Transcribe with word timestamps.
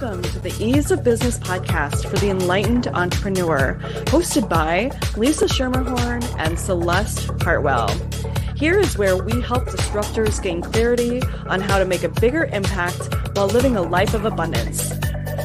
Welcome 0.00 0.22
to 0.22 0.38
the 0.38 0.64
Ease 0.64 0.90
of 0.90 1.04
Business 1.04 1.38
podcast 1.38 2.08
for 2.08 2.16
the 2.16 2.30
enlightened 2.30 2.86
entrepreneur, 2.86 3.78
hosted 4.06 4.48
by 4.48 4.90
Lisa 5.14 5.44
Schermerhorn 5.44 6.24
and 6.38 6.58
Celeste 6.58 7.30
Hartwell. 7.42 7.90
Here 8.56 8.78
is 8.78 8.96
where 8.96 9.22
we 9.22 9.42
help 9.42 9.64
disruptors 9.64 10.42
gain 10.42 10.62
clarity 10.62 11.22
on 11.48 11.60
how 11.60 11.78
to 11.78 11.84
make 11.84 12.02
a 12.02 12.08
bigger 12.08 12.46
impact 12.46 13.14
while 13.36 13.48
living 13.48 13.76
a 13.76 13.82
life 13.82 14.14
of 14.14 14.24
abundance 14.24 14.90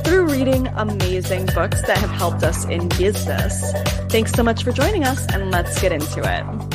through 0.06 0.28
reading 0.28 0.68
amazing 0.68 1.48
books 1.48 1.82
that 1.82 1.98
have 1.98 2.12
helped 2.12 2.44
us 2.44 2.64
in 2.66 2.88
business. 2.88 3.74
Thanks 4.10 4.32
so 4.32 4.42
much 4.42 4.64
for 4.64 4.72
joining 4.72 5.04
us, 5.04 5.26
and 5.34 5.52
let's 5.52 5.82
get 5.82 5.92
into 5.92 6.22
it. 6.22 6.75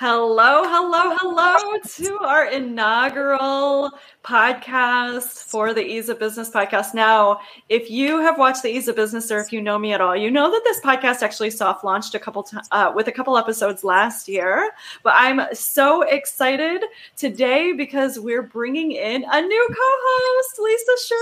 Hello, 0.00 0.62
hello, 0.64 1.14
hello 1.20 1.78
to 1.78 2.18
our 2.24 2.46
inaugural 2.46 3.90
podcast 4.24 5.44
for 5.44 5.74
the 5.74 5.84
Ease 5.84 6.08
of 6.08 6.18
Business 6.18 6.48
podcast. 6.48 6.94
Now, 6.94 7.40
if 7.68 7.90
you 7.90 8.18
have 8.18 8.38
watched 8.38 8.62
the 8.62 8.70
Ease 8.70 8.88
of 8.88 8.96
Business 8.96 9.30
or 9.30 9.40
if 9.40 9.52
you 9.52 9.60
know 9.60 9.78
me 9.78 9.92
at 9.92 10.00
all, 10.00 10.16
you 10.16 10.30
know 10.30 10.50
that 10.50 10.62
this 10.64 10.80
podcast 10.80 11.20
actually 11.20 11.50
soft 11.50 11.84
launched 11.84 12.14
a 12.14 12.18
couple 12.18 12.44
t- 12.44 12.56
uh, 12.70 12.90
with 12.96 13.08
a 13.08 13.12
couple 13.12 13.36
episodes 13.36 13.84
last 13.84 14.26
year. 14.26 14.70
But 15.02 15.12
I'm 15.18 15.42
so 15.52 16.00
excited 16.00 16.82
today 17.14 17.74
because 17.74 18.18
we're 18.18 18.44
bringing 18.44 18.92
in 18.92 19.26
a 19.30 19.42
new 19.42 19.68
co-host, 19.68 20.58
Lisa 20.60 21.14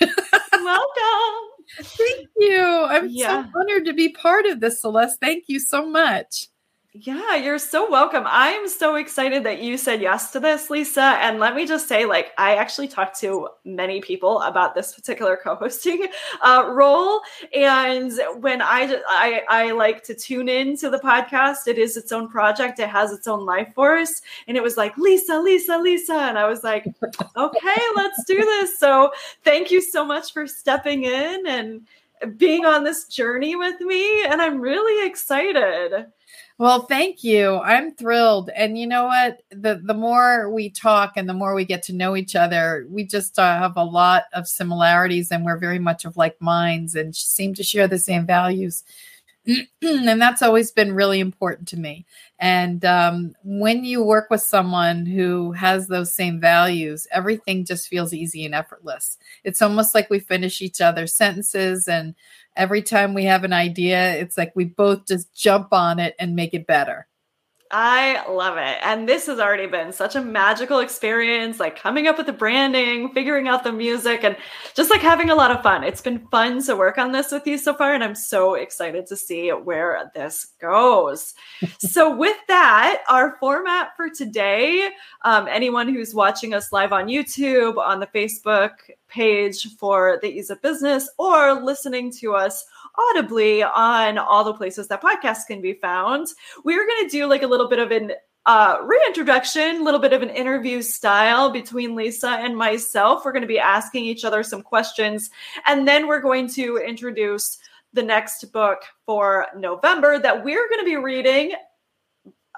Schermerhorn. 0.00 0.38
Welcome. 0.64 1.34
Thank 1.82 2.28
you. 2.36 2.62
I'm 2.62 3.08
yeah. 3.08 3.46
so 3.46 3.50
honored 3.58 3.84
to 3.86 3.92
be 3.94 4.10
part 4.10 4.46
of 4.46 4.60
this, 4.60 4.80
Celeste. 4.80 5.18
Thank 5.18 5.48
you 5.48 5.58
so 5.58 5.84
much. 5.84 6.46
Yeah, 7.00 7.36
you're 7.36 7.60
so 7.60 7.88
welcome. 7.88 8.24
I 8.26 8.48
am 8.48 8.66
so 8.66 8.96
excited 8.96 9.44
that 9.44 9.60
you 9.62 9.76
said 9.76 10.00
yes 10.00 10.32
to 10.32 10.40
this, 10.40 10.68
Lisa. 10.68 11.02
And 11.20 11.38
let 11.38 11.54
me 11.54 11.64
just 11.64 11.86
say, 11.86 12.04
like, 12.06 12.32
I 12.38 12.56
actually 12.56 12.88
talked 12.88 13.20
to 13.20 13.48
many 13.64 14.00
people 14.00 14.40
about 14.40 14.74
this 14.74 14.94
particular 14.94 15.36
co-hosting 15.44 16.08
uh, 16.42 16.64
role, 16.68 17.20
and 17.54 18.12
when 18.40 18.60
I, 18.60 19.00
I 19.08 19.42
I 19.48 19.70
like 19.72 20.02
to 20.04 20.14
tune 20.14 20.48
in 20.48 20.76
to 20.78 20.90
the 20.90 20.98
podcast, 20.98 21.68
it 21.68 21.78
is 21.78 21.96
its 21.96 22.10
own 22.10 22.28
project. 22.28 22.80
It 22.80 22.88
has 22.88 23.12
its 23.12 23.28
own 23.28 23.44
life 23.46 23.72
force, 23.74 24.20
and 24.48 24.56
it 24.56 24.62
was 24.62 24.76
like 24.76 24.96
Lisa, 24.98 25.38
Lisa, 25.38 25.78
Lisa, 25.78 26.14
and 26.14 26.36
I 26.36 26.48
was 26.48 26.64
like, 26.64 26.84
okay, 27.36 27.82
let's 27.94 28.24
do 28.24 28.38
this. 28.38 28.78
So 28.80 29.12
thank 29.44 29.70
you 29.70 29.80
so 29.80 30.04
much 30.04 30.32
for 30.32 30.48
stepping 30.48 31.04
in 31.04 31.46
and 31.46 32.38
being 32.38 32.64
on 32.64 32.82
this 32.82 33.04
journey 33.04 33.54
with 33.54 33.80
me, 33.82 34.24
and 34.24 34.42
I'm 34.42 34.60
really 34.60 35.06
excited. 35.06 36.06
Well, 36.58 36.82
thank 36.86 37.22
you. 37.22 37.58
I'm 37.60 37.94
thrilled. 37.94 38.50
And 38.50 38.76
you 38.76 38.86
know 38.88 39.04
what? 39.04 39.42
The 39.50 39.80
the 39.82 39.94
more 39.94 40.50
we 40.50 40.70
talk 40.70 41.12
and 41.16 41.28
the 41.28 41.32
more 41.34 41.54
we 41.54 41.64
get 41.64 41.84
to 41.84 41.92
know 41.92 42.16
each 42.16 42.34
other, 42.34 42.84
we 42.90 43.04
just 43.04 43.38
uh, 43.38 43.58
have 43.60 43.76
a 43.76 43.84
lot 43.84 44.24
of 44.32 44.48
similarities 44.48 45.30
and 45.30 45.44
we're 45.44 45.56
very 45.58 45.78
much 45.78 46.04
of 46.04 46.16
like 46.16 46.40
minds 46.40 46.96
and 46.96 47.14
seem 47.14 47.54
to 47.54 47.62
share 47.62 47.86
the 47.86 47.98
same 47.98 48.26
values. 48.26 48.82
and 49.82 50.20
that's 50.20 50.42
always 50.42 50.72
been 50.72 50.94
really 50.94 51.20
important 51.20 51.68
to 51.68 51.78
me. 51.78 52.04
And 52.40 52.84
um, 52.84 53.34
when 53.44 53.84
you 53.84 54.02
work 54.04 54.28
with 54.30 54.42
someone 54.42 55.06
who 55.06 55.52
has 55.52 55.86
those 55.88 56.12
same 56.12 56.40
values, 56.40 57.06
everything 57.12 57.64
just 57.64 57.88
feels 57.88 58.12
easy 58.12 58.44
and 58.44 58.54
effortless. 58.54 59.16
It's 59.44 59.62
almost 59.62 59.94
like 59.94 60.10
we 60.10 60.18
finish 60.20 60.60
each 60.62 60.80
other's 60.80 61.14
sentences 61.14 61.88
and 61.88 62.14
every 62.58 62.82
time 62.82 63.14
we 63.14 63.24
have 63.24 63.44
an 63.44 63.54
idea, 63.54 64.14
it's 64.16 64.36
like 64.36 64.52
we 64.54 64.64
both 64.64 65.06
just 65.06 65.32
jump 65.34 65.68
on 65.72 65.98
it 65.98 66.14
and 66.18 66.36
make 66.36 66.52
it 66.52 66.66
better. 66.66 67.08
I 67.70 68.26
love 68.30 68.56
it. 68.56 68.78
And 68.82 69.06
this 69.06 69.26
has 69.26 69.38
already 69.38 69.66
been 69.66 69.92
such 69.92 70.16
a 70.16 70.22
magical 70.22 70.78
experience, 70.78 71.60
like 71.60 71.78
coming 71.78 72.06
up 72.06 72.16
with 72.16 72.24
the 72.24 72.32
branding, 72.32 73.12
figuring 73.12 73.46
out 73.46 73.62
the 73.62 73.72
music, 73.72 74.24
and 74.24 74.36
just 74.74 74.90
like 74.90 75.02
having 75.02 75.28
a 75.28 75.34
lot 75.34 75.50
of 75.50 75.62
fun. 75.62 75.84
It's 75.84 76.00
been 76.00 76.26
fun 76.28 76.62
to 76.64 76.76
work 76.76 76.96
on 76.96 77.12
this 77.12 77.30
with 77.30 77.46
you 77.46 77.58
so 77.58 77.74
far, 77.74 77.92
and 77.92 78.02
I'm 78.02 78.14
so 78.14 78.54
excited 78.54 79.06
to 79.08 79.16
see 79.16 79.50
where 79.50 80.10
this 80.14 80.46
goes. 80.60 81.34
so, 81.78 82.14
with 82.16 82.36
that, 82.48 83.02
our 83.08 83.36
format 83.38 83.90
for 83.96 84.08
today 84.08 84.88
um, 85.24 85.46
anyone 85.48 85.88
who's 85.88 86.14
watching 86.14 86.54
us 86.54 86.72
live 86.72 86.92
on 86.92 87.08
YouTube, 87.08 87.76
on 87.76 88.00
the 88.00 88.06
Facebook 88.06 88.70
page 89.08 89.76
for 89.76 90.18
the 90.22 90.28
Ease 90.28 90.50
of 90.50 90.62
Business, 90.62 91.08
or 91.18 91.62
listening 91.62 92.12
to 92.12 92.34
us 92.34 92.64
audibly 93.10 93.62
on 93.62 94.18
all 94.18 94.44
the 94.44 94.54
places 94.54 94.88
that 94.88 95.02
podcasts 95.02 95.46
can 95.46 95.60
be 95.60 95.74
found. 95.74 96.28
We're 96.64 96.86
going 96.86 97.04
to 97.04 97.10
do 97.10 97.26
like 97.26 97.42
a 97.42 97.46
little 97.46 97.68
bit 97.68 97.78
of 97.78 97.90
an 97.90 98.12
uh, 98.46 98.78
reintroduction, 98.82 99.80
a 99.80 99.82
little 99.82 100.00
bit 100.00 100.12
of 100.12 100.22
an 100.22 100.30
interview 100.30 100.80
style 100.80 101.50
between 101.50 101.94
Lisa 101.94 102.30
and 102.30 102.56
myself. 102.56 103.24
We're 103.24 103.32
going 103.32 103.42
to 103.42 103.48
be 103.48 103.58
asking 103.58 104.04
each 104.04 104.24
other 104.24 104.42
some 104.42 104.62
questions, 104.62 105.30
and 105.66 105.86
then 105.86 106.06
we're 106.06 106.20
going 106.20 106.48
to 106.50 106.78
introduce 106.78 107.58
the 107.92 108.02
next 108.02 108.52
book 108.52 108.82
for 109.06 109.46
November 109.56 110.18
that 110.18 110.44
we're 110.44 110.68
going 110.68 110.80
to 110.80 110.84
be 110.84 110.96
reading 110.96 111.52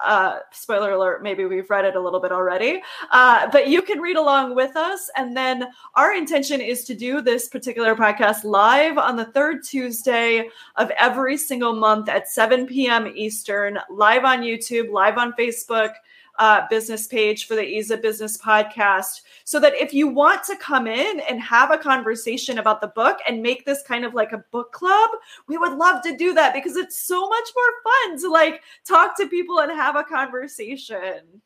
uh, 0.03 0.39
spoiler 0.51 0.91
alert, 0.91 1.23
maybe 1.23 1.45
we've 1.45 1.69
read 1.69 1.85
it 1.85 1.95
a 1.95 1.99
little 1.99 2.19
bit 2.19 2.31
already, 2.31 2.81
uh, 3.11 3.49
but 3.51 3.67
you 3.67 3.81
can 3.81 3.99
read 3.99 4.17
along 4.17 4.55
with 4.55 4.75
us. 4.75 5.09
And 5.15 5.35
then 5.35 5.67
our 5.95 6.13
intention 6.13 6.61
is 6.61 6.83
to 6.85 6.95
do 6.95 7.21
this 7.21 7.47
particular 7.47 7.95
podcast 7.95 8.43
live 8.43 8.97
on 8.97 9.15
the 9.15 9.25
third 9.25 9.63
Tuesday 9.63 10.49
of 10.75 10.91
every 10.91 11.37
single 11.37 11.75
month 11.75 12.09
at 12.09 12.29
7 12.29 12.67
p.m. 12.67 13.11
Eastern, 13.15 13.79
live 13.89 14.25
on 14.25 14.41
YouTube, 14.41 14.91
live 14.91 15.17
on 15.17 15.33
Facebook 15.33 15.93
uh, 16.41 16.67
business 16.71 17.05
page 17.05 17.45
for 17.45 17.55
the 17.55 17.63
Ease 17.63 17.91
of 17.91 18.01
Business 18.01 18.35
podcast. 18.35 19.21
So 19.43 19.59
that 19.59 19.75
if 19.75 19.93
you 19.93 20.07
want 20.07 20.43
to 20.45 20.55
come 20.55 20.87
in 20.87 21.19
and 21.29 21.39
have 21.39 21.69
a 21.69 21.77
conversation 21.77 22.57
about 22.57 22.81
the 22.81 22.87
book 22.87 23.19
and 23.27 23.43
make 23.43 23.63
this 23.63 23.83
kind 23.83 24.03
of 24.03 24.15
like 24.15 24.31
a 24.31 24.43
book 24.51 24.71
club, 24.71 25.11
we 25.47 25.59
would 25.59 25.73
love 25.73 26.01
to 26.01 26.17
do 26.17 26.33
that 26.33 26.55
because 26.55 26.77
it's 26.77 26.99
so 26.99 27.29
much 27.29 27.47
more 27.55 27.93
fun 28.09 28.19
to 28.21 28.31
like 28.31 28.61
talk 28.87 29.15
to 29.17 29.27
people 29.27 29.59
and 29.59 29.71
have 29.71 29.95
a 29.95 30.03
conversation. 30.03 31.41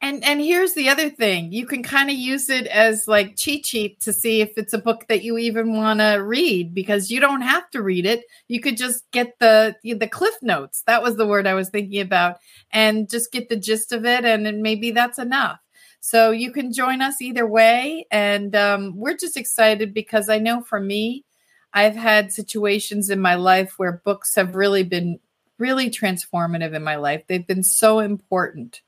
And 0.00 0.24
and 0.24 0.40
here's 0.40 0.74
the 0.74 0.88
other 0.88 1.10
thing. 1.10 1.52
You 1.52 1.66
can 1.66 1.82
kind 1.82 2.10
of 2.10 2.16
use 2.16 2.50
it 2.50 2.66
as 2.66 3.06
like 3.06 3.36
cheat 3.36 3.66
sheet 3.66 4.00
to 4.00 4.12
see 4.12 4.40
if 4.40 4.56
it's 4.56 4.72
a 4.72 4.78
book 4.78 5.06
that 5.08 5.22
you 5.22 5.38
even 5.38 5.74
want 5.74 6.00
to 6.00 6.16
read 6.16 6.74
because 6.74 7.10
you 7.10 7.20
don't 7.20 7.42
have 7.42 7.68
to 7.70 7.82
read 7.82 8.06
it. 8.06 8.24
You 8.48 8.60
could 8.60 8.76
just 8.76 9.10
get 9.10 9.38
the 9.38 9.76
the 9.82 10.08
cliff 10.08 10.34
notes. 10.42 10.82
That 10.86 11.02
was 11.02 11.16
the 11.16 11.26
word 11.26 11.46
I 11.46 11.54
was 11.54 11.68
thinking 11.68 12.00
about 12.00 12.38
and 12.72 13.08
just 13.08 13.32
get 13.32 13.48
the 13.48 13.56
gist 13.56 13.92
of 13.92 14.04
it 14.04 14.24
and 14.24 14.44
then 14.44 14.62
maybe 14.62 14.90
that's 14.90 15.18
enough. 15.18 15.60
So 16.00 16.32
you 16.32 16.50
can 16.50 16.72
join 16.72 17.00
us 17.00 17.20
either 17.22 17.46
way 17.46 18.06
and 18.10 18.56
um, 18.56 18.96
we're 18.96 19.16
just 19.16 19.36
excited 19.36 19.94
because 19.94 20.28
I 20.28 20.38
know 20.38 20.62
for 20.62 20.80
me 20.80 21.24
I've 21.72 21.94
had 21.96 22.32
situations 22.32 23.08
in 23.08 23.20
my 23.20 23.36
life 23.36 23.74
where 23.78 24.02
books 24.04 24.34
have 24.34 24.56
really 24.56 24.82
been 24.82 25.20
really 25.58 25.88
transformative 25.90 26.74
in 26.74 26.82
my 26.82 26.96
life. 26.96 27.22
They've 27.26 27.46
been 27.46 27.62
so 27.62 28.00
important 28.00 28.82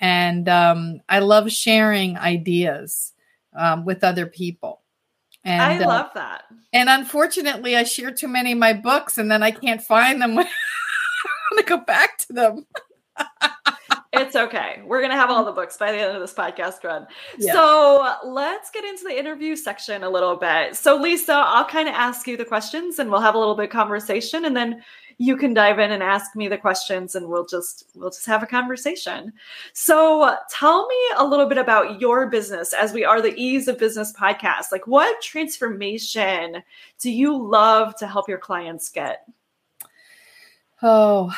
and 0.00 0.48
um, 0.48 1.00
I 1.08 1.18
love 1.18 1.52
sharing 1.52 2.16
ideas 2.16 3.12
um, 3.56 3.84
with 3.84 4.02
other 4.02 4.26
people. 4.26 4.80
And 5.44 5.62
I 5.62 5.84
uh, 5.84 5.88
love 5.88 6.06
uh, 6.06 6.14
that. 6.14 6.42
And 6.72 6.88
unfortunately, 6.88 7.76
I 7.76 7.84
share 7.84 8.10
too 8.10 8.28
many 8.28 8.52
of 8.52 8.58
my 8.58 8.72
books, 8.72 9.18
and 9.18 9.30
then 9.30 9.42
I 9.42 9.50
can't 9.50 9.82
find 9.82 10.20
them 10.20 10.34
when 10.36 10.46
I 10.46 11.54
want 11.54 11.66
to 11.66 11.76
go 11.76 11.84
back 11.84 12.18
to 12.18 12.32
them. 12.32 12.66
it's 14.12 14.36
okay. 14.36 14.82
We're 14.86 15.00
going 15.00 15.10
to 15.10 15.16
have 15.16 15.30
all 15.30 15.44
the 15.44 15.52
books 15.52 15.76
by 15.76 15.92
the 15.92 15.98
end 15.98 16.16
of 16.16 16.20
this 16.20 16.34
podcast 16.34 16.82
run. 16.82 17.06
Yeah. 17.38 17.52
So 17.52 18.14
let's 18.24 18.70
get 18.70 18.84
into 18.84 19.04
the 19.04 19.18
interview 19.18 19.54
section 19.54 20.02
a 20.02 20.10
little 20.10 20.36
bit. 20.36 20.76
So, 20.76 20.96
Lisa, 20.96 21.34
I'll 21.34 21.66
kind 21.66 21.88
of 21.88 21.94
ask 21.94 22.26
you 22.26 22.36
the 22.36 22.44
questions 22.44 22.98
and 22.98 23.10
we'll 23.10 23.20
have 23.20 23.34
a 23.34 23.38
little 23.38 23.54
bit 23.54 23.66
of 23.66 23.70
conversation. 23.70 24.44
And 24.46 24.56
then 24.56 24.82
you 25.20 25.36
can 25.36 25.52
dive 25.52 25.78
in 25.78 25.92
and 25.92 26.02
ask 26.02 26.34
me 26.34 26.48
the 26.48 26.56
questions 26.56 27.14
and 27.14 27.28
we'll 27.28 27.44
just 27.44 27.90
we'll 27.94 28.08
just 28.08 28.24
have 28.24 28.42
a 28.42 28.46
conversation. 28.46 29.30
So, 29.74 30.34
tell 30.48 30.86
me 30.86 30.96
a 31.18 31.26
little 31.26 31.44
bit 31.44 31.58
about 31.58 32.00
your 32.00 32.26
business 32.28 32.72
as 32.72 32.94
we 32.94 33.04
are 33.04 33.20
the 33.20 33.34
Ease 33.36 33.68
of 33.68 33.78
Business 33.78 34.14
podcast. 34.14 34.72
Like 34.72 34.86
what 34.86 35.20
transformation 35.20 36.62
do 36.98 37.10
you 37.10 37.36
love 37.36 37.94
to 37.96 38.06
help 38.06 38.30
your 38.30 38.38
clients 38.38 38.88
get? 38.88 39.26
Oh, 40.80 41.30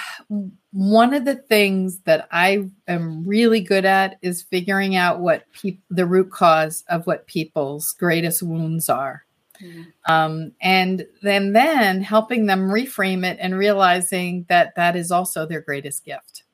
one 0.70 1.12
of 1.12 1.24
the 1.24 1.34
things 1.34 1.98
that 2.04 2.28
I 2.30 2.70
am 2.86 3.24
really 3.26 3.60
good 3.62 3.84
at 3.84 4.16
is 4.22 4.42
figuring 4.42 4.94
out 4.94 5.18
what 5.18 5.44
the 5.90 6.06
root 6.06 6.30
cause 6.30 6.84
of 6.88 7.08
what 7.08 7.26
people's 7.26 7.90
greatest 7.94 8.44
wounds 8.44 8.88
are. 8.88 9.24
Mm-hmm. 9.60 10.12
Um, 10.12 10.52
and 10.60 11.06
then 11.22 11.52
then 11.52 12.02
helping 12.02 12.46
them 12.46 12.68
reframe 12.68 13.24
it 13.24 13.38
and 13.40 13.56
realizing 13.56 14.46
that 14.48 14.74
that 14.76 14.96
is 14.96 15.12
also 15.12 15.46
their 15.46 15.60
greatest 15.60 16.04
gift. 16.04 16.44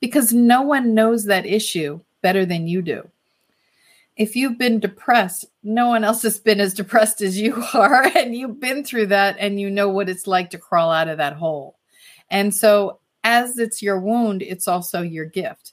Because 0.00 0.32
no 0.32 0.62
one 0.62 0.94
knows 0.94 1.24
that 1.26 1.46
issue 1.46 2.00
better 2.20 2.44
than 2.44 2.66
you 2.66 2.82
do. 2.82 3.08
If 4.16 4.36
you've 4.36 4.58
been 4.58 4.78
depressed 4.78 5.46
no 5.62 5.88
one 5.88 6.04
else 6.04 6.22
has 6.22 6.38
been 6.40 6.60
as 6.60 6.74
depressed 6.82 7.20
as 7.20 7.38
you 7.40 7.62
are 7.74 8.04
and 8.16 8.34
you've 8.34 8.60
been 8.60 8.84
through 8.84 9.06
that 9.06 9.36
and 9.38 9.60
you 9.60 9.70
know 9.70 9.88
what 9.88 10.08
it's 10.08 10.26
like 10.26 10.50
to 10.50 10.58
crawl 10.58 10.90
out 10.90 11.08
of 11.08 11.18
that 11.18 11.34
hole. 11.34 11.76
And 12.30 12.54
so 12.54 12.98
as 13.24 13.58
it's 13.58 13.82
your 13.82 14.00
wound 14.00 14.42
it's 14.42 14.68
also 14.68 15.02
your 15.02 15.26
gift. 15.26 15.72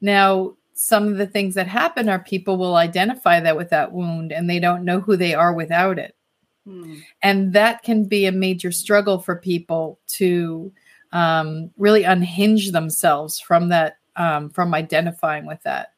Now 0.00 0.56
some 0.76 1.08
of 1.08 1.16
the 1.16 1.26
things 1.26 1.54
that 1.54 1.66
happen 1.66 2.08
are 2.08 2.18
people 2.18 2.58
will 2.58 2.76
identify 2.76 3.40
that 3.40 3.56
with 3.56 3.70
that 3.70 3.92
wound 3.92 4.30
and 4.30 4.48
they 4.48 4.60
don't 4.60 4.84
know 4.84 5.00
who 5.00 5.16
they 5.16 5.34
are 5.34 5.54
without 5.54 5.98
it. 5.98 6.14
Mm. 6.68 7.00
And 7.22 7.52
that 7.54 7.82
can 7.82 8.04
be 8.04 8.26
a 8.26 8.32
major 8.32 8.70
struggle 8.70 9.18
for 9.18 9.36
people 9.36 9.98
to 10.08 10.70
um, 11.12 11.70
really 11.78 12.04
unhinge 12.04 12.72
themselves 12.72 13.40
from 13.40 13.70
that, 13.70 13.96
um, 14.16 14.50
from 14.50 14.74
identifying 14.74 15.46
with 15.46 15.62
that. 15.62 15.94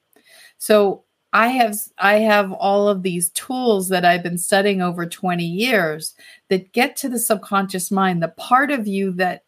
So 0.58 1.02
I 1.32 1.48
have 1.48 1.76
I 1.98 2.20
have 2.20 2.52
all 2.52 2.88
of 2.88 3.02
these 3.02 3.30
tools 3.30 3.88
that 3.88 4.04
I've 4.04 4.22
been 4.22 4.38
studying 4.38 4.80
over 4.80 5.06
20 5.06 5.44
years 5.44 6.14
that 6.48 6.72
get 6.72 6.96
to 6.96 7.08
the 7.08 7.18
subconscious 7.18 7.90
mind, 7.90 8.22
the 8.22 8.28
part 8.28 8.70
of 8.70 8.86
you 8.86 9.10
that 9.12 9.42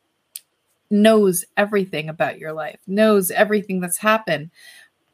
knows 0.91 1.44
everything 1.56 2.09
about 2.09 2.38
your 2.38 2.53
life, 2.53 2.81
knows 2.87 3.31
everything 3.31 3.81
that's 3.81 3.99
happened. 3.99 4.50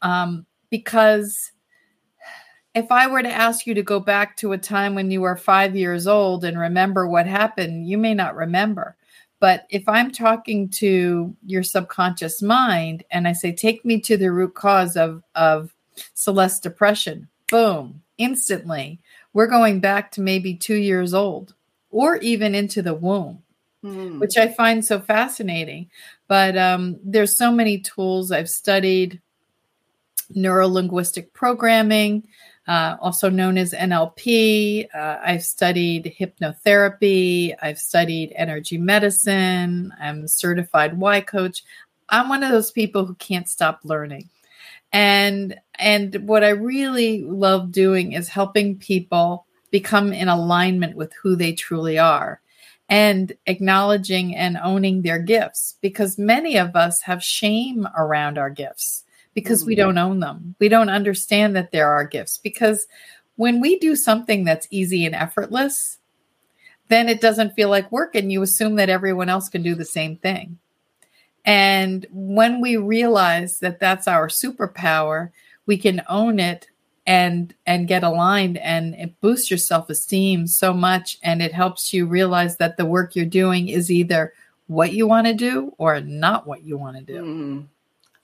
Um, 0.06 0.46
because 0.70 1.50
if 2.76 2.92
I 2.92 3.08
were 3.08 3.22
to 3.22 3.28
ask 3.28 3.66
you 3.66 3.74
to 3.74 3.82
go 3.82 3.98
back 3.98 4.36
to 4.36 4.52
a 4.52 4.58
time 4.58 4.94
when 4.94 5.10
you 5.10 5.20
were 5.20 5.36
five 5.36 5.74
years 5.74 6.06
old 6.06 6.44
and 6.44 6.58
remember 6.58 7.08
what 7.08 7.26
happened, 7.26 7.88
you 7.88 7.98
may 7.98 8.14
not 8.14 8.36
remember. 8.36 8.96
But 9.40 9.66
if 9.68 9.88
I'm 9.88 10.12
talking 10.12 10.68
to 10.70 11.34
your 11.44 11.64
subconscious 11.64 12.40
mind 12.40 13.02
and 13.10 13.26
I 13.26 13.32
say, 13.32 13.52
take 13.52 13.84
me 13.84 14.00
to 14.02 14.16
the 14.16 14.30
root 14.30 14.54
cause 14.54 14.96
of, 14.96 15.24
of 15.34 15.74
Celeste 16.14 16.62
depression, 16.62 17.28
boom, 17.50 18.02
instantly, 18.16 19.00
we're 19.32 19.48
going 19.48 19.80
back 19.80 20.12
to 20.12 20.20
maybe 20.20 20.54
two 20.54 20.76
years 20.76 21.14
old 21.14 21.54
or 21.90 22.16
even 22.18 22.54
into 22.54 22.80
the 22.80 22.94
womb 22.94 23.42
mm. 23.86 24.18
which 24.18 24.36
I 24.36 24.48
find 24.48 24.84
so 24.84 25.00
fascinating. 25.00 25.90
But 26.28 26.56
um, 26.56 26.98
there's 27.04 27.36
so 27.36 27.52
many 27.52 27.78
tools 27.78 28.32
I've 28.32 28.50
studied 28.50 29.20
neuro 30.34 30.68
linguistic 30.68 31.32
programming, 31.32 32.26
uh, 32.68 32.96
also 33.00 33.30
known 33.30 33.58
as 33.58 33.72
NLP. 33.72 34.86
Uh, 34.94 35.18
I've 35.22 35.44
studied 35.44 36.14
hypnotherapy. 36.18 37.54
I've 37.62 37.78
studied 37.78 38.32
energy 38.36 38.78
medicine. 38.78 39.92
I'm 40.00 40.24
a 40.24 40.28
certified 40.28 40.98
Y 40.98 41.20
coach. 41.20 41.62
I'm 42.08 42.28
one 42.28 42.42
of 42.42 42.50
those 42.50 42.70
people 42.70 43.04
who 43.04 43.14
can't 43.14 43.48
stop 43.48 43.80
learning. 43.84 44.28
And 44.92 45.58
and 45.78 46.26
what 46.26 46.44
I 46.44 46.50
really 46.50 47.22
love 47.22 47.72
doing 47.72 48.12
is 48.12 48.28
helping 48.28 48.78
people 48.78 49.46
become 49.70 50.12
in 50.12 50.28
alignment 50.28 50.96
with 50.96 51.12
who 51.22 51.36
they 51.36 51.52
truly 51.52 51.98
are 51.98 52.40
and 52.88 53.32
acknowledging 53.46 54.36
and 54.36 54.56
owning 54.62 55.02
their 55.02 55.18
gifts 55.18 55.76
because 55.80 56.18
many 56.18 56.56
of 56.56 56.76
us 56.76 57.02
have 57.02 57.22
shame 57.22 57.86
around 57.98 58.38
our 58.38 58.50
gifts 58.50 59.04
because 59.36 59.60
mm-hmm. 59.60 59.68
we 59.68 59.74
don't 59.76 59.98
own 59.98 60.18
them. 60.18 60.56
We 60.58 60.68
don't 60.68 60.88
understand 60.88 61.54
that 61.54 61.70
there 61.70 61.92
are 61.92 62.04
gifts 62.04 62.38
because 62.38 62.88
when 63.36 63.60
we 63.60 63.78
do 63.78 63.94
something 63.94 64.44
that's 64.44 64.66
easy 64.70 65.04
and 65.04 65.14
effortless, 65.14 65.98
then 66.88 67.08
it 67.08 67.20
doesn't 67.20 67.54
feel 67.54 67.68
like 67.68 67.92
work 67.92 68.14
and 68.14 68.32
you 68.32 68.40
assume 68.40 68.76
that 68.76 68.88
everyone 68.88 69.28
else 69.28 69.50
can 69.50 69.62
do 69.62 69.74
the 69.74 69.84
same 69.84 70.16
thing. 70.16 70.58
And 71.44 72.06
when 72.10 72.62
we 72.62 72.78
realize 72.78 73.60
that 73.60 73.78
that's 73.78 74.08
our 74.08 74.28
superpower, 74.28 75.30
we 75.66 75.76
can 75.76 76.02
own 76.08 76.40
it 76.40 76.68
and 77.06 77.54
and 77.66 77.86
get 77.86 78.02
aligned 78.02 78.56
and 78.56 78.94
it 78.94 79.20
boosts 79.20 79.50
your 79.50 79.58
self-esteem 79.58 80.46
so 80.46 80.72
much 80.72 81.18
and 81.22 81.40
it 81.40 81.52
helps 81.52 81.92
you 81.92 82.06
realize 82.06 82.56
that 82.56 82.76
the 82.76 82.86
work 82.86 83.14
you're 83.14 83.24
doing 83.24 83.68
is 83.68 83.92
either 83.92 84.32
what 84.66 84.92
you 84.92 85.06
want 85.06 85.26
to 85.28 85.34
do 85.34 85.72
or 85.78 86.00
not 86.00 86.48
what 86.48 86.64
you 86.64 86.76
want 86.76 86.96
to 86.96 87.04
do 87.04 87.22
mm. 87.22 87.66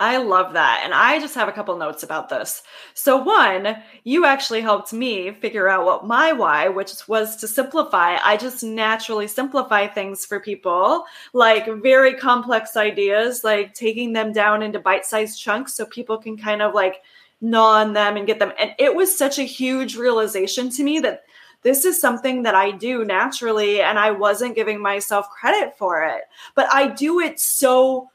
I 0.02 0.16
love 0.16 0.54
that. 0.54 0.80
And 0.82 0.92
I 0.92 1.20
just 1.20 1.36
have 1.36 1.48
a 1.48 1.52
couple 1.52 1.76
notes 1.76 2.02
about 2.02 2.28
this. 2.28 2.64
So, 2.92 3.18
one, 3.18 3.76
you 4.02 4.26
actually 4.26 4.60
helped 4.60 4.92
me 4.92 5.30
figure 5.30 5.68
out 5.68 5.84
what 5.84 6.04
my 6.04 6.32
why, 6.32 6.66
which 6.66 6.90
was 7.06 7.36
to 7.36 7.46
simplify. 7.46 8.16
I 8.16 8.36
just 8.36 8.64
naturally 8.64 9.28
simplify 9.28 9.86
things 9.86 10.26
for 10.26 10.40
people, 10.40 11.04
like 11.34 11.68
very 11.82 12.14
complex 12.14 12.76
ideas, 12.76 13.44
like 13.44 13.74
taking 13.74 14.12
them 14.12 14.32
down 14.32 14.64
into 14.64 14.80
bite 14.80 15.06
sized 15.06 15.40
chunks 15.40 15.74
so 15.74 15.86
people 15.86 16.18
can 16.18 16.36
kind 16.36 16.62
of 16.62 16.74
like 16.74 17.02
gnaw 17.40 17.80
on 17.82 17.92
them 17.92 18.16
and 18.16 18.26
get 18.26 18.40
them. 18.40 18.52
And 18.58 18.72
it 18.80 18.96
was 18.96 19.16
such 19.16 19.38
a 19.38 19.44
huge 19.44 19.94
realization 19.94 20.68
to 20.70 20.82
me 20.82 20.98
that 20.98 21.22
this 21.62 21.84
is 21.84 22.00
something 22.00 22.42
that 22.42 22.56
I 22.56 22.72
do 22.72 23.04
naturally 23.04 23.82
and 23.82 24.00
I 24.00 24.10
wasn't 24.10 24.56
giving 24.56 24.82
myself 24.82 25.30
credit 25.30 25.78
for 25.78 26.02
it. 26.02 26.22
But 26.56 26.66
I 26.72 26.88
do 26.88 27.20
it 27.20 27.38
so 27.38 28.10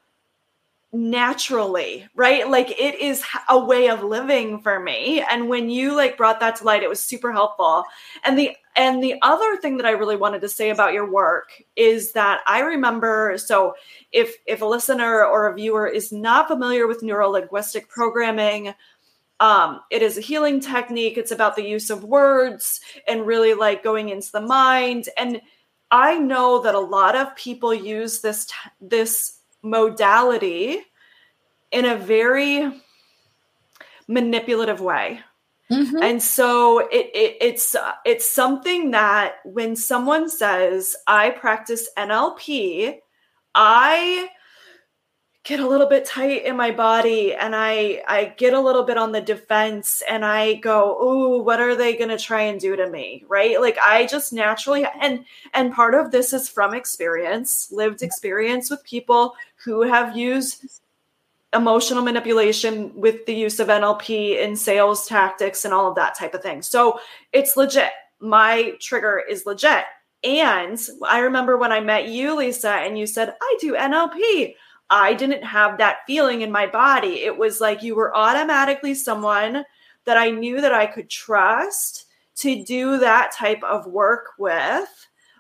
naturally, 0.93 2.07
right? 2.15 2.49
Like 2.49 2.71
it 2.79 2.99
is 2.99 3.23
a 3.49 3.59
way 3.59 3.89
of 3.89 4.03
living 4.03 4.61
for 4.61 4.79
me. 4.79 5.23
And 5.29 5.49
when 5.49 5.69
you 5.69 5.93
like 5.95 6.17
brought 6.17 6.39
that 6.39 6.55
to 6.57 6.63
light, 6.63 6.83
it 6.83 6.89
was 6.89 7.03
super 7.03 7.31
helpful. 7.31 7.83
And 8.23 8.37
the 8.37 8.55
and 8.75 9.03
the 9.03 9.15
other 9.21 9.57
thing 9.57 9.77
that 9.77 9.85
I 9.85 9.91
really 9.91 10.15
wanted 10.15 10.41
to 10.41 10.49
say 10.49 10.69
about 10.69 10.93
your 10.93 11.11
work 11.11 11.49
is 11.75 12.13
that 12.13 12.41
I 12.47 12.61
remember 12.61 13.37
so 13.37 13.75
if 14.11 14.35
if 14.45 14.61
a 14.61 14.65
listener 14.65 15.25
or 15.25 15.47
a 15.47 15.55
viewer 15.55 15.87
is 15.87 16.11
not 16.11 16.47
familiar 16.47 16.87
with 16.87 17.01
neurolinguistic 17.01 17.89
programming, 17.89 18.73
um, 19.39 19.81
it 19.91 20.01
is 20.01 20.17
a 20.17 20.21
healing 20.21 20.59
technique. 20.59 21.17
It's 21.17 21.31
about 21.31 21.55
the 21.55 21.67
use 21.67 21.89
of 21.89 22.03
words 22.03 22.79
and 23.07 23.27
really 23.27 23.53
like 23.53 23.83
going 23.83 24.09
into 24.09 24.31
the 24.31 24.41
mind. 24.41 25.09
And 25.17 25.41
I 25.91 26.17
know 26.17 26.61
that 26.63 26.75
a 26.75 26.79
lot 26.79 27.15
of 27.15 27.35
people 27.35 27.73
use 27.73 28.21
this 28.21 28.45
t- 28.45 28.53
this 28.81 29.36
modality 29.61 30.79
in 31.71 31.85
a 31.85 31.95
very 31.95 32.71
manipulative 34.07 34.81
way. 34.81 35.19
Mm-hmm. 35.71 36.01
And 36.01 36.23
so 36.23 36.79
it, 36.79 37.11
it, 37.13 37.37
it's 37.41 37.75
it's 38.05 38.29
something 38.29 38.91
that 38.91 39.35
when 39.43 39.75
someone 39.75 40.29
says 40.29 40.95
I 41.07 41.31
practice 41.31 41.89
NLP, 41.97 42.99
I 43.53 44.29
get 45.47 45.61
a 45.61 45.67
little 45.67 45.87
bit 45.87 46.03
tight 46.03 46.43
in 46.43 46.57
my 46.57 46.71
body 46.71 47.33
and 47.33 47.55
I 47.55 48.03
I 48.05 48.33
get 48.35 48.53
a 48.53 48.59
little 48.59 48.83
bit 48.83 48.97
on 48.97 49.13
the 49.13 49.21
defense 49.21 50.03
and 50.09 50.25
I 50.25 50.55
go, 50.55 51.01
"Ooh, 51.01 51.41
what 51.41 51.61
are 51.61 51.73
they 51.73 51.95
going 51.95 52.09
to 52.09 52.17
try 52.17 52.41
and 52.41 52.59
do 52.59 52.75
to 52.75 52.89
me?" 52.89 53.23
Right? 53.29 53.59
Like 53.61 53.77
I 53.81 54.07
just 54.07 54.33
naturally 54.33 54.85
and 55.01 55.23
and 55.53 55.73
part 55.73 55.95
of 55.95 56.11
this 56.11 56.33
is 56.33 56.49
from 56.49 56.73
experience, 56.73 57.71
lived 57.71 58.03
experience 58.03 58.69
with 58.69 58.83
people 58.83 59.35
who 59.63 59.83
have 59.83 60.17
used 60.17 60.81
emotional 61.53 62.03
manipulation 62.03 62.91
with 62.99 63.25
the 63.25 63.33
use 63.33 63.61
of 63.61 63.69
NLP 63.69 64.39
in 64.43 64.53
sales 64.57 65.07
tactics 65.07 65.63
and 65.63 65.73
all 65.73 65.87
of 65.87 65.95
that 65.95 66.13
type 66.13 66.33
of 66.33 66.43
thing. 66.43 66.61
So, 66.61 66.99
it's 67.31 67.55
legit. 67.55 67.91
My 68.19 68.73
trigger 68.81 69.23
is 69.29 69.45
legit. 69.45 69.85
And 70.25 70.77
I 71.07 71.19
remember 71.19 71.57
when 71.57 71.71
I 71.71 71.79
met 71.79 72.09
you, 72.09 72.35
Lisa, 72.35 72.71
and 72.71 72.99
you 72.99 73.07
said, 73.07 73.33
I 73.41 73.57
do 73.61 73.75
NLP. 73.75 74.55
I 74.89 75.13
didn't 75.13 75.43
have 75.43 75.77
that 75.77 75.99
feeling 76.07 76.41
in 76.41 76.51
my 76.51 76.67
body. 76.67 77.23
It 77.23 77.37
was 77.37 77.59
like 77.59 77.83
you 77.83 77.95
were 77.95 78.15
automatically 78.15 78.93
someone 78.93 79.63
that 80.05 80.17
I 80.17 80.29
knew 80.29 80.61
that 80.61 80.73
I 80.73 80.85
could 80.85 81.09
trust 81.09 82.05
to 82.37 82.63
do 82.63 82.97
that 82.99 83.31
type 83.33 83.61
of 83.63 83.87
work 83.87 84.27
with, 84.37 84.87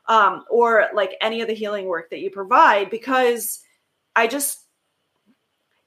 um, 0.07 0.43
or 0.49 0.87
like 0.93 1.13
any 1.21 1.41
of 1.41 1.47
the 1.47 1.53
healing 1.53 1.85
work 1.85 2.09
that 2.09 2.19
you 2.19 2.29
provide, 2.29 2.89
because 2.89 3.59
I 4.15 4.27
just, 4.27 4.59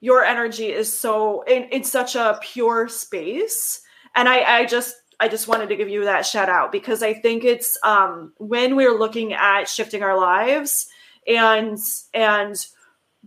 your 0.00 0.24
energy 0.24 0.72
is 0.72 0.96
so 0.96 1.42
in, 1.42 1.64
in 1.64 1.84
such 1.84 2.16
a 2.16 2.38
pure 2.40 2.88
space. 2.88 3.82
And 4.14 4.28
I, 4.28 4.60
I 4.60 4.64
just, 4.64 4.94
I 5.20 5.28
just 5.28 5.48
wanted 5.48 5.68
to 5.68 5.76
give 5.76 5.90
you 5.90 6.04
that 6.06 6.24
shout 6.24 6.48
out 6.48 6.72
because 6.72 7.02
I 7.02 7.12
think 7.12 7.44
it's 7.44 7.78
um, 7.84 8.32
when 8.38 8.74
we're 8.74 8.98
looking 8.98 9.34
at 9.34 9.68
shifting 9.68 10.02
our 10.02 10.16
lives 10.16 10.86
and 11.26 11.76
and 12.14 12.56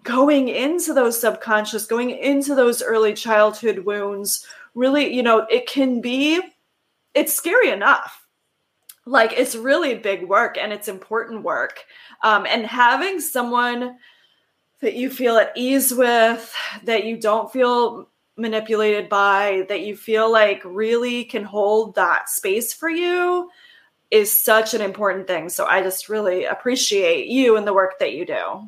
going 0.01 0.50
into 0.50 0.93
those 0.93 1.19
subconscious, 1.19 1.85
going 1.85 2.09
into 2.09 2.55
those 2.55 2.81
early 2.81 3.13
childhood 3.13 3.79
wounds, 3.79 4.45
really, 4.73 5.13
you 5.13 5.21
know, 5.21 5.45
it 5.50 5.67
can 5.67 6.01
be, 6.01 6.41
it's 7.13 7.33
scary 7.33 7.69
enough. 7.69 8.25
Like 9.05 9.33
it's 9.33 9.55
really 9.55 9.95
big 9.95 10.27
work 10.27 10.57
and 10.57 10.73
it's 10.73 10.88
important 10.88 11.43
work. 11.43 11.85
Um, 12.23 12.45
and 12.50 12.65
having 12.65 13.19
someone 13.19 13.97
that 14.81 14.95
you 14.95 15.09
feel 15.09 15.38
at 15.38 15.51
ease 15.55 15.93
with, 15.93 16.53
that 16.83 17.05
you 17.05 17.17
don't 17.17 17.51
feel 17.51 18.09
manipulated 18.35 19.09
by, 19.09 19.65
that 19.69 19.81
you 19.81 19.95
feel 19.95 20.31
like 20.31 20.62
really 20.65 21.23
can 21.25 21.43
hold 21.43 21.95
that 21.95 22.29
space 22.29 22.73
for 22.73 22.89
you 22.89 23.50
is 24.09 24.43
such 24.43 24.73
an 24.73 24.81
important 24.81 25.27
thing. 25.27 25.50
So 25.50 25.65
I 25.65 25.81
just 25.81 26.09
really 26.09 26.45
appreciate 26.45 27.27
you 27.27 27.57
and 27.57 27.65
the 27.65 27.73
work 27.73 28.00
that 28.00 28.13
you 28.13 28.25
do. 28.25 28.67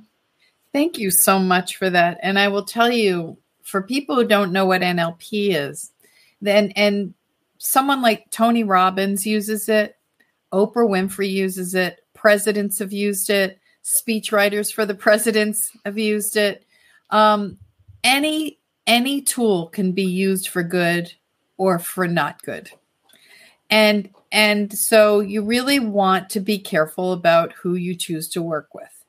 Thank 0.75 0.98
you 0.98 1.10
so 1.10 1.39
much 1.39 1.77
for 1.77 1.89
that. 1.89 2.20
And 2.22 2.38
I 2.38 2.50
will 2.50 2.65
tell 2.65 2.91
you, 2.91 3.38
for 3.63 3.82
people 3.82 4.17
who 4.17 4.27
don't 4.27 4.51
know 4.51 4.65
what 4.65 4.82
NLP 4.82 5.55
is, 5.55 5.94
then 6.41 6.74
and 6.75 7.13
someone 7.60 8.01
like 8.01 8.29
Tony 8.29 8.65
Robbins 8.65 9.25
uses 9.25 9.70
it, 9.70 9.96
Oprah 10.51 10.86
Winfrey 10.86 11.32
uses 11.32 11.75
it, 11.75 12.01
presidents 12.13 12.79
have 12.79 12.91
used 12.91 13.29
it, 13.29 13.58
speechwriters 13.86 14.74
for 14.74 14.86
the 14.86 14.94
presidents 15.05 15.72
have 15.86 15.98
used 15.98 16.36
it. 16.36 16.65
Um, 17.10 17.58
any 18.03 18.60
any 18.86 19.22
tool 19.22 19.67
can 19.67 19.94
be 19.94 20.03
used 20.03 20.50
for 20.50 20.62
good 20.62 21.13
or 21.55 21.79
for 21.79 22.05
not 22.05 22.44
good. 22.44 22.70
And 23.70 24.10
and 24.29 24.77
so 24.77 25.22
you 25.22 25.41
really 25.41 25.79
want 25.79 26.32
to 26.32 26.41
be 26.41 26.60
careful 26.60 27.13
about 27.13 27.53
who 27.53 27.75
you 27.75 27.96
choose 27.96 28.27
to 28.32 28.41
work 28.41 28.75
with. 28.75 29.05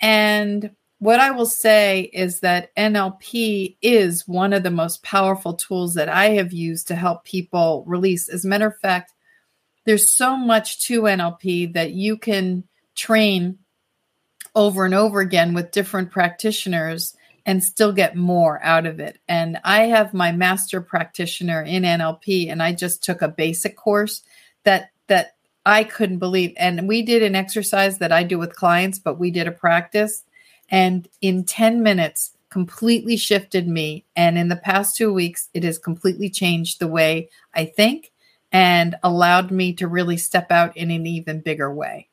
And 0.00 0.70
what 0.98 1.20
I 1.20 1.32
will 1.32 1.46
say 1.46 2.02
is 2.12 2.40
that 2.40 2.74
NLP 2.76 3.76
is 3.82 4.26
one 4.26 4.52
of 4.52 4.62
the 4.62 4.70
most 4.70 5.02
powerful 5.02 5.54
tools 5.54 5.94
that 5.94 6.08
I 6.08 6.30
have 6.30 6.52
used 6.52 6.88
to 6.88 6.94
help 6.94 7.24
people 7.24 7.84
release. 7.86 8.28
As 8.28 8.44
a 8.44 8.48
matter 8.48 8.66
of 8.66 8.78
fact, 8.78 9.12
there's 9.84 10.12
so 10.12 10.36
much 10.36 10.86
to 10.86 11.02
NLP 11.02 11.74
that 11.74 11.92
you 11.92 12.16
can 12.16 12.64
train 12.94 13.58
over 14.54 14.84
and 14.84 14.94
over 14.94 15.20
again 15.20 15.52
with 15.52 15.72
different 15.72 16.10
practitioners 16.10 17.14
and 17.46 17.62
still 17.62 17.92
get 17.92 18.16
more 18.16 18.62
out 18.62 18.86
of 18.86 19.00
it. 19.00 19.18
And 19.28 19.58
I 19.64 19.82
have 19.82 20.14
my 20.14 20.32
master 20.32 20.80
practitioner 20.80 21.62
in 21.62 21.82
NLP 21.82 22.50
and 22.50 22.62
I 22.62 22.72
just 22.72 23.02
took 23.02 23.20
a 23.20 23.28
basic 23.28 23.76
course 23.76 24.22
that 24.64 24.90
that 25.08 25.36
I 25.66 25.84
couldn't 25.84 26.18
believe. 26.18 26.54
And 26.56 26.88
we 26.88 27.02
did 27.02 27.22
an 27.22 27.34
exercise 27.34 27.98
that 27.98 28.12
I 28.12 28.22
do 28.22 28.38
with 28.38 28.56
clients, 28.56 28.98
but 28.98 29.18
we 29.18 29.30
did 29.30 29.46
a 29.46 29.52
practice 29.52 30.23
and 30.70 31.08
in 31.20 31.44
10 31.44 31.82
minutes 31.82 32.32
completely 32.50 33.16
shifted 33.16 33.66
me 33.66 34.04
and 34.14 34.38
in 34.38 34.48
the 34.48 34.56
past 34.56 34.96
2 34.96 35.12
weeks 35.12 35.48
it 35.54 35.64
has 35.64 35.78
completely 35.78 36.30
changed 36.30 36.78
the 36.78 36.88
way 36.88 37.28
I 37.52 37.64
think 37.64 38.12
and 38.52 38.94
allowed 39.02 39.50
me 39.50 39.72
to 39.74 39.88
really 39.88 40.16
step 40.16 40.52
out 40.52 40.76
in 40.76 40.92
an 40.92 41.06
even 41.06 41.40
bigger 41.40 41.72
way. 41.72 42.08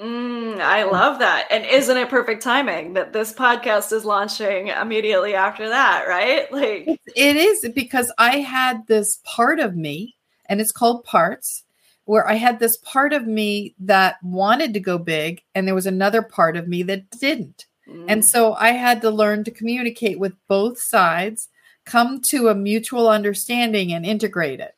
Mm, 0.00 0.60
I 0.60 0.84
love 0.84 1.18
that. 1.18 1.46
And 1.50 1.64
isn't 1.66 1.96
it 1.96 2.08
perfect 2.08 2.42
timing 2.42 2.94
that 2.94 3.12
this 3.12 3.34
podcast 3.34 3.92
is 3.92 4.04
launching 4.04 4.68
immediately 4.68 5.34
after 5.34 5.68
that, 5.68 6.06
right? 6.08 6.50
Like 6.60 7.00
it 7.14 7.36
is 7.36 7.68
because 7.74 8.10
I 8.18 8.38
had 8.38 8.86
this 8.86 9.20
part 9.24 9.60
of 9.60 9.76
me 9.76 10.16
and 10.46 10.60
it's 10.60 10.72
called 10.72 11.04
parts 11.04 11.64
where 12.04 12.26
I 12.26 12.34
had 12.34 12.58
this 12.58 12.78
part 12.78 13.12
of 13.12 13.26
me 13.26 13.74
that 13.80 14.16
wanted 14.22 14.74
to 14.74 14.80
go 14.80 14.98
big 14.98 15.42
and 15.54 15.66
there 15.66 15.74
was 15.74 15.86
another 15.86 16.22
part 16.22 16.56
of 16.56 16.66
me 16.66 16.82
that 16.84 17.10
didn't. 17.10 17.66
And 18.08 18.24
so 18.24 18.54
I 18.54 18.70
had 18.70 19.00
to 19.02 19.10
learn 19.10 19.44
to 19.44 19.50
communicate 19.50 20.18
with 20.18 20.34
both 20.48 20.80
sides, 20.80 21.48
come 21.84 22.20
to 22.22 22.48
a 22.48 22.54
mutual 22.54 23.08
understanding 23.08 23.92
and 23.92 24.04
integrate 24.04 24.60
it. 24.60 24.76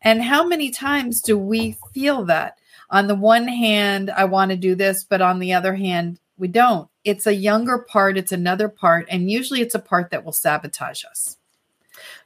And 0.00 0.22
how 0.22 0.46
many 0.46 0.70
times 0.70 1.20
do 1.20 1.38
we 1.38 1.76
feel 1.92 2.24
that? 2.24 2.58
on 2.92 3.06
the 3.06 3.14
one 3.14 3.48
hand, 3.48 4.10
I 4.10 4.26
want 4.26 4.50
to 4.50 4.56
do 4.56 4.74
this, 4.74 5.02
but 5.02 5.22
on 5.22 5.38
the 5.38 5.54
other 5.54 5.74
hand, 5.74 6.20
we 6.36 6.46
don't. 6.46 6.88
It's 7.04 7.26
a 7.26 7.34
younger 7.34 7.78
part, 7.78 8.18
it's 8.18 8.32
another 8.32 8.68
part, 8.68 9.06
and 9.08 9.30
usually 9.30 9.62
it's 9.62 9.74
a 9.74 9.80
part 9.80 10.10
that 10.10 10.24
will 10.24 10.32
sabotage 10.32 11.04
us. 11.06 11.38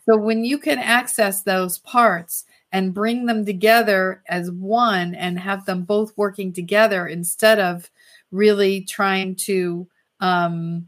So 0.04 0.16
when 0.16 0.44
you 0.44 0.58
can 0.58 0.78
access 0.78 1.42
those 1.42 1.78
parts 1.78 2.44
and 2.72 2.92
bring 2.92 3.26
them 3.26 3.46
together 3.46 4.22
as 4.28 4.50
one 4.50 5.14
and 5.14 5.38
have 5.38 5.66
them 5.66 5.84
both 5.84 6.12
working 6.16 6.52
together 6.52 7.06
instead 7.06 7.60
of 7.60 7.88
really 8.32 8.82
trying 8.82 9.36
to 9.36 9.86
um, 10.20 10.86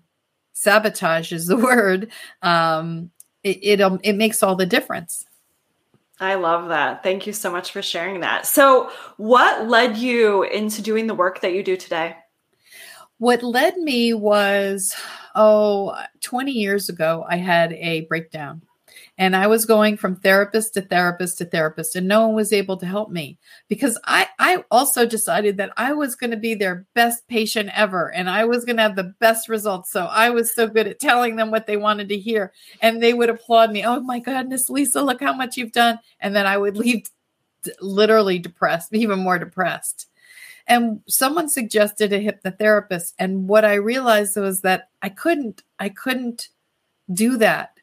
sabotage 0.52 1.32
is 1.32 1.46
the 1.46 1.56
word, 1.70 2.10
um, 2.42 3.10
it, 3.42 3.58
it, 3.62 3.80
um, 3.80 4.00
it 4.02 4.14
makes 4.14 4.42
all 4.42 4.56
the 4.56 4.66
difference. 4.66 5.24
I 6.20 6.34
love 6.34 6.68
that. 6.68 7.04
Thank 7.04 7.26
you 7.26 7.32
so 7.32 7.50
much 7.50 7.70
for 7.70 7.80
sharing 7.80 8.20
that. 8.20 8.44
So, 8.44 8.90
what 9.18 9.68
led 9.68 9.96
you 9.96 10.42
into 10.42 10.82
doing 10.82 11.06
the 11.06 11.14
work 11.14 11.42
that 11.42 11.52
you 11.52 11.62
do 11.62 11.76
today? 11.76 12.16
What 13.18 13.42
led 13.42 13.76
me 13.76 14.14
was, 14.14 14.94
oh, 15.36 15.96
20 16.22 16.50
years 16.50 16.88
ago, 16.88 17.24
I 17.28 17.36
had 17.36 17.72
a 17.72 18.02
breakdown. 18.02 18.62
And 19.18 19.34
I 19.34 19.48
was 19.48 19.66
going 19.66 19.96
from 19.96 20.14
therapist 20.14 20.74
to 20.74 20.80
therapist 20.80 21.38
to 21.38 21.44
therapist, 21.44 21.96
and 21.96 22.06
no 22.06 22.26
one 22.26 22.36
was 22.36 22.52
able 22.52 22.76
to 22.76 22.86
help 22.86 23.10
me 23.10 23.36
because 23.68 23.98
I, 24.04 24.28
I 24.38 24.64
also 24.70 25.04
decided 25.04 25.56
that 25.56 25.72
I 25.76 25.92
was 25.92 26.14
going 26.14 26.30
to 26.30 26.36
be 26.36 26.54
their 26.54 26.86
best 26.94 27.26
patient 27.26 27.70
ever 27.74 28.12
and 28.12 28.30
I 28.30 28.44
was 28.44 28.64
going 28.64 28.76
to 28.76 28.82
have 28.82 28.96
the 28.96 29.14
best 29.18 29.48
results. 29.48 29.90
So 29.90 30.06
I 30.06 30.30
was 30.30 30.54
so 30.54 30.68
good 30.68 30.86
at 30.86 31.00
telling 31.00 31.34
them 31.34 31.50
what 31.50 31.66
they 31.66 31.76
wanted 31.76 32.08
to 32.10 32.18
hear, 32.18 32.52
and 32.80 33.02
they 33.02 33.12
would 33.12 33.28
applaud 33.28 33.72
me. 33.72 33.84
Oh 33.84 34.00
my 34.00 34.20
goodness, 34.20 34.70
Lisa, 34.70 35.02
look 35.02 35.20
how 35.20 35.32
much 35.32 35.56
you've 35.56 35.72
done. 35.72 35.98
And 36.20 36.34
then 36.34 36.46
I 36.46 36.56
would 36.56 36.76
leave 36.76 37.06
literally 37.80 38.38
depressed, 38.38 38.94
even 38.94 39.18
more 39.18 39.38
depressed. 39.38 40.08
And 40.68 41.00
someone 41.08 41.48
suggested 41.48 42.12
a 42.12 42.24
hypnotherapist. 42.24 43.14
And 43.18 43.48
what 43.48 43.64
I 43.64 43.74
realized 43.74 44.36
was 44.36 44.60
that 44.60 44.90
I 45.02 45.08
couldn't, 45.08 45.62
I 45.78 45.88
couldn't 45.88 46.50
do 47.12 47.38
that 47.38 47.77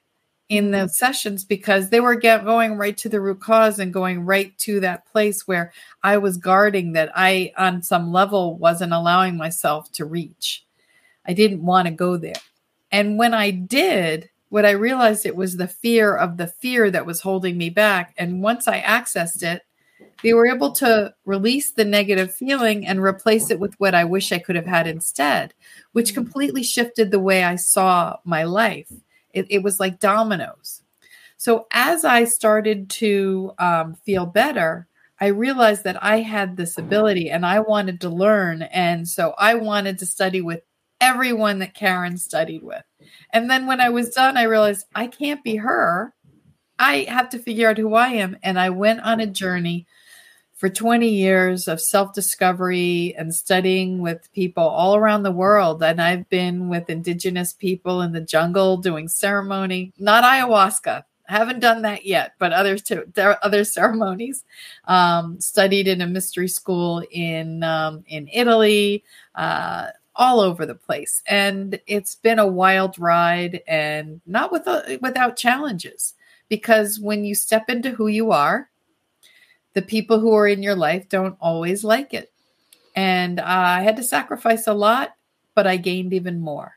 in 0.50 0.72
the 0.72 0.88
sessions 0.88 1.44
because 1.44 1.90
they 1.90 2.00
were 2.00 2.16
get, 2.16 2.46
going 2.46 2.78
right 2.78 2.96
to 2.98 3.10
the 3.10 3.20
root 3.20 3.40
cause 3.40 3.80
and 3.80 3.94
going 3.94 4.26
right 4.26 4.56
to 4.60 4.80
that 4.80 5.06
place 5.08 5.48
where 5.48 5.72
I 6.04 6.18
was 6.18 6.38
guarding 6.38 6.94
that 6.94 7.12
I, 7.16 7.52
on 7.58 7.82
some 7.82 8.12
level, 8.12 8.58
wasn't 8.58 8.94
allowing 8.94 9.38
myself 9.38 9.92
to 9.94 10.06
reach. 10.06 10.64
I 11.26 11.34
didn't 11.34 11.66
want 11.66 11.88
to 11.88 11.94
go 11.94 12.18
there. 12.18 12.34
And 12.92 13.18
when 13.18 13.34
I 13.34 13.50
did, 13.50 14.30
what 14.50 14.66
I 14.66 14.72
realized 14.72 15.26
it 15.26 15.36
was 15.36 15.58
the 15.58 15.68
fear 15.68 16.16
of 16.16 16.38
the 16.38 16.48
fear 16.48 16.92
that 16.92 17.06
was 17.06 17.22
holding 17.22 17.58
me 17.58 17.70
back. 17.70 18.14
And 18.18 18.44
once 18.44 18.68
I 18.68 18.82
accessed 18.82 19.42
it, 19.42 19.64
they 20.24 20.34
were 20.34 20.48
able 20.48 20.72
to 20.74 21.14
release 21.26 21.72
the 21.72 21.86
negative 21.86 22.34
feeling 22.34 22.86
and 22.86 23.02
replace 23.02 23.50
it 23.50 23.60
with 23.60 23.74
what 23.80 23.96
I 23.96 24.04
wish 24.04 24.32
I 24.32 24.40
could 24.40 24.56
have 24.56 24.66
had 24.66 24.88
instead, 24.88 25.54
which 25.92 26.12
mm. 26.12 26.16
completely 26.16 26.64
shifted 26.64 27.12
the 27.12 27.20
way 27.20 27.44
I 27.44 27.56
saw 27.56 28.18
my 28.24 28.44
life. 28.44 28.92
It, 29.36 29.48
it 29.50 29.64
was 29.64 29.80
like 29.80 30.00
dominoes. 30.00 30.82
So 31.38 31.68
as 31.72 32.06
I 32.06 32.24
started 32.24 32.90
to 32.92 33.52
um, 33.60 33.96
feel 34.06 34.26
better, 34.26 34.88
I 35.20 35.28
realized 35.28 35.84
that 35.84 36.04
I 36.04 36.22
had 36.22 36.58
this 36.58 36.78
ability 36.78 37.30
and 37.30 37.46
I 37.46 37.60
wanted 37.60 38.02
to 38.02 38.10
learn. 38.10 38.64
And 38.64 39.08
so 39.08 39.34
I 39.38 39.56
wanted 39.56 40.00
to 40.00 40.06
study 40.06 40.42
with 40.42 40.62
everyone 41.00 41.60
that 41.60 41.74
Karen 41.74 42.18
studied 42.18 42.64
with. 42.64 42.84
And 43.32 43.50
then 43.50 43.68
when 43.68 43.82
I 43.82 43.90
was 43.90 44.10
done, 44.10 44.38
I 44.38 44.44
realized 44.44 44.86
I 44.96 45.08
can't 45.08 45.44
be 45.44 45.58
her. 45.58 46.14
I 46.80 47.06
have 47.10 47.30
to 47.30 47.40
figure 47.40 47.70
out 47.70 47.78
who 47.78 47.94
I 47.94 48.10
am. 48.10 48.38
And 48.44 48.60
I 48.60 48.70
went 48.70 49.02
on 49.02 49.20
a 49.20 49.28
journey 49.28 49.88
for 50.56 50.70
20 50.70 51.08
years 51.08 51.68
of 51.68 51.82
self 51.82 52.14
discovery 52.14 53.14
and 53.18 53.34
studying 53.34 54.00
with 54.00 54.32
people 54.34 54.64
all 54.64 54.96
around 54.96 55.24
the 55.24 55.32
world. 55.32 55.84
And 55.84 56.02
I've 56.02 56.28
been 56.30 56.70
with 56.70 56.90
indigenous 56.90 57.54
people 57.54 58.02
in 58.02 58.14
the 58.14 58.22
jungle 58.22 58.78
doing 58.78 59.08
ceremony, 59.08 59.94
not 59.98 60.24
ayahuasca. 60.24 61.04
I 61.28 61.32
haven't 61.38 61.60
done 61.60 61.82
that 61.82 62.06
yet, 62.06 62.34
but 62.40 62.54
are 62.54 63.40
other 63.42 63.64
ceremonies. 63.66 64.44
Um, 64.86 65.42
studied 65.42 65.88
in 65.88 66.02
a 66.02 66.08
mystery 66.08 66.48
school 66.48 67.04
in 67.12 67.64
um, 67.64 68.04
in 68.08 68.30
Italy, 68.32 69.04
uh, 69.34 69.88
all 70.16 70.40
over 70.40 70.66
the 70.66 70.76
place, 70.76 71.22
and 71.28 71.80
it's 71.88 72.16
been 72.16 72.40
a 72.40 72.48
wild 72.48 72.98
ride, 73.00 73.62
and 73.68 74.22
not 74.26 74.52
with 74.52 74.68
a, 74.68 75.00
without 75.02 75.36
challenges. 75.36 76.14
Because 76.48 77.00
when 77.00 77.26
you 77.26 77.34
step 77.34 77.72
into 77.72 77.90
who 77.90 78.08
you 78.08 78.32
are, 78.32 78.70
the 79.76 79.84
people 79.84 80.20
who 80.20 80.34
are 80.34 80.48
in 80.48 80.64
your 80.64 80.76
life 80.76 81.08
don't 81.08 81.38
always 81.40 81.84
like 81.84 82.14
it. 82.14 82.32
And 82.96 83.40
uh, 83.40 83.44
I 83.46 83.82
had 83.82 83.98
to 83.98 84.04
sacrifice 84.04 84.68
a 84.68 84.74
lot, 84.74 85.16
but 85.54 85.68
I 85.68 85.78
gained 85.78 86.14
even 86.14 86.40
more. 86.40 86.76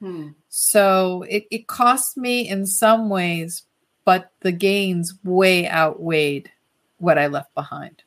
Hmm. 0.00 0.28
So 0.48 1.24
it, 1.28 1.46
it 1.50 1.66
cost 1.66 2.16
me 2.16 2.48
in 2.48 2.64
some 2.64 3.10
ways, 3.10 3.64
but 4.04 4.30
the 4.40 4.52
gains 4.52 5.14
way 5.24 5.68
outweighed 5.68 6.50
what 6.98 7.18
I 7.18 7.26
left 7.26 7.54
behind. 7.54 8.02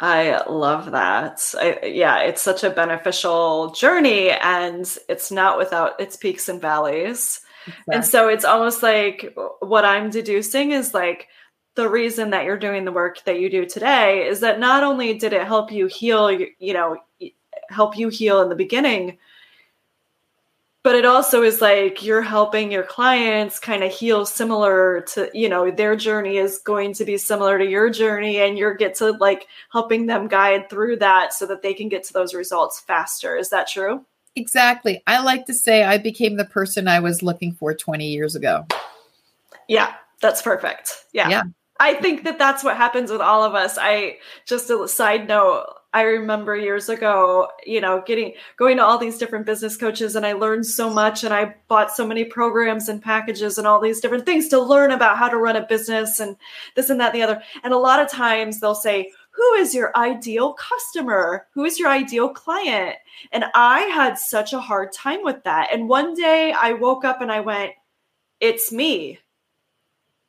I 0.00 0.42
love 0.48 0.90
that. 0.92 1.54
I, 1.56 1.86
yeah, 1.86 2.20
it's 2.20 2.42
such 2.42 2.64
a 2.64 2.70
beneficial 2.70 3.70
journey 3.72 4.30
and 4.30 4.90
it's 5.08 5.30
not 5.30 5.58
without 5.58 6.00
its 6.00 6.16
peaks 6.16 6.48
and 6.48 6.60
valleys. 6.60 7.40
Exactly. 7.66 7.94
And 7.94 8.04
so 8.04 8.28
it's 8.28 8.44
almost 8.44 8.82
like 8.82 9.36
what 9.60 9.84
I'm 9.84 10.10
deducing 10.10 10.72
is 10.72 10.94
like 10.94 11.28
the 11.74 11.88
reason 11.88 12.30
that 12.30 12.44
you're 12.44 12.58
doing 12.58 12.84
the 12.84 12.92
work 12.92 13.24
that 13.24 13.40
you 13.40 13.50
do 13.50 13.66
today 13.66 14.26
is 14.26 14.40
that 14.40 14.60
not 14.60 14.84
only 14.84 15.14
did 15.14 15.32
it 15.32 15.46
help 15.46 15.72
you 15.72 15.86
heal, 15.86 16.30
you 16.30 16.72
know, 16.72 16.98
help 17.68 17.96
you 17.96 18.08
heal 18.08 18.42
in 18.42 18.48
the 18.48 18.54
beginning, 18.54 19.18
but 20.84 20.94
it 20.94 21.06
also 21.06 21.42
is 21.42 21.62
like 21.62 22.04
you're 22.04 22.22
helping 22.22 22.70
your 22.70 22.82
clients 22.82 23.58
kind 23.58 23.82
of 23.82 23.90
heal 23.90 24.26
similar 24.26 25.00
to, 25.14 25.30
you 25.32 25.48
know, 25.48 25.70
their 25.70 25.96
journey 25.96 26.36
is 26.36 26.58
going 26.58 26.92
to 26.92 27.06
be 27.06 27.16
similar 27.16 27.58
to 27.58 27.64
your 27.64 27.88
journey 27.88 28.36
and 28.36 28.58
you're 28.58 28.74
get 28.74 28.94
to 28.96 29.12
like 29.12 29.48
helping 29.72 30.06
them 30.06 30.28
guide 30.28 30.68
through 30.68 30.96
that 30.96 31.32
so 31.32 31.46
that 31.46 31.62
they 31.62 31.72
can 31.72 31.88
get 31.88 32.04
to 32.04 32.12
those 32.12 32.34
results 32.34 32.80
faster. 32.80 33.34
Is 33.34 33.48
that 33.48 33.66
true? 33.66 34.04
Exactly. 34.36 35.02
I 35.06 35.22
like 35.22 35.46
to 35.46 35.54
say 35.54 35.84
I 35.84 35.96
became 35.96 36.36
the 36.36 36.44
person 36.44 36.86
I 36.86 37.00
was 37.00 37.22
looking 37.22 37.54
for 37.54 37.72
20 37.72 38.06
years 38.06 38.36
ago. 38.36 38.66
Yeah, 39.68 39.94
that's 40.20 40.42
perfect. 40.42 41.06
Yeah. 41.12 41.30
Yeah. 41.30 41.42
I 41.80 41.94
think 41.94 42.24
that 42.24 42.38
that's 42.38 42.62
what 42.62 42.76
happens 42.76 43.10
with 43.10 43.20
all 43.20 43.42
of 43.42 43.54
us. 43.54 43.76
I 43.80 44.18
just 44.46 44.70
a 44.70 44.86
side 44.86 45.26
note. 45.26 45.66
I 45.92 46.02
remember 46.02 46.56
years 46.56 46.88
ago, 46.88 47.48
you 47.64 47.80
know, 47.80 48.02
getting 48.04 48.34
going 48.56 48.78
to 48.78 48.84
all 48.84 48.98
these 48.98 49.16
different 49.16 49.46
business 49.46 49.76
coaches 49.76 50.16
and 50.16 50.26
I 50.26 50.32
learned 50.32 50.66
so 50.66 50.90
much 50.90 51.22
and 51.22 51.32
I 51.32 51.54
bought 51.68 51.92
so 51.92 52.04
many 52.04 52.24
programs 52.24 52.88
and 52.88 53.00
packages 53.00 53.58
and 53.58 53.66
all 53.66 53.80
these 53.80 54.00
different 54.00 54.26
things 54.26 54.48
to 54.48 54.60
learn 54.60 54.90
about 54.90 55.18
how 55.18 55.28
to 55.28 55.36
run 55.36 55.54
a 55.54 55.66
business 55.66 56.18
and 56.18 56.36
this 56.74 56.90
and 56.90 56.98
that 56.98 57.14
and 57.14 57.14
the 57.14 57.22
other. 57.22 57.42
And 57.62 57.72
a 57.72 57.78
lot 57.78 58.00
of 58.00 58.10
times 58.10 58.58
they'll 58.58 58.74
say, 58.74 59.12
who 59.30 59.54
is 59.54 59.74
your 59.74 59.96
ideal 59.96 60.54
customer? 60.54 61.46
Who 61.54 61.64
is 61.64 61.78
your 61.78 61.90
ideal 61.90 62.28
client? 62.28 62.96
And 63.30 63.44
I 63.54 63.82
had 63.82 64.18
such 64.18 64.52
a 64.52 64.60
hard 64.60 64.92
time 64.92 65.22
with 65.22 65.42
that. 65.44 65.68
And 65.72 65.88
one 65.88 66.14
day 66.14 66.52
I 66.52 66.72
woke 66.72 67.04
up 67.04 67.20
and 67.20 67.30
I 67.30 67.40
went, 67.40 67.72
it's 68.40 68.72
me 68.72 69.20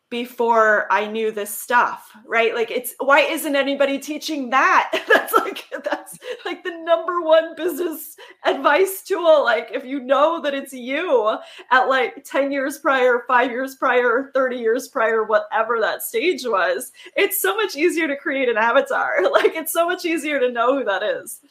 before 0.09 0.91
I 0.91 1.07
knew 1.07 1.31
this 1.31 1.49
stuff, 1.49 2.11
right? 2.25 2.53
Like 2.53 2.69
it's 2.69 2.93
why 2.99 3.21
isn't 3.21 3.55
anybody 3.55 3.97
teaching 3.97 4.51
that? 4.51 5.03
that's 5.11 5.33
like 5.33 5.65
that's 5.83 6.17
like 6.45 6.63
the 6.63 6.77
number 6.83 7.21
one 7.21 7.55
business 7.55 8.15
advice 8.45 9.01
tool. 9.01 9.43
Like 9.43 9.69
if 9.73 9.83
you 9.83 9.99
know 9.99 10.41
that 10.41 10.53
it's 10.53 10.73
you 10.73 11.37
at 11.71 11.85
like 11.85 12.23
10 12.23 12.51
years 12.51 12.77
prior, 12.77 13.23
5 13.27 13.51
years 13.51 13.75
prior, 13.75 14.31
30 14.33 14.57
years 14.57 14.87
prior, 14.87 15.23
whatever 15.23 15.79
that 15.81 16.03
stage 16.03 16.43
was, 16.45 16.91
it's 17.15 17.41
so 17.41 17.55
much 17.55 17.75
easier 17.75 18.07
to 18.07 18.15
create 18.15 18.49
an 18.49 18.57
avatar. 18.57 19.15
Like 19.35 19.55
it's 19.55 19.73
so 19.73 19.85
much 19.85 20.05
easier 20.05 20.39
to 20.39 20.49
know 20.49 20.77
who 20.77 20.85
that 20.85 21.03
is. 21.03 21.41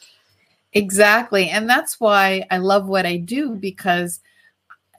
Exactly. 0.72 1.50
And 1.50 1.68
that's 1.68 2.00
why 2.00 2.46
I 2.50 2.56
love 2.58 2.88
what 2.88 3.04
I 3.04 3.18
do 3.18 3.50
because 3.50 4.20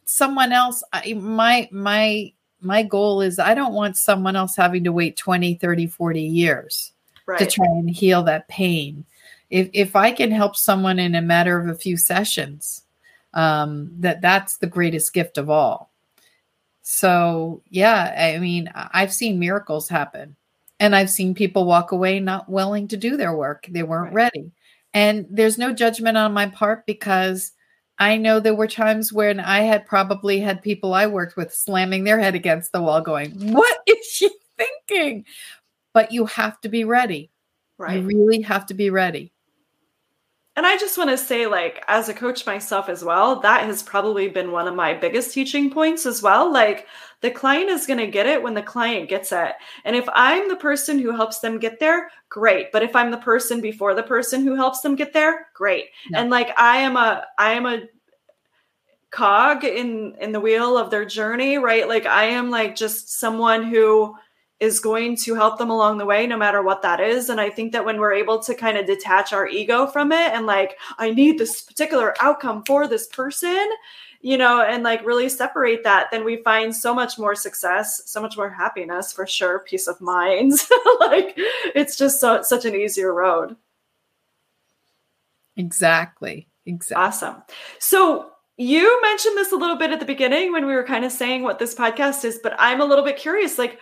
someone 0.05 0.51
else 0.51 0.83
I, 0.93 1.13
my 1.13 1.67
my 1.71 2.31
my 2.65 2.83
goal 2.83 3.21
is 3.21 3.39
I 3.39 3.53
don't 3.53 3.73
want 3.73 3.97
someone 3.97 4.35
else 4.35 4.55
having 4.55 4.83
to 4.83 4.91
wait 4.91 5.15
20, 5.15 5.55
30, 5.55 5.87
40 5.87 6.21
years 6.21 6.91
right. 7.25 7.39
to 7.39 7.45
try 7.45 7.65
and 7.65 7.89
heal 7.89 8.23
that 8.23 8.47
pain. 8.47 9.05
If, 9.49 9.69
if 9.73 9.95
I 9.95 10.11
can 10.11 10.31
help 10.31 10.55
someone 10.55 10.99
in 10.99 11.15
a 11.15 11.21
matter 11.21 11.59
of 11.59 11.67
a 11.67 11.75
few 11.75 11.97
sessions, 11.97 12.83
um, 13.33 13.91
that 13.99 14.21
that's 14.21 14.57
the 14.57 14.67
greatest 14.67 15.13
gift 15.13 15.37
of 15.37 15.49
all. 15.49 15.91
So 16.81 17.61
yeah, 17.69 18.33
I 18.35 18.39
mean, 18.39 18.71
I've 18.73 19.13
seen 19.13 19.39
miracles 19.39 19.89
happen 19.89 20.35
and 20.79 20.95
I've 20.95 21.09
seen 21.09 21.33
people 21.33 21.65
walk 21.65 21.91
away 21.91 22.19
not 22.19 22.49
willing 22.49 22.87
to 22.89 22.97
do 22.97 23.17
their 23.17 23.35
work. 23.35 23.67
They 23.69 23.83
weren't 23.83 24.13
right. 24.13 24.31
ready. 24.33 24.51
And 24.93 25.25
there's 25.29 25.57
no 25.57 25.73
judgment 25.73 26.17
on 26.17 26.33
my 26.33 26.47
part 26.47 26.85
because 26.85 27.51
I 27.97 28.17
know 28.17 28.39
there 28.39 28.55
were 28.55 28.67
times 28.67 29.13
when 29.13 29.39
I 29.39 29.61
had 29.61 29.85
probably 29.85 30.39
had 30.39 30.61
people 30.61 30.93
I 30.93 31.07
worked 31.07 31.37
with 31.37 31.53
slamming 31.53 32.03
their 32.03 32.19
head 32.19 32.35
against 32.35 32.71
the 32.71 32.81
wall, 32.81 33.01
going, 33.01 33.31
What 33.53 33.77
is 33.87 34.05
she 34.05 34.29
thinking? 34.57 35.25
But 35.93 36.11
you 36.11 36.25
have 36.25 36.59
to 36.61 36.69
be 36.69 36.83
ready. 36.83 37.31
Right. 37.77 38.01
You 38.01 38.07
really 38.07 38.41
have 38.41 38.65
to 38.67 38.73
be 38.73 38.89
ready. 38.89 39.31
And 40.57 40.65
I 40.65 40.77
just 40.77 40.97
want 40.97 41.09
to 41.09 41.17
say, 41.17 41.47
like, 41.47 41.83
as 41.89 42.07
a 42.07 42.13
coach 42.13 42.45
myself 42.45 42.87
as 42.87 43.03
well, 43.03 43.41
that 43.41 43.65
has 43.65 43.83
probably 43.83 44.29
been 44.29 44.51
one 44.51 44.67
of 44.67 44.75
my 44.75 44.93
biggest 44.93 45.33
teaching 45.33 45.69
points 45.69 46.05
as 46.05 46.21
well. 46.21 46.51
Like, 46.51 46.87
the 47.21 47.31
client 47.31 47.69
is 47.69 47.87
going 47.87 47.99
to 47.99 48.07
get 48.07 48.25
it 48.25 48.41
when 48.41 48.53
the 48.53 48.61
client 48.61 49.09
gets 49.09 49.31
it. 49.31 49.53
And 49.83 49.95
if 49.95 50.07
I'm 50.13 50.47
the 50.49 50.55
person 50.55 50.99
who 50.99 51.11
helps 51.11 51.39
them 51.39 51.59
get 51.59 51.79
there, 51.79 52.09
great. 52.29 52.71
But 52.71 52.83
if 52.83 52.95
I'm 52.95 53.11
the 53.11 53.17
person 53.17 53.61
before 53.61 53.93
the 53.93 54.03
person 54.03 54.43
who 54.43 54.55
helps 54.55 54.81
them 54.81 54.95
get 54.95 55.13
there, 55.13 55.47
great. 55.53 55.85
Yeah. 56.09 56.21
And 56.21 56.29
like, 56.29 56.57
I 56.59 56.77
am 56.77 56.97
a, 56.97 57.25
I 57.37 57.53
am 57.53 57.65
a, 57.65 57.83
cog 59.11 59.63
in 59.63 60.13
in 60.19 60.33
the 60.33 60.41
wheel 60.41 60.77
of 60.77 60.89
their 60.89 61.05
journey 61.05 61.57
right 61.57 61.87
like 61.87 62.05
i 62.05 62.25
am 62.25 62.49
like 62.49 62.75
just 62.75 63.17
someone 63.17 63.63
who 63.63 64.13
is 64.59 64.79
going 64.79 65.17
to 65.17 65.35
help 65.35 65.57
them 65.57 65.69
along 65.69 65.97
the 65.97 66.05
way, 66.05 66.25
no 66.25 66.37
matter 66.37 66.61
what 66.63 66.81
that 66.81 66.99
is. 66.99 67.29
And 67.29 67.41
I 67.41 67.49
think 67.49 67.73
that 67.73 67.83
when 67.83 67.99
we're 67.99 68.13
able 68.13 68.39
to 68.39 68.55
kind 68.55 68.77
of 68.77 68.85
detach 68.85 69.33
our 69.33 69.47
ego 69.47 69.85
from 69.85 70.11
it 70.11 70.31
and 70.33 70.45
like, 70.45 70.77
I 70.97 71.11
need 71.11 71.37
this 71.37 71.61
particular 71.61 72.15
outcome 72.21 72.63
for 72.65 72.87
this 72.87 73.07
person, 73.07 73.67
you 74.21 74.37
know, 74.37 74.61
and 74.61 74.81
like 74.81 75.05
really 75.05 75.27
separate 75.27 75.83
that, 75.83 76.07
then 76.09 76.23
we 76.23 76.37
find 76.37 76.73
so 76.73 76.93
much 76.93 77.19
more 77.19 77.35
success, 77.35 78.03
so 78.05 78.21
much 78.21 78.37
more 78.37 78.49
happiness 78.49 79.11
for 79.11 79.27
sure, 79.27 79.59
peace 79.59 79.87
of 79.87 79.99
mind. 79.99 80.53
like 81.01 81.33
it's 81.75 81.97
just 81.97 82.21
so 82.21 82.41
such 82.41 82.63
an 82.63 82.75
easier 82.75 83.13
road. 83.13 83.57
Exactly. 85.57 86.47
Exactly. 86.65 87.03
Awesome. 87.03 87.43
So 87.79 88.31
you 88.57 89.01
mentioned 89.01 89.37
this 89.37 89.51
a 89.51 89.57
little 89.57 89.75
bit 89.75 89.91
at 89.91 89.99
the 89.99 90.05
beginning 90.05 90.51
when 90.51 90.65
we 90.65 90.73
were 90.73 90.83
kind 90.83 91.03
of 91.03 91.11
saying 91.11 91.43
what 91.43 91.59
this 91.59 91.75
podcast 91.75 92.23
is, 92.23 92.39
but 92.41 92.55
I'm 92.57 92.81
a 92.81 92.85
little 92.85 93.03
bit 93.03 93.17
curious. 93.17 93.57
Like, 93.57 93.79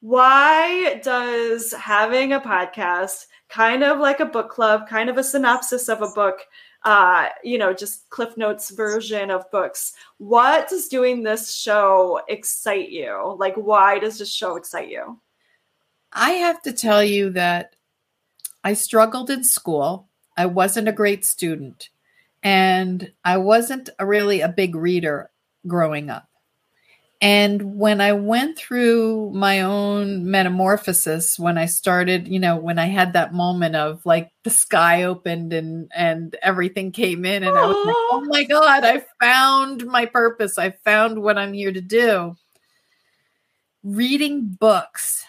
why 0.00 1.00
does 1.02 1.72
having 1.72 2.32
a 2.32 2.40
podcast 2.40 3.26
kind 3.48 3.82
of 3.82 3.98
like 3.98 4.20
a 4.20 4.26
book 4.26 4.50
club 4.50 4.88
kind 4.88 5.10
of 5.10 5.16
a 5.16 5.24
synopsis 5.24 5.88
of 5.88 6.02
a 6.02 6.10
book 6.14 6.40
uh 6.84 7.28
you 7.42 7.58
know 7.58 7.72
just 7.72 8.08
cliff 8.10 8.36
notes 8.36 8.70
version 8.70 9.30
of 9.30 9.50
books 9.50 9.94
what 10.18 10.68
does 10.68 10.88
doing 10.88 11.22
this 11.22 11.54
show 11.54 12.20
excite 12.28 12.90
you? 12.90 13.36
Like 13.38 13.54
why 13.54 13.98
does 13.98 14.18
this 14.18 14.32
show 14.32 14.56
excite 14.56 14.88
you? 14.88 15.18
I 16.12 16.30
have 16.32 16.62
to 16.62 16.72
tell 16.72 17.02
you 17.02 17.30
that 17.30 17.74
i 18.64 18.74
struggled 18.74 19.30
in 19.30 19.44
school. 19.44 20.08
I 20.36 20.46
wasn't 20.46 20.88
a 20.88 20.92
great 20.92 21.24
student 21.24 21.90
and 22.42 23.12
i 23.24 23.36
wasn't 23.36 23.90
a 23.98 24.06
really 24.06 24.40
a 24.40 24.48
big 24.48 24.76
reader 24.76 25.30
growing 25.66 26.08
up 26.08 26.27
and 27.20 27.76
when 27.76 28.00
I 28.00 28.12
went 28.12 28.56
through 28.56 29.32
my 29.34 29.62
own 29.62 30.30
metamorphosis, 30.30 31.36
when 31.36 31.58
I 31.58 31.66
started, 31.66 32.28
you 32.28 32.38
know, 32.38 32.56
when 32.56 32.78
I 32.78 32.86
had 32.86 33.14
that 33.14 33.34
moment 33.34 33.74
of 33.74 34.06
like 34.06 34.30
the 34.44 34.50
sky 34.50 35.02
opened 35.02 35.52
and 35.52 35.90
and 35.92 36.36
everything 36.42 36.92
came 36.92 37.24
in, 37.24 37.42
and 37.42 37.56
Aww. 37.56 37.60
I 37.60 37.66
was 37.66 37.86
like, 37.86 37.96
oh 37.96 38.24
my 38.28 38.44
God, 38.44 38.84
I 38.84 39.04
found 39.20 39.84
my 39.86 40.06
purpose. 40.06 40.58
I 40.58 40.70
found 40.84 41.20
what 41.20 41.38
I'm 41.38 41.52
here 41.52 41.72
to 41.72 41.80
do. 41.80 42.36
Reading 43.82 44.56
books 44.60 45.24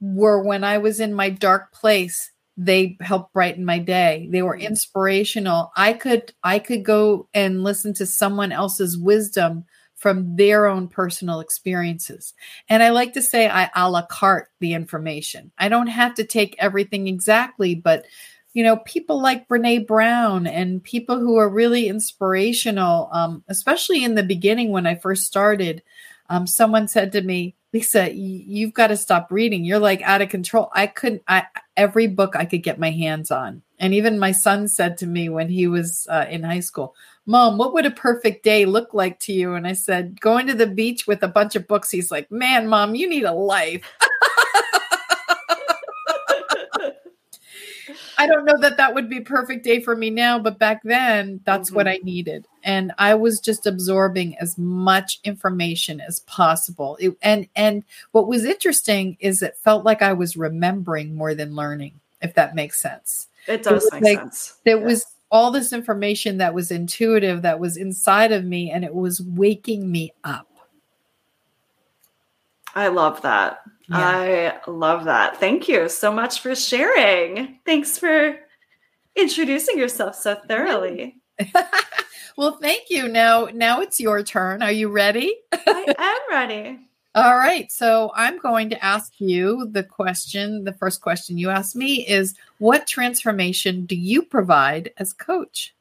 were 0.00 0.40
when 0.40 0.62
I 0.62 0.78
was 0.78 1.00
in 1.00 1.12
my 1.12 1.30
dark 1.30 1.72
place 1.72 2.30
they 2.56 2.96
helped 3.00 3.32
brighten 3.32 3.64
my 3.64 3.78
day 3.78 4.28
they 4.32 4.42
were 4.42 4.56
mm. 4.56 4.60
inspirational 4.62 5.70
i 5.76 5.94
could 5.94 6.34
i 6.44 6.58
could 6.58 6.84
go 6.84 7.26
and 7.32 7.64
listen 7.64 7.94
to 7.94 8.04
someone 8.04 8.52
else's 8.52 8.98
wisdom 8.98 9.64
from 10.00 10.34
their 10.34 10.66
own 10.66 10.88
personal 10.88 11.40
experiences. 11.40 12.32
And 12.70 12.82
I 12.82 12.88
like 12.88 13.12
to 13.12 13.22
say 13.22 13.50
I 13.50 13.68
a 13.76 13.90
la 13.90 14.06
carte 14.06 14.48
the 14.58 14.72
information. 14.72 15.52
I 15.58 15.68
don't 15.68 15.88
have 15.88 16.14
to 16.14 16.24
take 16.24 16.56
everything 16.58 17.06
exactly, 17.06 17.74
but 17.74 18.06
you 18.54 18.64
know, 18.64 18.78
people 18.78 19.20
like 19.20 19.46
Brene 19.46 19.86
Brown 19.86 20.46
and 20.46 20.82
people 20.82 21.20
who 21.20 21.36
are 21.36 21.50
really 21.50 21.86
inspirational, 21.86 23.10
um, 23.12 23.44
especially 23.46 24.02
in 24.02 24.14
the 24.14 24.22
beginning 24.22 24.70
when 24.70 24.86
I 24.86 24.94
first 24.94 25.26
started. 25.26 25.82
Um, 26.30 26.46
someone 26.46 26.88
said 26.88 27.12
to 27.12 27.20
me, 27.20 27.54
Lisa, 27.72 28.12
you've 28.12 28.72
got 28.72 28.88
to 28.88 28.96
stop 28.96 29.30
reading. 29.30 29.64
You're 29.64 29.78
like 29.78 30.00
out 30.02 30.22
of 30.22 30.30
control. 30.30 30.70
I 30.72 30.86
couldn't, 30.86 31.22
I, 31.28 31.44
every 31.76 32.06
book 32.06 32.34
I 32.34 32.46
could 32.46 32.62
get 32.62 32.80
my 32.80 32.90
hands 32.90 33.30
on. 33.30 33.62
And 33.78 33.94
even 33.94 34.18
my 34.18 34.32
son 34.32 34.66
said 34.66 34.96
to 34.98 35.06
me 35.06 35.28
when 35.28 35.48
he 35.48 35.68
was 35.68 36.08
uh, 36.10 36.26
in 36.28 36.42
high 36.42 36.60
school, 36.60 36.94
Mom, 37.26 37.58
what 37.58 37.72
would 37.72 37.86
a 37.86 37.90
perfect 37.90 38.42
day 38.42 38.64
look 38.64 38.94
like 38.94 39.18
to 39.20 39.32
you? 39.32 39.54
And 39.54 39.66
I 39.66 39.74
said, 39.74 40.20
Going 40.20 40.46
to 40.46 40.54
the 40.54 40.66
beach 40.66 41.06
with 41.06 41.22
a 41.22 41.28
bunch 41.28 41.54
of 41.56 41.68
books. 41.68 41.90
He's 41.90 42.10
like, 42.10 42.30
Man, 42.30 42.66
Mom, 42.66 42.94
you 42.94 43.08
need 43.08 43.24
a 43.24 43.32
life. 43.32 43.84
I 48.20 48.26
don't 48.26 48.44
know 48.44 48.58
that 48.60 48.76
that 48.76 48.94
would 48.94 49.08
be 49.08 49.20
perfect 49.20 49.64
day 49.64 49.80
for 49.80 49.96
me 49.96 50.10
now, 50.10 50.38
but 50.38 50.58
back 50.58 50.82
then 50.82 51.40
that's 51.44 51.70
mm-hmm. 51.70 51.76
what 51.76 51.88
I 51.88 52.00
needed. 52.02 52.46
And 52.62 52.92
I 52.98 53.14
was 53.14 53.40
just 53.40 53.66
absorbing 53.66 54.36
as 54.36 54.58
much 54.58 55.20
information 55.24 56.02
as 56.02 56.20
possible. 56.20 56.98
It, 57.00 57.16
and 57.22 57.48
and 57.56 57.82
what 58.12 58.28
was 58.28 58.44
interesting 58.44 59.16
is 59.20 59.42
it 59.42 59.56
felt 59.56 59.86
like 59.86 60.02
I 60.02 60.12
was 60.12 60.36
remembering 60.36 61.14
more 61.14 61.34
than 61.34 61.56
learning, 61.56 61.98
if 62.20 62.34
that 62.34 62.54
makes 62.54 62.78
sense. 62.78 63.28
It 63.46 63.62
does 63.62 63.86
it 63.86 63.94
make 63.94 64.02
like, 64.02 64.18
sense. 64.18 64.58
There 64.66 64.78
yeah. 64.78 64.84
was 64.84 65.06
all 65.30 65.50
this 65.50 65.72
information 65.72 66.38
that 66.38 66.54
was 66.54 66.70
intuitive 66.70 67.42
that 67.42 67.60
was 67.60 67.76
inside 67.76 68.32
of 68.32 68.44
me 68.44 68.70
and 68.70 68.84
it 68.84 68.94
was 68.94 69.22
waking 69.22 69.90
me 69.90 70.12
up. 70.24 70.48
I 72.74 72.88
love 72.88 73.22
that. 73.22 73.60
Yeah. 73.88 74.58
I 74.66 74.70
love 74.70 75.04
that. 75.04 75.38
Thank 75.38 75.68
you 75.68 75.88
so 75.88 76.12
much 76.12 76.40
for 76.40 76.54
sharing. 76.54 77.58
Thanks 77.66 77.98
for 77.98 78.36
introducing 79.16 79.78
yourself 79.78 80.14
so 80.14 80.36
thoroughly. 80.46 81.16
well, 82.36 82.58
thank 82.60 82.90
you. 82.90 83.08
Now 83.08 83.48
now 83.52 83.80
it's 83.80 83.98
your 83.98 84.22
turn. 84.22 84.62
Are 84.62 84.72
you 84.72 84.88
ready? 84.88 85.36
I 85.52 85.94
am 85.98 86.20
ready. 86.30 86.78
All 87.14 87.36
right. 87.36 87.70
So 87.72 88.12
I'm 88.14 88.38
going 88.38 88.70
to 88.70 88.84
ask 88.84 89.14
you 89.18 89.68
the 89.72 89.82
question. 89.82 90.62
The 90.62 90.72
first 90.72 91.00
question 91.00 91.38
you 91.38 91.50
asked 91.50 91.74
me 91.74 92.06
is 92.06 92.34
What 92.58 92.86
transformation 92.86 93.84
do 93.84 93.96
you 93.96 94.22
provide 94.22 94.92
as 94.96 95.12
coach? 95.12 95.74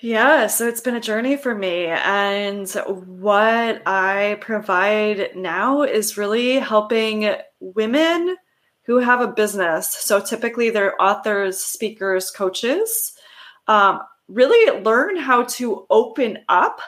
Yeah, 0.00 0.46
so 0.46 0.68
it's 0.68 0.80
been 0.80 0.94
a 0.94 1.00
journey 1.00 1.36
for 1.36 1.56
me. 1.56 1.86
And 1.86 2.70
what 2.70 3.82
I 3.84 4.38
provide 4.40 5.34
now 5.34 5.82
is 5.82 6.16
really 6.16 6.60
helping 6.60 7.34
women 7.58 8.36
who 8.84 8.98
have 8.98 9.20
a 9.20 9.26
business, 9.26 9.92
so 9.92 10.20
typically 10.20 10.70
they're 10.70 11.00
authors, 11.02 11.58
speakers, 11.58 12.30
coaches, 12.30 13.12
um, 13.66 14.00
really 14.28 14.80
learn 14.82 15.16
how 15.16 15.42
to 15.44 15.84
open 15.90 16.38
up 16.48 16.80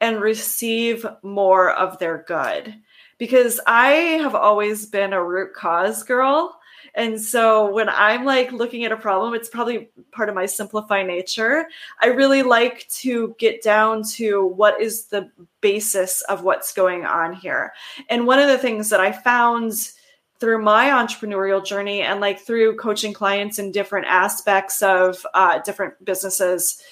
and 0.00 0.20
receive 0.20 1.06
more 1.22 1.72
of 1.72 1.98
their 1.98 2.24
good. 2.26 2.74
Because 3.18 3.60
I 3.66 3.90
have 4.20 4.34
always 4.34 4.86
been 4.86 5.12
a 5.12 5.24
root 5.24 5.54
cause 5.54 6.02
girl. 6.02 6.58
And 6.96 7.20
so 7.20 7.72
when 7.72 7.88
I'm 7.88 8.24
like 8.24 8.52
looking 8.52 8.84
at 8.84 8.92
a 8.92 8.96
problem, 8.96 9.34
it's 9.34 9.48
probably 9.48 9.88
part 10.12 10.28
of 10.28 10.34
my 10.34 10.46
simplify 10.46 11.02
nature. 11.02 11.66
I 12.00 12.08
really 12.08 12.42
like 12.42 12.88
to 13.00 13.34
get 13.38 13.62
down 13.62 14.04
to 14.14 14.46
what 14.46 14.80
is 14.80 15.06
the 15.06 15.30
basis 15.60 16.22
of 16.22 16.42
what's 16.42 16.72
going 16.72 17.04
on 17.04 17.32
here. 17.32 17.72
And 18.08 18.26
one 18.26 18.38
of 18.38 18.48
the 18.48 18.58
things 18.58 18.90
that 18.90 19.00
I 19.00 19.10
found 19.10 19.72
through 20.38 20.62
my 20.62 20.90
entrepreneurial 20.90 21.64
journey 21.64 22.02
and 22.02 22.20
like 22.20 22.40
through 22.40 22.76
coaching 22.76 23.12
clients 23.12 23.58
in 23.58 23.72
different 23.72 24.06
aspects 24.06 24.82
of 24.82 25.24
uh, 25.34 25.60
different 25.60 26.04
businesses 26.04 26.82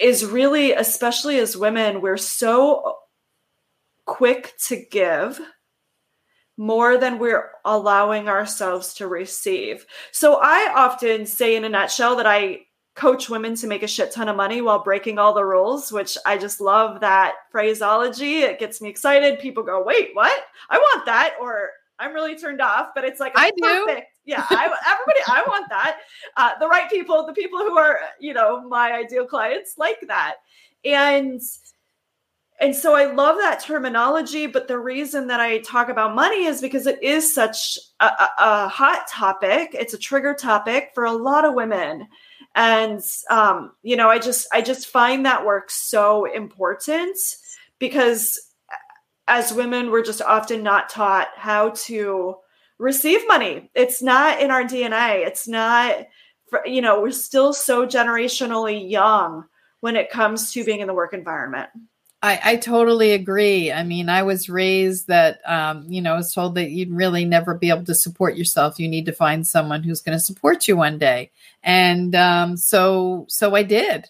is 0.00 0.24
really, 0.24 0.72
especially 0.72 1.38
as 1.38 1.56
women, 1.56 2.00
we're 2.00 2.16
so 2.16 2.96
quick 4.04 4.54
to 4.66 4.84
give 4.90 5.40
more 6.56 6.98
than 6.98 7.18
we're 7.18 7.50
allowing 7.64 8.28
ourselves 8.28 8.94
to 8.94 9.06
receive. 9.06 9.86
So 10.10 10.40
I 10.42 10.72
often 10.74 11.24
say 11.26 11.54
in 11.54 11.64
a 11.64 11.68
nutshell 11.68 12.16
that 12.16 12.26
I 12.26 12.62
coach 12.96 13.30
women 13.30 13.54
to 13.54 13.68
make 13.68 13.84
a 13.84 13.88
shit 13.88 14.10
ton 14.10 14.28
of 14.28 14.36
money 14.36 14.60
while 14.60 14.82
breaking 14.82 15.18
all 15.18 15.32
the 15.32 15.44
rules, 15.44 15.92
which 15.92 16.18
I 16.26 16.36
just 16.36 16.60
love 16.60 17.00
that 17.00 17.34
phraseology. 17.52 18.40
It 18.40 18.58
gets 18.58 18.80
me 18.80 18.88
excited. 18.88 19.38
People 19.38 19.62
go, 19.62 19.84
wait, 19.84 20.10
what? 20.14 20.44
I 20.68 20.78
want 20.78 21.06
that. 21.06 21.36
Or 21.40 21.70
I'm 22.00 22.12
really 22.12 22.36
turned 22.36 22.60
off, 22.60 22.88
but 22.94 23.04
it's 23.04 23.20
like 23.20 23.34
I 23.36 23.52
perfect. 23.56 24.00
do. 24.00 24.17
Yeah, 24.28 24.44
I, 24.50 24.64
everybody, 24.64 25.20
I 25.26 25.42
want 25.48 25.70
that. 25.70 26.00
Uh, 26.36 26.50
the 26.60 26.68
right 26.68 26.90
people, 26.90 27.24
the 27.24 27.32
people 27.32 27.60
who 27.60 27.78
are, 27.78 27.98
you 28.20 28.34
know, 28.34 28.60
my 28.68 28.92
ideal 28.92 29.24
clients 29.24 29.78
like 29.78 29.96
that. 30.06 30.34
And 30.84 31.40
and 32.60 32.76
so 32.76 32.94
I 32.94 33.10
love 33.10 33.38
that 33.38 33.60
terminology, 33.60 34.46
but 34.46 34.68
the 34.68 34.78
reason 34.78 35.28
that 35.28 35.40
I 35.40 35.60
talk 35.60 35.88
about 35.88 36.14
money 36.14 36.44
is 36.44 36.60
because 36.60 36.86
it 36.86 37.02
is 37.02 37.32
such 37.32 37.78
a, 38.00 38.04
a, 38.04 38.30
a 38.38 38.68
hot 38.68 39.06
topic. 39.08 39.70
It's 39.72 39.94
a 39.94 39.98
trigger 39.98 40.34
topic 40.34 40.90
for 40.92 41.06
a 41.06 41.12
lot 41.12 41.46
of 41.46 41.54
women, 41.54 42.06
and 42.54 43.00
um, 43.30 43.72
you 43.82 43.96
know, 43.96 44.10
I 44.10 44.18
just 44.18 44.46
I 44.52 44.60
just 44.60 44.88
find 44.88 45.24
that 45.24 45.46
work 45.46 45.70
so 45.70 46.26
important 46.26 47.16
because 47.78 48.38
as 49.26 49.54
women, 49.54 49.90
we're 49.90 50.04
just 50.04 50.20
often 50.20 50.62
not 50.62 50.90
taught 50.90 51.28
how 51.34 51.70
to 51.86 52.36
receive 52.78 53.26
money. 53.28 53.70
It's 53.74 54.02
not 54.02 54.40
in 54.40 54.50
our 54.50 54.62
DNA. 54.62 55.26
It's 55.26 55.48
not, 55.48 56.06
you 56.64 56.80
know, 56.80 57.02
we're 57.02 57.10
still 57.10 57.52
so 57.52 57.86
generationally 57.86 58.88
young 58.90 59.44
when 59.80 59.96
it 59.96 60.10
comes 60.10 60.52
to 60.52 60.64
being 60.64 60.80
in 60.80 60.86
the 60.86 60.94
work 60.94 61.12
environment. 61.12 61.68
I, 62.20 62.40
I 62.42 62.56
totally 62.56 63.12
agree. 63.12 63.70
I 63.70 63.84
mean, 63.84 64.08
I 64.08 64.24
was 64.24 64.48
raised 64.48 65.06
that, 65.06 65.40
um, 65.48 65.84
you 65.88 66.02
know, 66.02 66.14
I 66.14 66.16
was 66.16 66.32
told 66.32 66.56
that 66.56 66.70
you'd 66.70 66.90
really 66.90 67.24
never 67.24 67.54
be 67.54 67.68
able 67.68 67.84
to 67.84 67.94
support 67.94 68.36
yourself. 68.36 68.80
You 68.80 68.88
need 68.88 69.06
to 69.06 69.12
find 69.12 69.46
someone 69.46 69.84
who's 69.84 70.00
going 70.00 70.18
to 70.18 70.24
support 70.24 70.66
you 70.66 70.76
one 70.76 70.98
day. 70.98 71.30
And 71.62 72.16
um, 72.16 72.56
so, 72.56 73.26
so 73.28 73.54
I 73.54 73.62
did. 73.62 74.08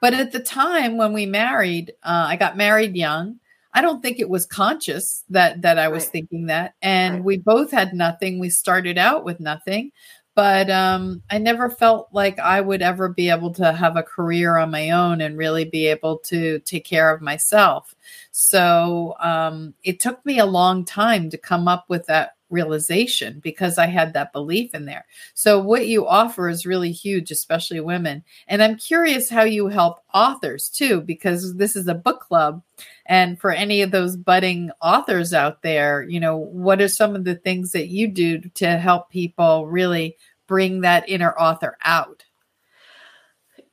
But 0.00 0.14
at 0.14 0.32
the 0.32 0.40
time 0.40 0.96
when 0.96 1.12
we 1.12 1.26
married, 1.26 1.92
uh, 2.02 2.26
I 2.28 2.36
got 2.36 2.56
married 2.56 2.96
young. 2.96 3.38
I 3.74 3.80
don't 3.80 4.00
think 4.00 4.20
it 4.20 4.28
was 4.28 4.46
conscious 4.46 5.24
that 5.30 5.62
that 5.62 5.78
I 5.78 5.88
was 5.88 6.04
right. 6.04 6.12
thinking 6.12 6.46
that. 6.46 6.74
And 6.80 7.16
right. 7.16 7.24
we 7.24 7.38
both 7.38 7.70
had 7.70 7.92
nothing. 7.92 8.38
We 8.38 8.50
started 8.50 8.96
out 8.96 9.24
with 9.24 9.40
nothing, 9.40 9.90
but 10.34 10.70
um, 10.70 11.22
I 11.30 11.38
never 11.38 11.68
felt 11.68 12.08
like 12.12 12.38
I 12.38 12.60
would 12.60 12.82
ever 12.82 13.08
be 13.08 13.30
able 13.30 13.52
to 13.54 13.72
have 13.72 13.96
a 13.96 14.02
career 14.02 14.56
on 14.56 14.70
my 14.70 14.90
own 14.90 15.20
and 15.20 15.36
really 15.36 15.64
be 15.64 15.86
able 15.86 16.18
to 16.18 16.60
take 16.60 16.84
care 16.84 17.12
of 17.14 17.20
myself. 17.20 17.94
So 18.30 19.14
um, 19.20 19.74
it 19.82 20.00
took 20.00 20.24
me 20.24 20.38
a 20.38 20.46
long 20.46 20.84
time 20.84 21.30
to 21.30 21.38
come 21.38 21.68
up 21.68 21.86
with 21.88 22.06
that 22.06 22.34
realization 22.50 23.40
because 23.40 23.78
I 23.78 23.86
had 23.86 24.14
that 24.14 24.32
belief 24.32 24.74
in 24.74 24.86
there. 24.86 25.04
So, 25.34 25.58
what 25.58 25.86
you 25.86 26.06
offer 26.06 26.48
is 26.48 26.64
really 26.64 26.92
huge, 26.92 27.30
especially 27.30 27.80
women. 27.80 28.24
And 28.48 28.62
I'm 28.62 28.76
curious 28.76 29.28
how 29.28 29.42
you 29.42 29.68
help 29.68 30.00
authors 30.14 30.68
too, 30.68 31.02
because 31.02 31.56
this 31.56 31.76
is 31.76 31.88
a 31.88 31.94
book 31.94 32.20
club. 32.20 32.62
And 33.06 33.38
for 33.38 33.50
any 33.50 33.82
of 33.82 33.90
those 33.90 34.16
budding 34.16 34.70
authors 34.80 35.34
out 35.34 35.62
there, 35.62 36.02
you 36.02 36.18
know, 36.18 36.36
what 36.36 36.80
are 36.80 36.88
some 36.88 37.14
of 37.14 37.24
the 37.24 37.34
things 37.34 37.72
that 37.72 37.88
you 37.88 38.08
do 38.08 38.40
to 38.54 38.78
help 38.78 39.10
people 39.10 39.66
really 39.66 40.16
bring 40.46 40.80
that 40.80 41.08
inner 41.08 41.32
author 41.32 41.76
out? 41.84 42.24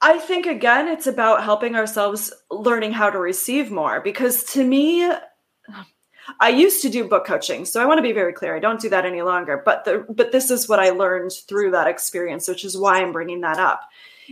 I 0.02 0.18
think 0.18 0.48
again, 0.48 0.88
it's 0.88 1.08
about 1.08 1.44
helping 1.44 1.76
ourselves 1.76 2.34
learning 2.50 2.92
how 2.92 3.10
to 3.10 3.20
receive 3.20 3.72
more 3.72 4.02
because 4.02 4.44
to 4.46 4.64
me, 4.64 5.12
I 6.40 6.50
used 6.50 6.82
to 6.82 6.90
do 6.90 7.08
book 7.08 7.26
coaching, 7.26 7.66
so 7.66 7.82
I 7.82 7.86
want 7.86 8.00
to 8.00 8.04
be 8.04 8.12
very 8.12 8.34
clear. 8.34 8.56
I 8.56 8.60
don't 8.60 8.80
do 8.80 8.90
that 8.90 9.06
any 9.06 9.22
longer. 9.22 9.62
But 9.64 9.86
the 9.86 10.06
but 10.10 10.32
this 10.32 10.50
is 10.50 10.68
what 10.68 10.80
I 10.80 10.90
learned 10.90 11.32
through 11.48 11.72
that 11.72 11.88
experience, 11.88 12.48
which 12.48 12.66
is 12.66 12.78
why 12.78 13.02
I'm 13.02 13.12
bringing 13.12 13.42
that 13.42 13.60
up. 13.60 13.82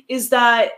Is 0.07 0.29
that 0.29 0.71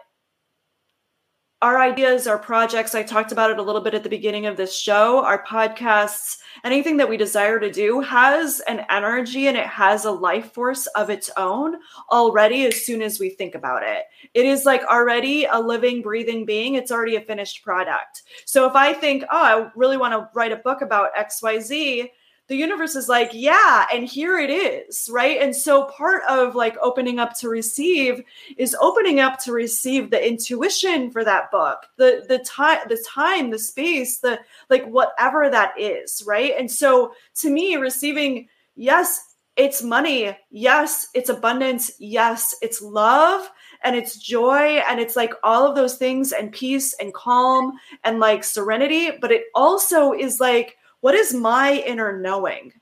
our 1.62 1.80
ideas, 1.80 2.26
our 2.26 2.40
projects, 2.40 2.96
I 2.96 3.04
talked 3.04 3.32
about 3.32 3.52
it 3.52 3.60
a 3.60 3.62
little 3.62 3.82
bit 3.82 3.94
at 3.94 4.02
the 4.02 4.10
beginning 4.10 4.48
of 4.48 4.58
this 4.58 4.76
show, 4.76 5.24
our 5.24 5.46
podcasts, 5.46 6.40
anything 6.64 6.98
that 6.98 7.08
we 7.08 7.18
desire 7.18 7.60
to 7.60 7.72
do 7.72 8.02
has 8.02 8.62
an 8.62 8.84
energy 8.90 9.48
and 9.48 9.56
it 9.56 9.68
has 9.68 10.06
a 10.06 10.12
life 10.12 10.54
force 10.54 10.88
of 10.88 11.12
its 11.12 11.30
own 11.38 11.76
already 12.12 12.66
as 12.66 12.84
soon 12.84 13.04
as 13.04 13.20
we 13.20 13.30
think 13.30 13.54
about 13.54 13.84
it. 13.84 14.06
It 14.34 14.46
is 14.46 14.66
like 14.66 14.84
already 14.86 15.46
a 15.46 15.60
living, 15.60 16.02
breathing 16.02 16.46
being. 16.46 16.76
It's 16.76 16.92
already 16.92 17.16
a 17.16 17.22
finished 17.22 17.64
product. 17.64 18.24
So 18.46 18.68
if 18.68 18.76
I 18.76 18.94
think, 18.94 19.24
oh, 19.24 19.28
I 19.32 19.70
really 19.76 19.98
want 19.98 20.14
to 20.14 20.30
write 20.34 20.52
a 20.52 20.58
book 20.58 20.82
about 20.82 21.14
XYZ, 21.16 22.10
the 22.48 22.56
universe 22.56 22.96
is 22.96 23.08
like, 23.08 23.30
yeah, 23.34 23.86
and 23.94 24.06
here 24.06 24.38
it 24.38 24.50
is, 24.50 25.10
right? 25.12 25.42
And 25.42 25.56
so 25.56 25.86
part 25.86 26.24
of 26.28 26.54
like 26.54 26.76
opening 26.82 27.18
up 27.18 27.34
to 27.40 27.50
receive 27.50 28.22
is 28.58 28.76
opening 28.82 29.20
up 29.20 29.40
to 29.44 29.54
receive 29.54 30.10
the 30.10 30.28
intuition 30.28 31.12
for 31.12 31.24
that 31.24 31.50
book, 31.50 31.86
the 31.98 32.26
the 32.28 32.40
time, 32.40 32.80
the 32.90 33.04
time, 33.08 33.52
the 33.52 33.60
space, 33.60 34.20
the 34.20 34.40
like 34.70 34.86
whatever 34.86 35.50
that 35.50 35.80
is, 35.80 36.24
right? 36.28 36.54
And 36.58 36.70
so 36.70 37.14
to 37.36 37.50
me, 37.50 37.78
receiving, 37.78 38.50
yes, 38.76 39.36
it's 39.56 39.84
money, 39.84 40.38
yes, 40.50 41.08
it's 41.14 41.30
abundance, 41.30 41.92
yes, 42.00 42.56
it's 42.62 42.82
love 42.82 43.50
and 43.84 43.96
it's 43.96 44.18
joy 44.18 44.82
and 44.90 45.00
it's 45.00 45.16
like 45.16 45.34
all 45.44 45.66
of 45.66 45.76
those 45.76 45.96
things 45.96 46.32
and 46.32 46.52
peace 46.52 46.94
and 47.00 47.14
calm 47.14 47.74
and 48.04 48.20
like 48.20 48.44
serenity, 48.44 49.12
but 49.22 49.32
it 49.32 49.44
also 49.56 50.14
is 50.14 50.40
like 50.40 50.78
what 51.02 51.16
is 51.16 51.34
my 51.34 51.84
inner 51.86 52.18
knowing? 52.18 52.74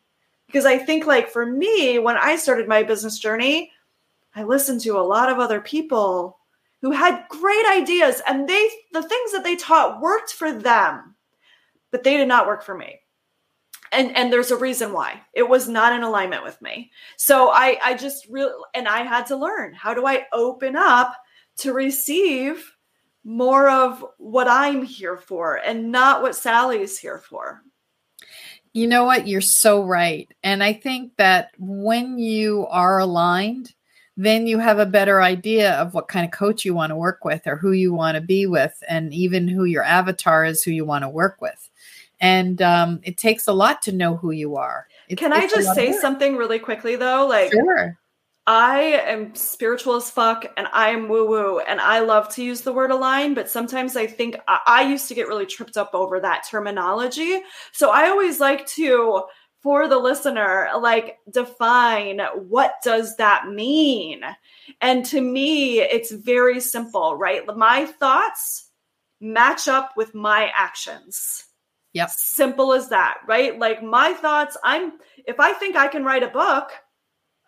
Because 0.46 0.66
I 0.66 0.78
think, 0.78 1.06
like, 1.06 1.30
for 1.30 1.46
me, 1.46 2.00
when 2.00 2.18
I 2.18 2.36
started 2.36 2.68
my 2.68 2.84
business 2.84 3.20
journey, 3.20 3.72
I 4.36 4.44
listened 4.44 4.82
to 4.82 4.98
a 4.98 5.02
lot 5.02 5.30
of 5.30 5.40
other 5.40 5.60
people 5.60 6.38
who 6.82 6.92
had 6.92 7.26
great 7.30 7.66
ideas 7.72 8.22
and 8.28 8.48
they, 8.48 8.70
the 8.94 9.04
things 9.04 9.32
that 9.32 9.44
they 9.44 9.56
taught 9.56 10.02
worked 10.02 10.34
for 10.34 10.52
them, 10.52 11.16
but 11.92 12.04
they 12.04 12.18
did 12.18 12.28
not 12.28 12.48
work 12.48 12.64
for 12.64 12.78
me. 12.78 13.00
And, 13.92 14.16
and 14.16 14.32
there's 14.32 14.52
a 14.52 14.58
reason 14.58 14.94
why 14.94 15.22
it 15.34 15.48
was 15.48 15.68
not 15.68 15.94
in 15.94 16.04
alignment 16.04 16.44
with 16.44 16.62
me. 16.62 16.92
So 17.18 17.50
I, 17.50 17.80
I 17.84 17.94
just 17.96 18.28
really, 18.30 18.54
and 18.76 18.88
I 18.88 19.02
had 19.02 19.26
to 19.28 19.36
learn 19.36 19.74
how 19.74 19.94
do 19.94 20.06
I 20.06 20.28
open 20.32 20.76
up 20.76 21.16
to 21.58 21.74
receive 21.74 22.76
more 23.24 23.70
of 23.70 24.06
what 24.18 24.48
I'm 24.48 24.84
here 24.84 25.18
for 25.18 25.56
and 25.56 25.92
not 25.92 26.22
what 26.22 26.36
Sally's 26.36 26.98
here 26.98 27.18
for. 27.18 27.64
You 28.80 28.88
know 28.88 29.04
what? 29.04 29.28
You're 29.28 29.42
so 29.42 29.84
right. 29.84 30.32
And 30.42 30.64
I 30.64 30.72
think 30.72 31.18
that 31.18 31.52
when 31.58 32.18
you 32.18 32.66
are 32.68 32.98
aligned, 33.00 33.74
then 34.16 34.48
you 34.48 34.58
have 34.60 34.80
a 34.80 34.86
better 34.86 35.22
idea 35.22 35.74
of 35.74 35.94
what 35.94 36.08
kind 36.08 36.24
of 36.24 36.32
coach 36.32 36.64
you 36.64 36.74
want 36.74 36.92
to 36.92 36.96
work 36.96 37.26
with 37.26 37.46
or 37.46 37.58
who 37.58 37.74
you 37.74 37.94
want 37.94 38.16
to 38.16 38.22
be 38.22 38.46
with, 38.46 38.82
and 38.88 39.14
even 39.14 39.50
who 39.50 39.66
your 39.66 39.84
avatar 39.84 40.46
is, 40.46 40.64
who 40.64 40.72
you 40.72 40.86
want 40.86 41.04
to 41.04 41.10
work 41.10 41.42
with. 41.42 41.70
And 42.22 42.62
um, 42.62 43.02
it 43.04 43.18
takes 43.18 43.48
a 43.48 43.54
lot 43.54 43.82
to 43.82 43.92
know 43.92 44.16
who 44.16 44.32
you 44.32 44.56
are. 44.56 44.88
It's, 45.10 45.20
Can 45.20 45.34
I 45.34 45.46
just 45.46 45.76
say 45.76 45.92
something 45.92 46.38
really 46.38 46.60
quickly, 46.60 46.96
though? 46.96 47.28
Like, 47.28 47.52
sure. 47.52 47.99
I 48.50 49.04
am 49.06 49.36
spiritual 49.36 49.94
as 49.94 50.10
fuck 50.10 50.44
and 50.58 50.68
I 50.74 50.90
am 50.90 51.08
woo 51.08 51.28
woo 51.28 51.60
and 51.60 51.80
I 51.80 52.00
love 52.00 52.30
to 52.30 52.44
use 52.44 52.62
the 52.62 52.74
word 52.74 52.90
align, 52.90 53.36
but 53.36 53.48
sometimes 53.48 53.96
I 53.96 54.08
think 54.08 54.38
I, 54.48 54.60
I, 54.66 54.82
used 54.90 55.08
to 55.10 55.14
get 55.14 55.28
really 55.28 55.46
tripped 55.46 55.78
up 55.78 55.92
over 55.94 56.20
that 56.20 56.48
terminology. 56.50 57.42
So 57.74 57.92
I 57.92 58.10
always 58.10 58.40
like 58.40 58.66
to, 58.70 59.26
for 59.62 59.88
the 59.88 60.00
listener, 60.00 60.68
like 60.82 61.20
define 61.32 62.22
what 62.48 62.78
does 62.84 63.16
that 63.18 63.50
mean? 63.50 64.24
And 64.82 65.06
to 65.06 65.22
me, 65.22 65.82
it's 65.82 66.10
very 66.10 66.60
simple, 66.60 67.16
right? 67.16 67.44
My 67.56 67.86
thoughts 67.86 68.72
match 69.22 69.68
up 69.68 69.92
with 69.96 70.16
my 70.16 70.52
actions. 70.56 71.46
Yep. 71.94 72.10
Simple 72.10 72.74
as 72.74 72.90
that, 72.90 73.20
right? 73.28 73.60
Like 73.60 73.84
my 73.84 74.14
thoughts, 74.14 74.58
I'm 74.64 74.94
if 75.28 75.40
I 75.40 75.54
think 75.54 75.76
I 75.76 75.88
can 75.88 76.04
write 76.04 76.24
a 76.24 76.30
book, 76.30 76.72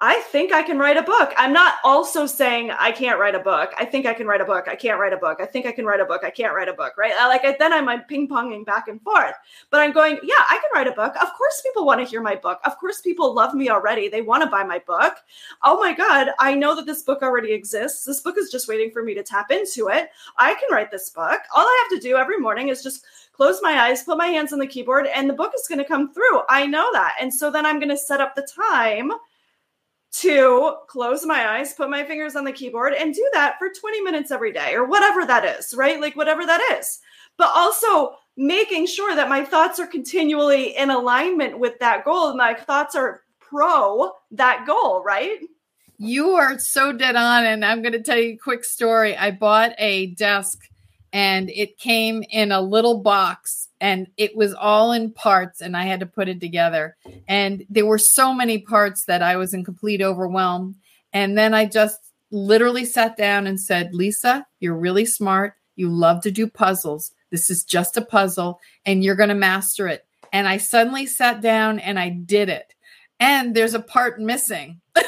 I 0.04 0.20
think 0.32 0.52
I 0.52 0.64
can 0.64 0.80
write 0.80 0.98
a 0.98 1.04
book. 1.04 1.32
I'm 1.38 1.54
not 1.54 1.76
also 1.84 2.26
saying 2.26 2.72
I 2.72 2.92
can't 2.92 3.20
write 3.20 3.36
a 3.36 3.40
book. 3.40 3.72
I 3.78 3.86
think 3.86 4.08
I 4.08 4.16
can 4.16 4.26
write 4.26 4.42
a 4.42 4.46
book. 4.46 4.68
I 4.68 4.76
can't 4.76 5.00
write 5.00 5.14
a 5.14 5.18
book. 5.18 5.40
I 5.40 5.46
think 5.46 5.68
I 5.68 5.72
can 5.72 5.86
write 5.86 6.00
a 6.00 6.06
book. 6.06 6.24
I 6.24 6.32
can't 6.32 6.56
write 6.56 6.68
a 6.68 6.74
book, 6.74 6.94
right? 6.98 7.14
Like 7.20 7.60
then 7.60 7.72
I'm 7.72 8.02
ping 8.06 8.28
ponging 8.28 8.66
back 8.66 8.88
and 8.88 9.00
forth. 9.04 9.36
But 9.70 9.82
I'm 9.82 9.92
going, 9.92 10.18
yeah, 10.24 10.44
I 10.50 10.58
can 10.60 10.72
write 10.74 10.88
a 10.88 10.96
book. 10.96 11.16
Of 11.22 11.32
course, 11.38 11.62
people 11.62 11.86
want 11.86 12.00
to 12.00 12.06
hear 12.08 12.20
my 12.20 12.36
book. 12.36 12.60
Of 12.66 12.80
course, 12.80 13.00
people 13.00 13.36
love 13.36 13.54
me 13.54 13.70
already. 13.70 14.10
They 14.10 14.24
want 14.24 14.42
to 14.42 14.50
buy 14.50 14.64
my 14.64 14.80
book. 14.80 15.18
Oh 15.64 15.80
my 15.80 15.94
God, 15.94 16.30
I 16.40 16.56
know 16.56 16.76
that 16.76 16.88
this 16.88 17.04
book 17.04 17.22
already 17.22 17.54
exists. 17.54 18.04
This 18.04 18.22
book 18.22 18.38
is 18.40 18.50
just 18.50 18.68
waiting 18.68 18.90
for 18.90 19.04
me 19.04 19.14
to 19.14 19.22
tap 19.22 19.52
into 19.52 19.90
it. 19.90 20.10
I 20.36 20.56
can 20.56 20.72
write 20.72 20.90
this 20.90 21.12
book. 21.12 21.42
All 21.56 21.64
I 21.64 21.88
have 21.88 22.02
to 22.02 22.08
do 22.08 22.18
every 22.18 22.40
morning 22.40 22.70
is 22.70 22.82
just 22.82 23.06
close 23.34 23.60
my 23.62 23.82
eyes, 23.82 24.02
put 24.02 24.18
my 24.18 24.28
hands 24.28 24.52
on 24.52 24.58
the 24.58 24.66
keyboard, 24.66 25.06
and 25.14 25.30
the 25.30 25.34
book 25.34 25.54
is 25.54 25.68
going 25.68 25.78
to 25.78 25.86
come 25.86 26.12
through. 26.12 26.42
I 26.50 26.66
know 26.66 26.92
that. 26.92 27.18
And 27.22 27.32
so 27.32 27.52
then 27.52 27.68
I'm 27.68 27.78
going 27.78 27.90
to 27.90 27.98
set 27.98 28.20
up 28.20 28.34
the 28.34 28.48
time 28.56 29.12
to 30.12 30.76
close 30.88 31.26
my 31.26 31.58
eyes, 31.58 31.74
put 31.74 31.90
my 31.90 32.04
fingers 32.04 32.36
on 32.36 32.44
the 32.44 32.52
keyboard, 32.52 32.94
and 32.94 33.14
do 33.14 33.30
that 33.34 33.58
for 33.58 33.70
20 33.70 34.02
minutes 34.02 34.32
every 34.32 34.52
day 34.52 34.74
or 34.74 34.86
whatever 34.86 35.26
that 35.26 35.46
is, 35.46 35.74
right? 35.74 36.02
Like 36.02 36.16
whatever 36.16 36.46
that 36.46 36.78
is. 36.78 37.00
But 37.38 37.52
also 37.56 38.16
making 38.36 38.88
sure 38.88 39.16
that 39.16 39.30
my 39.30 39.44
thoughts 39.44 39.80
are 39.80 39.88
continually 39.88 40.76
in 40.76 40.90
alignment 40.90 41.60
with 41.60 41.80
that 41.80 42.04
goal. 42.04 42.36
My 42.36 42.54
thoughts 42.54 42.96
are 42.96 43.22
pro 43.40 44.12
that 44.32 44.66
goal, 44.66 45.04
right? 45.04 45.40
You 45.98 46.32
are 46.32 46.58
so 46.60 46.92
dead 46.92 47.16
on. 47.16 47.46
And 47.46 47.64
I'm 47.64 47.82
going 47.82 47.94
to 47.94 48.02
tell 48.02 48.18
you 48.18 48.34
a 48.34 48.38
quick 48.38 48.64
story. 48.64 49.16
I 49.16 49.32
bought 49.32 49.74
a 49.78 50.08
desk 50.08 50.60
and 51.14 51.50
it 51.50 51.78
came 51.78 52.24
in 52.30 52.52
a 52.52 52.62
little 52.62 53.00
box 53.00 53.70
and 53.82 54.08
it 54.18 54.36
was 54.36 54.54
all 54.54 54.92
in 54.92 55.12
parts 55.12 55.62
and 55.62 55.76
I 55.76 55.84
had 55.84 56.00
to 56.00 56.06
put 56.06 56.30
it 56.30 56.40
together. 56.40 56.96
And 57.28 57.66
there 57.70 57.86
were 57.86 57.98
so 57.98 58.34
many 58.34 58.60
parts 58.60 59.06
that 59.06 59.22
I 59.22 59.36
was 59.36 59.54
in 59.54 59.66
complete 59.66 60.02
overwhelm. 60.02 60.76
And 61.12 61.38
then 61.38 61.54
I 61.54 61.66
just 61.66 62.00
literally 62.32 62.86
sat 62.86 63.18
down 63.18 63.46
and 63.48 63.60
said, 63.60 63.94
Lisa, 63.94 64.46
you're 64.60 64.78
really 64.78 65.06
smart. 65.06 65.56
You 65.76 65.90
love 65.90 66.22
to 66.22 66.32
do 66.32 66.48
puzzles. 66.48 67.12
This 67.30 67.50
is 67.50 67.64
just 67.64 67.98
a 67.98 68.02
puzzle 68.02 68.60
and 68.86 69.04
you're 69.04 69.16
going 69.16 69.30
to 69.30 69.36
master 69.36 69.88
it. 69.88 70.06
And 70.32 70.48
I 70.48 70.58
suddenly 70.58 71.06
sat 71.06 71.42
down 71.42 71.80
and 71.80 72.00
I 72.00 72.10
did 72.10 72.48
it. 72.48 72.74
And 73.20 73.54
there's 73.54 73.74
a 73.74 73.80
part 73.80 74.20
missing. 74.20 74.80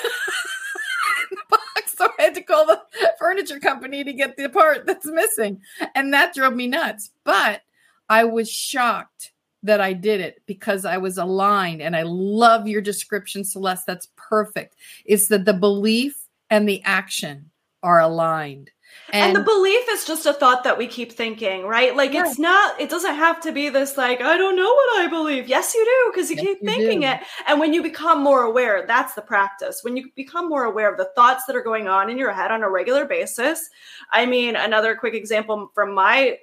so 1.98 2.10
I 2.20 2.24
had 2.24 2.36
to 2.36 2.42
call 2.42 2.66
the 2.66 2.82
furniture 3.20 3.60
company 3.60 4.04
to 4.04 4.14
get 4.14 4.38
the 4.38 4.50
part 4.50 4.86
that's 4.86 5.06
missing. 5.06 5.62
And 5.96 6.14
that 6.14 6.34
drove 6.34 6.54
me 6.54 6.68
nuts. 6.68 7.12
But 7.24 7.62
I 8.10 8.24
was 8.26 8.50
shocked 8.50 9.32
that 9.64 9.80
I 9.80 9.94
did 9.94 10.20
it 10.20 10.42
because 10.46 10.86
I 10.86 10.98
was 10.98 11.18
aligned. 11.18 11.82
And 11.82 11.96
I 11.96 12.04
love 12.04 12.68
your 12.68 12.82
description, 12.82 13.44
Celeste. 13.46 13.86
That's 13.88 14.10
perfect. 14.18 14.76
It's 15.06 15.28
that 15.28 15.46
the 15.46 15.54
belief 15.54 16.28
and 16.50 16.68
the 16.68 16.82
action 16.84 17.50
are 17.82 18.00
aligned. 18.00 18.72
And, 19.12 19.28
and, 19.28 19.36
the 19.36 19.44
belief 19.44 19.84
is 19.90 20.06
just 20.06 20.26
a 20.26 20.34
thought 20.34 20.64
that 20.64 20.78
we 20.78 20.88
keep 20.88 21.12
thinking, 21.12 21.64
right? 21.64 21.96
Like 21.96 22.14
yeah. 22.14 22.26
it's 22.26 22.40
not, 22.40 22.80
it 22.80 22.90
doesn't 22.90 23.16
have 23.16 23.40
to 23.42 23.52
be 23.52 23.70
this 23.70 23.98
like, 23.98 24.22
I 24.22 24.38
don't 24.38 24.56
know 24.56 24.74
what 24.74 25.00
I 25.00 25.08
believe. 25.08 25.48
Yes, 25.48 25.74
you 25.76 25.84
do, 25.84 26.12
because 26.12 26.30
you 26.30 26.38
yes, 26.38 26.46
keep 26.46 26.58
you 26.62 26.70
thinking 26.70 27.02
do. 27.02 27.08
it. 27.08 27.20
And 27.48 27.60
when 27.60 27.74
you 27.74 27.84
become 27.84 28.24
more 28.24 28.44
aware, 28.44 28.86
that's 28.88 29.14
the 29.14 29.22
practice. 29.22 29.82
When 29.84 29.96
you 29.96 30.10
become 30.16 30.50
more 30.50 30.64
aware 30.64 30.92
of 30.92 30.98
the 30.98 31.10
thoughts 31.16 31.46
that 31.46 31.56
are 31.56 31.64
going 31.64 31.88
on 31.88 32.10
in 32.10 32.18
your 32.18 32.32
head 32.32 32.52
on 32.52 32.64
a 32.64 32.70
regular 32.70 33.06
basis. 33.06 33.70
I 34.12 34.26
mean, 34.26 34.56
another 34.56 34.96
quick 34.96 35.14
example 35.14 35.72
from 35.74 35.94
my 35.94 36.38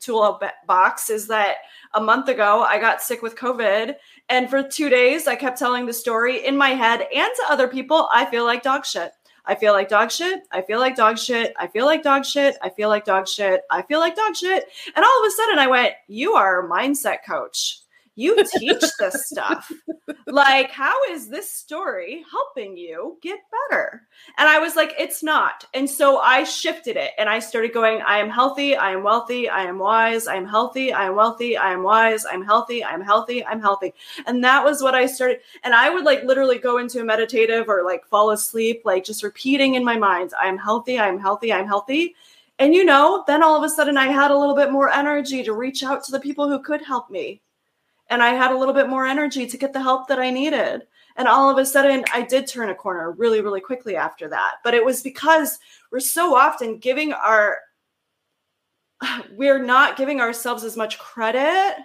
toolbox 0.00 1.10
is 1.10 1.26
that 1.28 1.56
a 1.94 2.00
month 2.00 2.28
ago 2.28 2.62
I 2.62 2.78
got 2.78 3.02
sick 3.02 3.22
with 3.22 3.36
COVID. 3.36 3.94
And 4.28 4.48
for 4.48 4.62
two 4.62 4.88
days, 4.88 5.26
I 5.26 5.36
kept 5.36 5.58
telling 5.58 5.86
the 5.86 5.92
story 5.92 6.46
in 6.46 6.56
my 6.56 6.70
head 6.70 7.06
and 7.14 7.30
to 7.36 7.44
other 7.48 7.68
people, 7.68 8.08
I 8.12 8.24
feel 8.26 8.44
like 8.44 8.62
dog 8.62 8.84
shit. 8.86 9.12
I 9.46 9.54
feel 9.54 9.72
like 9.72 9.88
dog 9.88 10.10
shit. 10.10 10.42
I 10.50 10.62
feel 10.62 10.80
like 10.80 10.96
dog 10.96 11.18
shit. 11.18 11.52
I 11.58 11.66
feel 11.66 11.86
like 11.86 12.02
dog 12.02 12.24
shit. 12.24 12.56
I 12.62 12.70
feel 12.70 12.88
like 12.88 13.04
dog 13.04 13.28
shit. 13.28 13.62
I 13.70 13.82
feel 13.82 14.00
like 14.00 14.16
dog 14.16 14.34
shit. 14.34 14.64
And 14.96 15.04
all 15.04 15.24
of 15.24 15.26
a 15.26 15.30
sudden 15.30 15.58
I 15.58 15.66
went, 15.66 15.94
You 16.08 16.32
are 16.32 16.66
a 16.66 16.70
mindset 16.70 17.18
coach 17.26 17.80
you 18.16 18.36
teach 18.58 18.82
this 18.98 19.26
stuff. 19.26 19.70
Like, 20.26 20.70
how 20.70 20.94
is 21.10 21.28
this 21.28 21.52
story 21.52 22.24
helping 22.30 22.76
you 22.76 23.18
get 23.22 23.38
better? 23.70 24.02
And 24.38 24.48
I 24.48 24.58
was 24.58 24.76
like, 24.76 24.94
it's 24.98 25.22
not. 25.22 25.64
And 25.74 25.88
so 25.88 26.18
I 26.18 26.44
shifted 26.44 26.96
it 26.96 27.12
and 27.18 27.28
I 27.28 27.38
started 27.38 27.72
going, 27.72 28.02
I 28.02 28.18
am 28.18 28.30
healthy, 28.30 28.76
I 28.76 28.92
am 28.92 29.02
wealthy, 29.02 29.48
I 29.48 29.64
am 29.64 29.78
wise, 29.78 30.26
I 30.26 30.36
am 30.36 30.46
healthy, 30.46 30.92
I 30.92 31.06
am 31.06 31.16
wealthy, 31.16 31.56
I 31.56 31.72
am 31.72 31.82
wise, 31.82 32.24
I'm 32.24 32.44
healthy, 32.44 32.84
I'm 32.84 33.02
healthy, 33.02 33.44
I'm 33.44 33.60
healthy. 33.60 33.94
And 34.26 34.42
that 34.44 34.64
was 34.64 34.82
what 34.82 34.94
I 34.94 35.06
started. 35.06 35.40
And 35.62 35.74
I 35.74 35.90
would 35.90 36.04
like 36.04 36.24
literally 36.24 36.58
go 36.58 36.78
into 36.78 37.00
a 37.00 37.04
meditative 37.04 37.68
or 37.68 37.84
like 37.84 38.06
fall 38.06 38.30
asleep, 38.30 38.82
like 38.84 39.04
just 39.04 39.22
repeating 39.22 39.74
in 39.74 39.84
my 39.84 39.96
mind, 39.96 40.32
I 40.40 40.48
am 40.48 40.58
healthy, 40.58 40.98
I 40.98 41.08
am 41.08 41.18
healthy, 41.18 41.52
I'm 41.52 41.66
healthy. 41.66 42.14
And 42.58 42.74
you 42.74 42.84
know, 42.84 43.24
then 43.26 43.42
all 43.42 43.56
of 43.56 43.64
a 43.64 43.68
sudden 43.68 43.96
I 43.96 44.06
had 44.06 44.30
a 44.30 44.38
little 44.38 44.54
bit 44.54 44.70
more 44.70 44.88
energy 44.88 45.42
to 45.42 45.52
reach 45.52 45.82
out 45.82 46.04
to 46.04 46.12
the 46.12 46.20
people 46.20 46.48
who 46.48 46.62
could 46.62 46.82
help 46.82 47.10
me 47.10 47.40
and 48.08 48.22
I 48.22 48.30
had 48.30 48.52
a 48.52 48.58
little 48.58 48.74
bit 48.74 48.88
more 48.88 49.06
energy 49.06 49.46
to 49.46 49.56
get 49.56 49.72
the 49.72 49.82
help 49.82 50.08
that 50.08 50.18
I 50.18 50.30
needed. 50.30 50.82
And 51.16 51.28
all 51.28 51.48
of 51.48 51.58
a 51.58 51.64
sudden, 51.64 52.04
I 52.12 52.22
did 52.22 52.46
turn 52.46 52.70
a 52.70 52.74
corner 52.74 53.12
really, 53.12 53.40
really 53.40 53.60
quickly 53.60 53.96
after 53.96 54.28
that. 54.28 54.56
But 54.64 54.74
it 54.74 54.84
was 54.84 55.02
because 55.02 55.58
we're 55.92 56.00
so 56.00 56.34
often 56.34 56.78
giving 56.78 57.12
our, 57.12 57.58
we're 59.36 59.62
not 59.62 59.96
giving 59.96 60.20
ourselves 60.20 60.64
as 60.64 60.76
much 60.76 60.98
credit 60.98 61.76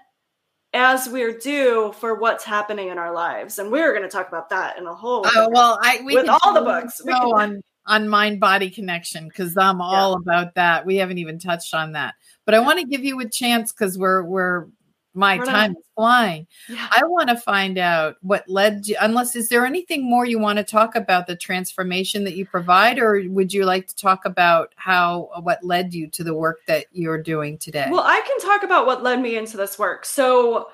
as 0.73 1.09
we're 1.09 1.37
due 1.37 1.93
for 1.99 2.15
what's 2.15 2.43
happening 2.43 2.89
in 2.89 2.97
our 2.97 3.13
lives. 3.13 3.59
And 3.59 3.71
we're 3.71 3.91
going 3.91 4.03
to 4.03 4.09
talk 4.09 4.27
about 4.27 4.49
that 4.49 4.77
in 4.77 4.85
a 4.85 4.93
whole. 4.93 5.23
Oh, 5.25 5.49
well, 5.51 5.79
I, 5.81 6.01
we 6.03 6.15
with 6.15 6.29
all 6.29 6.53
the 6.53 6.61
books. 6.61 7.01
We 7.03 7.11
can, 7.11 7.21
on, 7.21 7.61
on 7.85 8.09
mind 8.09 8.39
body 8.39 8.69
connection 8.69 9.27
because 9.27 9.57
I'm 9.57 9.81
all 9.81 10.11
yeah. 10.11 10.17
about 10.21 10.55
that. 10.55 10.85
We 10.85 10.97
haven't 10.97 11.17
even 11.17 11.39
touched 11.39 11.73
on 11.73 11.93
that. 11.93 12.15
But 12.45 12.55
I 12.55 12.59
want 12.59 12.79
to 12.79 12.85
give 12.85 13.03
you 13.03 13.19
a 13.19 13.29
chance 13.29 13.71
because 13.71 13.97
we're, 13.97 14.23
we're, 14.23 14.67
my 15.13 15.37
time 15.37 15.71
is 15.71 15.85
flying. 15.95 16.47
Yeah. 16.67 16.87
I 16.91 17.03
want 17.05 17.29
to 17.29 17.35
find 17.35 17.77
out 17.77 18.17
what 18.21 18.47
led 18.47 18.87
you, 18.87 18.95
unless 19.01 19.35
is 19.35 19.49
there 19.49 19.65
anything 19.65 20.07
more 20.07 20.25
you 20.25 20.39
want 20.39 20.57
to 20.57 20.63
talk 20.63 20.95
about 20.95 21.27
the 21.27 21.35
transformation 21.35 22.23
that 22.25 22.35
you 22.35 22.45
provide, 22.45 22.99
or 22.99 23.23
would 23.27 23.53
you 23.53 23.65
like 23.65 23.87
to 23.87 23.95
talk 23.95 24.25
about 24.25 24.73
how 24.75 25.29
uh, 25.35 25.41
what 25.41 25.63
led 25.63 25.93
you 25.93 26.07
to 26.07 26.23
the 26.23 26.33
work 26.33 26.59
that 26.67 26.85
you're 26.91 27.21
doing 27.21 27.57
today? 27.57 27.87
Well, 27.89 28.03
I 28.05 28.21
can 28.21 28.39
talk 28.39 28.63
about 28.63 28.85
what 28.85 29.03
led 29.03 29.21
me 29.21 29.37
into 29.37 29.57
this 29.57 29.79
work. 29.79 30.05
So 30.05 30.67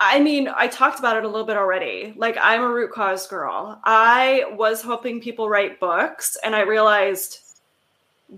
I 0.00 0.20
mean, 0.20 0.48
I 0.54 0.68
talked 0.68 0.98
about 0.98 1.16
it 1.16 1.24
a 1.24 1.28
little 1.28 1.46
bit 1.46 1.56
already. 1.56 2.14
Like, 2.16 2.36
I'm 2.40 2.62
a 2.62 2.68
root 2.68 2.92
cause 2.92 3.26
girl. 3.26 3.80
I 3.84 4.44
was 4.52 4.80
hoping 4.82 5.20
people 5.20 5.48
write 5.48 5.80
books, 5.80 6.36
and 6.44 6.54
I 6.54 6.60
realized 6.60 7.38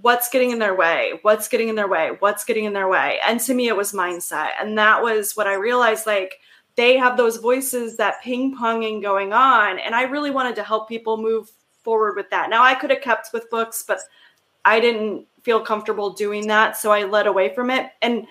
what's 0.03 0.29
getting 0.29 0.51
in 0.51 0.59
their 0.59 0.75
way 0.75 1.13
what's 1.23 1.47
getting 1.47 1.69
in 1.69 1.77
their 1.77 1.87
way 1.87 2.11
what's 2.19 2.45
getting 2.45 2.65
in 2.65 2.73
their 2.73 2.89
way. 2.89 3.19
And 3.27 3.39
to 3.41 3.55
me 3.55 3.69
it 3.69 3.77
was 3.77 3.93
mindset. 3.93 4.51
And 4.61 4.77
that 4.77 5.03
was 5.03 5.37
what 5.37 5.47
i 5.47 5.55
realized 5.55 6.07
like 6.07 6.41
they 6.77 6.97
have 6.97 7.17
those 7.17 7.37
voices 7.37 7.97
that 7.97 8.21
ping 8.21 8.57
ponging 8.57 9.01
going 9.01 9.33
on 9.33 9.79
and 9.79 9.95
i 9.95 10.03
really 10.03 10.33
wanted 10.33 10.57
to 10.57 10.65
help 10.65 10.89
people 10.89 11.17
move 11.17 11.51
forward 11.85 12.17
with 12.17 12.29
that. 12.31 12.51
Now 12.51 12.65
i 12.65 12.75
could 12.75 12.91
have 12.91 13.03
kept 13.03 13.33
with 13.33 13.49
books 13.51 13.85
but 13.87 14.01
i 14.65 14.81
didn't 14.81 15.27
feel 15.43 15.61
comfortable 15.61 16.11
doing 16.11 16.49
that 16.49 16.77
so 16.77 16.91
i 16.91 17.05
led 17.05 17.29
away 17.29 17.55
from 17.55 17.71
it. 17.71 17.91
And 18.03 18.27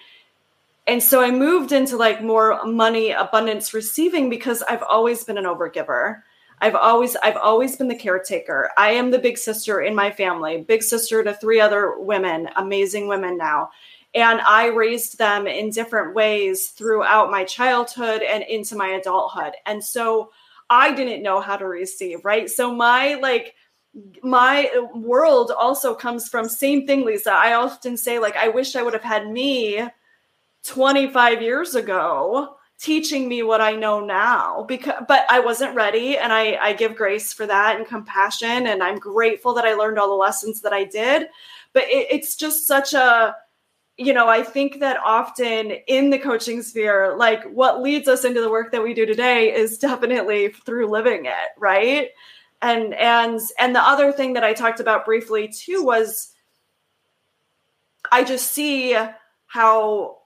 and 0.86 1.02
so 1.02 1.22
i 1.24 1.32
moved 1.32 1.72
into 1.72 1.96
like 1.96 2.22
more 2.22 2.62
money 2.66 3.12
abundance 3.12 3.74
receiving 3.74 4.30
because 4.30 4.62
i've 4.64 4.84
always 4.84 5.24
been 5.24 5.38
an 5.38 5.46
overgiver 5.46 6.24
I've 6.64 6.76
always 6.76 7.18
I've 7.18 7.36
always 7.36 7.76
been 7.76 7.90
the 7.90 7.96
caretaker. 7.96 8.70
I 8.78 8.92
am 8.92 9.12
the 9.12 9.20
big 9.20 9.38
sister 9.38 9.82
in 9.82 9.94
my 9.94 10.10
family, 10.10 10.62
big 10.62 10.82
sister 10.82 11.22
to 11.22 11.34
three 11.34 11.60
other 11.60 12.00
women, 12.00 12.48
amazing 12.56 13.10
women 13.10 13.38
now. 13.38 13.70
And 14.16 14.40
I 14.40 14.68
raised 14.68 15.18
them 15.18 15.46
in 15.46 15.72
different 15.72 16.16
ways 16.16 16.70
throughout 16.70 17.30
my 17.30 17.44
childhood 17.44 18.22
and 18.22 18.44
into 18.44 18.78
my 18.78 18.92
adulthood. 18.92 19.52
And 19.66 19.84
so 19.84 20.32
I 20.70 20.94
didn't 20.94 21.22
know 21.22 21.42
how 21.42 21.58
to 21.58 21.68
receive, 21.68 22.24
right? 22.24 22.50
So 22.50 22.74
my 22.74 23.16
like 23.16 23.56
my 24.24 24.72
world 24.96 25.52
also 25.52 25.94
comes 25.94 26.30
from 26.30 26.50
same 26.50 26.88
thing 26.88 27.06
lisa 27.06 27.32
i 27.32 27.54
often 27.54 27.96
say 27.96 28.18
like 28.18 28.36
i 28.38 28.48
wish 28.48 28.76
i 28.76 28.82
would 28.82 28.92
have 28.94 29.04
had 29.04 29.30
me 29.30 29.88
25 30.64 31.44
years 31.44 31.76
ago 31.76 32.56
teaching 32.80 33.30
me 33.30 33.44
what 33.44 33.62
I 33.62 33.76
know 33.76 34.04
now 34.04 34.66
because 34.68 34.96
but 35.08 35.26
I 35.30 35.40
wasn't 35.40 35.76
ready 35.76 36.18
and 36.18 36.34
I 36.34 36.56
I 36.56 36.74
give 36.74 36.96
grace 36.96 37.32
for 37.32 37.46
that 37.46 37.78
and 37.78 37.88
compassion 37.88 38.68
and 38.68 38.84
I'm 38.84 38.98
grateful 38.98 39.54
that 39.54 39.66
I 39.66 39.74
learned 39.74 40.00
all 40.00 40.10
the 40.10 40.16
lessons 40.16 40.62
that 40.62 40.74
I 40.74 40.84
did. 40.84 41.28
But 41.72 41.84
it, 41.84 42.08
it's 42.12 42.36
just 42.36 42.68
such 42.68 42.94
a 42.94 43.36
you 43.98 44.12
know 44.12 44.28
I 44.28 44.44
think 44.44 44.80
that 44.80 44.98
often 45.06 45.72
in 45.88 46.10
the 46.10 46.20
coaching 46.20 46.62
sphere 46.62 47.16
like 47.18 47.44
what 47.52 47.82
leads 47.82 48.08
us 48.08 48.26
into 48.26 48.42
the 48.42 48.52
work 48.52 48.72
that 48.72 48.84
we 48.84 48.94
do 48.94 49.06
today 49.06 49.54
is 49.54 49.78
definitely 49.78 50.50
through 50.50 50.90
living 50.90 51.26
it 51.26 51.50
right? 51.58 52.10
And 52.62 52.94
and 52.96 53.40
and 53.60 53.76
the 53.76 53.82
other 53.82 54.12
thing 54.12 54.34
that 54.34 54.44
I 54.44 54.54
talked 54.54 54.80
about 54.80 55.06
briefly 55.06 55.48
too 55.48 55.84
was 55.84 56.34
I 58.12 58.24
just 58.24 58.52
see 58.52 58.98
how 59.46 60.23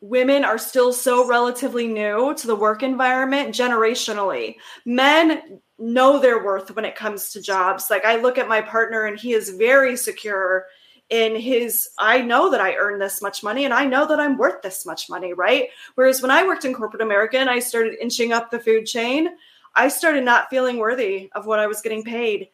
women 0.00 0.44
are 0.44 0.58
still 0.58 0.92
so 0.92 1.26
relatively 1.26 1.86
new 1.86 2.34
to 2.34 2.46
the 2.46 2.54
work 2.54 2.82
environment 2.82 3.54
generationally. 3.54 4.56
Men 4.84 5.60
know 5.78 6.18
their 6.18 6.44
worth 6.44 6.74
when 6.74 6.84
it 6.84 6.96
comes 6.96 7.30
to 7.30 7.42
jobs. 7.42 7.90
Like 7.90 8.04
I 8.04 8.16
look 8.16 8.38
at 8.38 8.48
my 8.48 8.60
partner 8.60 9.04
and 9.04 9.18
he 9.18 9.32
is 9.32 9.50
very 9.50 9.96
secure 9.96 10.66
in 11.08 11.36
his 11.36 11.90
I 11.98 12.20
know 12.20 12.50
that 12.50 12.60
I 12.60 12.74
earn 12.74 12.98
this 12.98 13.22
much 13.22 13.42
money 13.42 13.64
and 13.64 13.72
I 13.72 13.84
know 13.84 14.06
that 14.08 14.18
I'm 14.18 14.36
worth 14.36 14.62
this 14.62 14.84
much 14.84 15.08
money, 15.08 15.32
right? 15.32 15.68
Whereas 15.94 16.20
when 16.20 16.30
I 16.30 16.44
worked 16.44 16.64
in 16.64 16.74
corporate 16.74 17.02
America 17.02 17.38
and 17.38 17.48
I 17.48 17.60
started 17.60 17.98
inching 18.00 18.32
up 18.32 18.50
the 18.50 18.58
food 18.58 18.86
chain, 18.86 19.28
I 19.74 19.88
started 19.88 20.24
not 20.24 20.50
feeling 20.50 20.78
worthy 20.78 21.30
of 21.34 21.46
what 21.46 21.58
I 21.58 21.66
was 21.66 21.82
getting 21.82 22.02
paid 22.02 22.48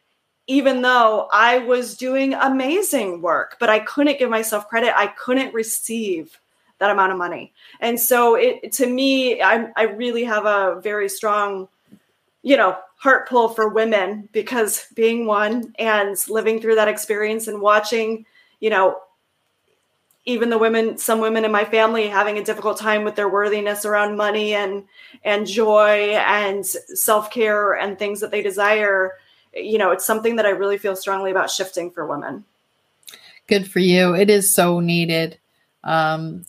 even 0.49 0.83
though 0.83 1.29
I 1.33 1.59
was 1.59 1.97
doing 1.97 2.35
amazing 2.35 3.23
work, 3.23 3.57
but 3.61 3.71
I 3.71 3.79
couldn't 3.79 4.19
give 4.19 4.29
myself 4.29 4.69
credit. 4.69 4.93
I 4.97 5.07
couldn't 5.07 5.55
receive 5.55 6.39
that 6.79 6.91
amount 6.91 7.13
of 7.13 7.19
money. 7.19 7.53
And 7.81 7.99
so 7.99 8.35
it 8.35 8.73
to 8.73 8.87
me, 8.87 9.41
I, 9.43 9.69
I 9.77 9.83
really 9.85 10.25
have 10.25 10.47
a 10.47 10.81
very 10.81 11.09
strong, 11.09 11.69
you 12.43 12.57
know, 12.57 12.77
heart 12.97 13.29
pull 13.29 13.49
for 13.49 13.69
women 13.69 14.29
because 14.33 14.87
being 14.95 15.27
one 15.27 15.75
and 15.79 16.17
living 16.29 16.61
through 16.61 16.77
that 16.77 16.89
experience 16.89 17.49
and 17.49 17.61
watching, 17.61 18.27
you 18.61 18.71
know, 18.71 18.99
even 20.25 20.51
the 20.51 20.59
women 20.59 20.97
some 20.99 21.21
women 21.21 21.45
in 21.45 21.51
my 21.51 21.65
family 21.65 22.07
having 22.09 22.39
a 22.39 22.45
difficult 22.45 22.79
time 22.79 23.05
with 23.05 23.17
their 23.17 23.29
worthiness 23.29 23.85
around 23.85 24.17
money 24.17 24.55
and 24.55 24.85
and 25.25 25.47
joy 25.47 26.15
and 26.15 26.65
self-care 26.65 27.75
and 27.75 27.99
things 27.99 28.21
that 28.21 28.31
they 28.31 28.43
desire 28.43 29.13
you 29.53 29.79
know 29.79 29.91
it's 29.91 30.05
something 30.05 30.37
that 30.37 30.47
i 30.47 30.51
really 30.51 30.79
feel 30.79 30.95
strongly 30.95 31.31
about 31.31 31.51
shifting 31.51 31.91
for 31.91 32.07
women. 32.07 32.45
Good 33.49 33.71
for 33.71 33.81
you. 33.81 34.15
It 34.15 34.31
is 34.31 34.55
so 34.55 34.81
needed. 34.81 35.39
Um 35.85 36.45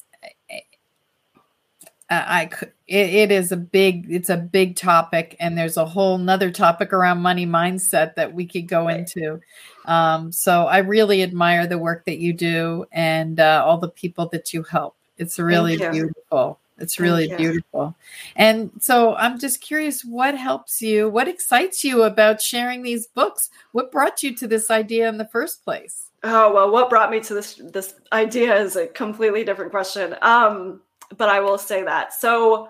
I, 2.28 2.50
it, 2.88 3.10
it 3.10 3.32
is 3.32 3.52
a 3.52 3.58
big 3.58 4.08
it's 4.10 4.30
a 4.30 4.38
big 4.38 4.76
topic 4.76 5.36
and 5.40 5.58
there's 5.58 5.78
a 5.78 5.86
whole 5.86 6.18
nother 6.18 6.52
topic 6.52 6.94
around 6.94 7.22
money 7.22 7.46
mindset 7.46 8.16
that 8.16 8.34
we 8.34 8.46
could 8.46 8.68
go 8.68 8.86
right. 8.86 9.00
into. 9.00 9.42
Um, 9.86 10.32
so 10.32 10.66
i 10.66 10.78
really 10.78 11.24
admire 11.24 11.68
the 11.68 11.78
work 11.78 12.06
that 12.06 12.18
you 12.18 12.34
do 12.34 12.86
and 12.92 13.40
uh, 13.40 13.64
all 13.66 13.78
the 13.78 13.90
people 13.90 14.28
that 14.30 14.54
you 14.54 14.64
help. 14.64 14.96
It's 15.18 15.38
really 15.40 15.78
beautiful. 15.78 16.60
It's 16.80 17.00
really 17.00 17.28
beautiful. 17.36 17.96
And 18.36 18.72
so 18.80 19.16
i'm 19.16 19.40
just 19.40 19.62
curious 19.62 20.04
what 20.04 20.38
helps 20.38 20.82
you 20.82 21.10
what 21.10 21.28
excites 21.28 21.84
you 21.84 22.04
about 22.04 22.42
sharing 22.42 22.84
these 22.84 23.08
books? 23.08 23.50
What 23.72 23.92
brought 23.92 24.24
you 24.24 24.36
to 24.36 24.48
this 24.48 24.70
idea 24.70 25.10
in 25.10 25.18
the 25.18 25.28
first 25.28 25.64
place? 25.64 26.10
Oh 26.24 26.54
well 26.54 26.72
what 26.72 26.90
brought 26.90 27.12
me 27.12 27.20
to 27.22 27.34
this 27.34 27.56
this 27.56 27.96
idea 28.12 28.56
is 28.56 28.76
a 28.76 28.88
completely 28.88 29.44
different 29.44 29.72
question. 29.72 30.16
Um 30.22 30.82
but 31.18 31.30
I 31.30 31.40
will 31.40 31.58
say 31.58 31.84
that. 31.84 32.14
So, 32.14 32.68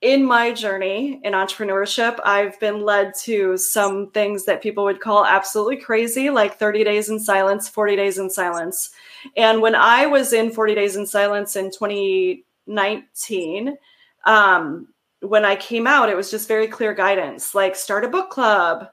in 0.00 0.24
my 0.24 0.52
journey 0.52 1.20
in 1.24 1.32
entrepreneurship, 1.32 2.20
I've 2.24 2.60
been 2.60 2.84
led 2.84 3.14
to 3.22 3.56
some 3.56 4.12
things 4.12 4.44
that 4.44 4.62
people 4.62 4.84
would 4.84 5.00
call 5.00 5.26
absolutely 5.26 5.78
crazy, 5.78 6.30
like 6.30 6.56
30 6.56 6.84
days 6.84 7.08
in 7.08 7.18
silence, 7.18 7.68
40 7.68 7.96
days 7.96 8.18
in 8.18 8.30
silence. 8.30 8.90
And 9.36 9.60
when 9.60 9.74
I 9.74 10.06
was 10.06 10.32
in 10.32 10.52
40 10.52 10.76
days 10.76 10.94
in 10.94 11.04
silence 11.04 11.56
in 11.56 11.72
2019, 11.72 13.76
um, 14.24 14.86
when 15.20 15.44
I 15.44 15.56
came 15.56 15.88
out, 15.88 16.08
it 16.08 16.16
was 16.16 16.30
just 16.30 16.46
very 16.46 16.68
clear 16.68 16.94
guidance 16.94 17.52
like 17.54 17.74
start 17.74 18.04
a 18.04 18.08
book 18.08 18.30
club. 18.30 18.88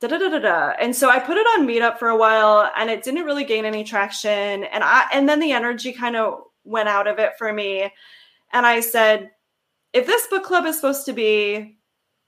Da, 0.00 0.08
da, 0.08 0.18
da, 0.18 0.28
da, 0.28 0.38
da. 0.38 0.72
And 0.80 0.94
so 0.94 1.08
I 1.08 1.18
put 1.18 1.38
it 1.38 1.46
on 1.58 1.66
Meetup 1.66 1.98
for 1.98 2.08
a 2.08 2.16
while 2.16 2.70
and 2.76 2.90
it 2.90 3.02
didn't 3.02 3.24
really 3.24 3.44
gain 3.44 3.64
any 3.64 3.84
traction. 3.84 4.64
And 4.64 4.84
I 4.84 5.06
and 5.12 5.28
then 5.28 5.40
the 5.40 5.52
energy 5.52 5.92
kind 5.92 6.14
of 6.14 6.42
went 6.64 6.88
out 6.88 7.06
of 7.06 7.18
it 7.18 7.32
for 7.38 7.52
me. 7.52 7.90
And 8.52 8.66
I 8.66 8.80
said, 8.80 9.30
if 9.92 10.06
this 10.06 10.26
book 10.26 10.44
club 10.44 10.66
is 10.66 10.76
supposed 10.76 11.06
to 11.06 11.12
be, 11.12 11.78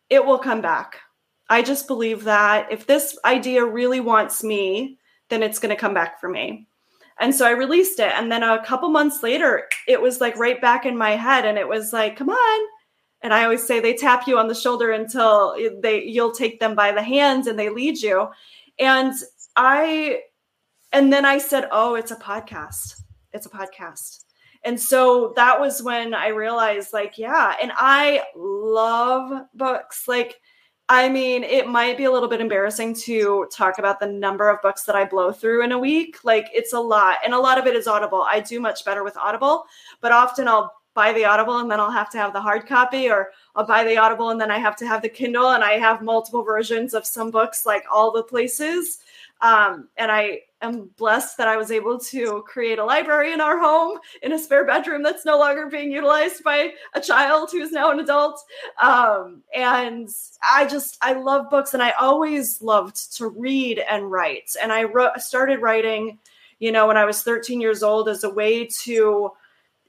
it 0.08 0.24
will 0.24 0.38
come 0.38 0.60
back. 0.60 1.00
I 1.48 1.62
just 1.62 1.86
believe 1.86 2.24
that 2.24 2.70
if 2.70 2.86
this 2.86 3.18
idea 3.24 3.64
really 3.64 4.00
wants 4.00 4.42
me, 4.42 4.98
then 5.28 5.42
it's 5.42 5.58
going 5.58 5.74
to 5.74 5.80
come 5.80 5.94
back 5.94 6.20
for 6.20 6.28
me. 6.28 6.66
And 7.18 7.34
so 7.34 7.46
I 7.46 7.52
released 7.52 7.98
it. 7.98 8.12
And 8.14 8.30
then 8.30 8.42
a 8.42 8.64
couple 8.64 8.88
months 8.88 9.22
later, 9.22 9.68
it 9.88 10.00
was 10.00 10.20
like 10.20 10.36
right 10.36 10.60
back 10.60 10.84
in 10.84 10.96
my 10.96 11.12
head. 11.12 11.44
And 11.44 11.56
it 11.56 11.68
was 11.68 11.92
like, 11.92 12.16
come 12.16 12.28
on. 12.28 12.66
And 13.22 13.32
I 13.32 13.44
always 13.44 13.66
say 13.66 13.80
they 13.80 13.94
tap 13.94 14.26
you 14.26 14.38
on 14.38 14.48
the 14.48 14.54
shoulder 14.54 14.92
until 14.92 15.56
they 15.80 16.04
you'll 16.04 16.32
take 16.32 16.60
them 16.60 16.74
by 16.74 16.92
the 16.92 17.02
hands 17.02 17.46
and 17.46 17.58
they 17.58 17.70
lead 17.70 17.98
you. 17.98 18.28
And 18.78 19.14
I 19.56 20.20
and 20.92 21.12
then 21.12 21.24
I 21.24 21.38
said, 21.38 21.68
Oh, 21.72 21.94
it's 21.94 22.10
a 22.10 22.16
podcast. 22.16 23.00
It's 23.32 23.46
a 23.46 23.50
podcast. 23.50 24.25
And 24.66 24.78
so 24.78 25.32
that 25.36 25.60
was 25.60 25.80
when 25.80 26.12
I 26.12 26.28
realized, 26.28 26.92
like, 26.92 27.16
yeah, 27.16 27.54
and 27.62 27.70
I 27.76 28.24
love 28.34 29.46
books. 29.54 30.08
Like, 30.08 30.40
I 30.88 31.08
mean, 31.08 31.44
it 31.44 31.68
might 31.68 31.96
be 31.96 32.04
a 32.04 32.10
little 32.10 32.28
bit 32.28 32.40
embarrassing 32.40 32.94
to 33.04 33.46
talk 33.52 33.78
about 33.78 34.00
the 34.00 34.08
number 34.08 34.50
of 34.50 34.60
books 34.62 34.82
that 34.82 34.96
I 34.96 35.04
blow 35.04 35.30
through 35.30 35.62
in 35.62 35.70
a 35.70 35.78
week. 35.78 36.18
Like, 36.24 36.48
it's 36.52 36.72
a 36.72 36.80
lot. 36.80 37.18
And 37.24 37.32
a 37.32 37.38
lot 37.38 37.58
of 37.58 37.66
it 37.66 37.76
is 37.76 37.86
Audible. 37.86 38.26
I 38.28 38.40
do 38.40 38.60
much 38.60 38.84
better 38.84 39.04
with 39.04 39.16
Audible, 39.16 39.66
but 40.00 40.10
often 40.10 40.48
I'll 40.48 40.72
buy 40.94 41.12
the 41.12 41.24
Audible 41.24 41.58
and 41.58 41.70
then 41.70 41.78
I'll 41.78 41.90
have 41.90 42.10
to 42.10 42.18
have 42.18 42.32
the 42.32 42.40
hard 42.40 42.66
copy, 42.66 43.08
or 43.08 43.30
I'll 43.54 43.66
buy 43.66 43.84
the 43.84 43.98
Audible 43.98 44.30
and 44.30 44.40
then 44.40 44.50
I 44.50 44.58
have 44.58 44.74
to 44.76 44.86
have 44.86 45.00
the 45.00 45.08
Kindle, 45.08 45.50
and 45.50 45.62
I 45.62 45.72
have 45.72 46.02
multiple 46.02 46.42
versions 46.42 46.92
of 46.92 47.06
some 47.06 47.30
books, 47.30 47.66
like 47.66 47.84
all 47.92 48.10
the 48.10 48.24
places. 48.24 48.98
Um, 49.40 49.88
and 49.96 50.10
I 50.10 50.40
am 50.62 50.90
blessed 50.96 51.36
that 51.36 51.48
I 51.48 51.56
was 51.56 51.70
able 51.70 51.98
to 51.98 52.42
create 52.46 52.78
a 52.78 52.84
library 52.84 53.32
in 53.32 53.40
our 53.40 53.58
home 53.58 53.98
in 54.22 54.32
a 54.32 54.38
spare 54.38 54.64
bedroom 54.64 55.02
that's 55.02 55.26
no 55.26 55.38
longer 55.38 55.66
being 55.66 55.90
utilized 55.90 56.42
by 56.42 56.72
a 56.94 57.00
child 57.00 57.50
who's 57.52 57.72
now 57.72 57.90
an 57.90 58.00
adult. 58.00 58.40
Um, 58.80 59.42
and 59.54 60.08
I 60.42 60.66
just, 60.66 60.96
I 61.02 61.12
love 61.12 61.50
books 61.50 61.74
and 61.74 61.82
I 61.82 61.90
always 61.92 62.62
loved 62.62 63.16
to 63.16 63.28
read 63.28 63.78
and 63.78 64.10
write. 64.10 64.50
And 64.60 64.72
I 64.72 64.84
wrote, 64.84 65.20
started 65.20 65.60
writing, 65.60 66.18
you 66.58 66.72
know, 66.72 66.86
when 66.86 66.96
I 66.96 67.04
was 67.04 67.22
13 67.22 67.60
years 67.60 67.82
old 67.82 68.08
as 68.08 68.24
a 68.24 68.30
way 68.30 68.66
to 68.84 69.32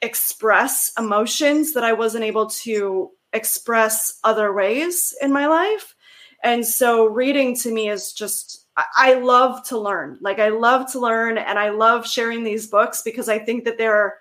express 0.01 0.91
emotions 0.97 1.73
that 1.73 1.83
I 1.83 1.93
wasn't 1.93 2.25
able 2.25 2.47
to 2.47 3.11
express 3.33 4.19
other 4.23 4.53
ways 4.53 5.15
in 5.21 5.31
my 5.31 5.47
life. 5.47 5.95
And 6.43 6.65
so 6.65 7.05
reading 7.05 7.55
to 7.57 7.71
me 7.71 7.89
is 7.89 8.13
just 8.13 8.66
I 8.95 9.15
love 9.15 9.65
to 9.67 9.77
learn. 9.77 10.17
Like 10.21 10.39
I 10.39 10.49
love 10.49 10.91
to 10.91 10.99
learn 10.99 11.37
and 11.37 11.57
I 11.57 11.69
love 11.69 12.07
sharing 12.07 12.43
these 12.43 12.67
books 12.67 13.01
because 13.01 13.27
I 13.27 13.39
think 13.39 13.65
that 13.65 13.77
they're 13.77 14.19